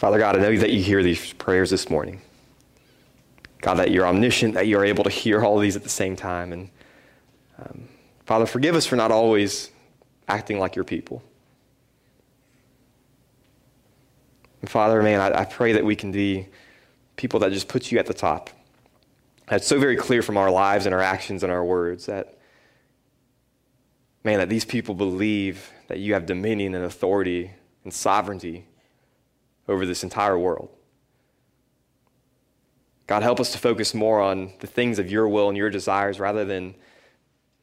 Father 0.00 0.18
God, 0.18 0.34
I 0.34 0.38
know 0.38 0.56
that 0.56 0.70
you 0.70 0.82
hear 0.82 1.02
these 1.02 1.34
prayers 1.34 1.68
this 1.68 1.90
morning. 1.90 2.22
God, 3.60 3.74
that 3.74 3.90
you're 3.90 4.06
omniscient, 4.06 4.54
that 4.54 4.66
you're 4.66 4.86
able 4.86 5.04
to 5.04 5.10
hear 5.10 5.44
all 5.44 5.58
these 5.58 5.76
at 5.76 5.82
the 5.82 5.90
same 5.90 6.16
time. 6.16 6.54
And 6.54 6.70
um, 7.58 7.86
Father, 8.24 8.46
forgive 8.46 8.74
us 8.74 8.86
for 8.86 8.96
not 8.96 9.10
always 9.12 9.70
acting 10.26 10.58
like 10.58 10.74
your 10.74 10.86
people. 10.86 11.22
And 14.62 14.70
Father, 14.70 15.02
man, 15.02 15.20
I, 15.20 15.40
I 15.40 15.44
pray 15.44 15.74
that 15.74 15.84
we 15.84 15.94
can 15.94 16.12
be 16.12 16.48
people 17.16 17.38
that 17.40 17.52
just 17.52 17.68
put 17.68 17.92
you 17.92 17.98
at 17.98 18.06
the 18.06 18.14
top. 18.14 18.48
It's 19.50 19.66
so 19.66 19.78
very 19.78 19.96
clear 19.96 20.22
from 20.22 20.38
our 20.38 20.50
lives 20.50 20.86
and 20.86 20.94
our 20.94 21.02
actions 21.02 21.42
and 21.42 21.52
our 21.52 21.62
words 21.62 22.06
that, 22.06 22.38
man, 24.24 24.38
that 24.38 24.48
these 24.48 24.64
people 24.64 24.94
believe 24.94 25.70
that 25.88 25.98
you 25.98 26.14
have 26.14 26.24
dominion 26.24 26.74
and 26.74 26.86
authority 26.86 27.50
and 27.84 27.92
sovereignty 27.92 28.64
over 29.68 29.86
this 29.86 30.02
entire 30.02 30.38
world. 30.38 30.70
God, 33.06 33.22
help 33.22 33.40
us 33.40 33.52
to 33.52 33.58
focus 33.58 33.92
more 33.92 34.20
on 34.20 34.52
the 34.60 34.66
things 34.66 34.98
of 34.98 35.10
your 35.10 35.28
will 35.28 35.48
and 35.48 35.58
your 35.58 35.70
desires 35.70 36.20
rather 36.20 36.44
than 36.44 36.76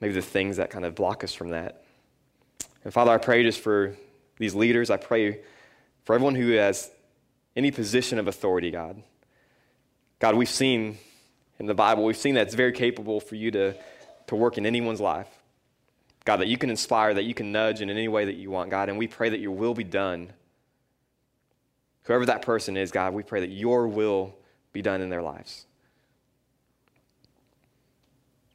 maybe 0.02 0.14
the 0.14 0.22
things 0.22 0.58
that 0.58 0.70
kind 0.70 0.84
of 0.84 0.94
block 0.94 1.24
us 1.24 1.34
from 1.34 1.50
that. 1.52 1.86
And 2.84 2.94
Father, 2.94 3.12
I 3.12 3.18
pray 3.18 3.44
just 3.44 3.62
for 3.62 3.96
these 4.38 4.54
leaders. 4.54 4.90
I 4.90 4.98
pray 4.98 5.40
for 6.04 6.16
everyone 6.16 6.36
who 6.36 6.52
has 6.52 6.92
any 7.56 7.72
position 7.72 8.20
of 8.20 8.28
authority, 8.28 8.72
God. 8.72 9.02
God, 10.20 10.36
we've 10.36 10.50
seen 10.50 10.98
in 11.60 11.66
the 11.66 11.74
Bible, 11.74 12.04
we've 12.04 12.18
seen 12.18 12.36
that 12.36 12.48
it's 12.48 12.56
very 12.56 12.72
capable 12.72 13.20
for 13.20 13.36
you 13.36 13.52
to, 13.52 13.74
to 14.28 14.36
work 14.36 14.58
in 14.58 14.66
anyone's 14.66 15.02
life. 15.02 15.28
God, 16.26 16.38
that 16.38 16.48
you 16.48 16.58
can 16.58 16.70
inspire, 16.70 17.14
that 17.14 17.24
you 17.24 17.34
can 17.34 17.52
nudge 17.52 17.82
in 17.82 17.90
any 17.90 18.08
way 18.08 18.26
that 18.26 18.36
you 18.36 18.52
want, 18.52 18.70
God. 18.70 18.90
And 18.90 18.98
we 18.98 19.08
pray 19.08 19.30
that 19.30 19.40
your 19.40 19.52
will 19.52 19.74
be 19.74 19.84
done 19.84 20.34
Whoever 22.08 22.26
that 22.28 22.42
person 22.42 22.78
is, 22.78 22.90
God, 22.90 23.14
we 23.14 23.22
pray 23.22 23.42
that 23.42 23.50
your 23.50 23.88
will 23.88 24.34
be 24.72 24.82
done 24.82 25.02
in 25.02 25.10
their 25.10 25.22
lives. 25.22 25.66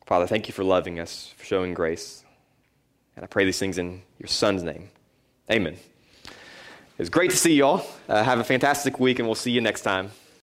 Father, 0.06 0.26
thank 0.26 0.48
you 0.48 0.54
for 0.54 0.64
loving 0.64 0.98
us, 0.98 1.34
for 1.36 1.44
showing 1.44 1.74
grace. 1.74 2.24
And 3.14 3.24
I 3.24 3.26
pray 3.26 3.44
these 3.44 3.58
things 3.58 3.76
in 3.76 4.02
your 4.18 4.28
son's 4.28 4.62
name. 4.62 4.88
Amen. 5.50 5.76
It's 6.98 7.10
great 7.10 7.30
to 7.30 7.36
see 7.36 7.54
y'all. 7.54 7.86
Uh, 8.08 8.24
have 8.24 8.38
a 8.38 8.44
fantastic 8.44 8.98
week, 8.98 9.18
and 9.18 9.28
we'll 9.28 9.34
see 9.34 9.50
you 9.50 9.60
next 9.60 9.82
time. 9.82 10.12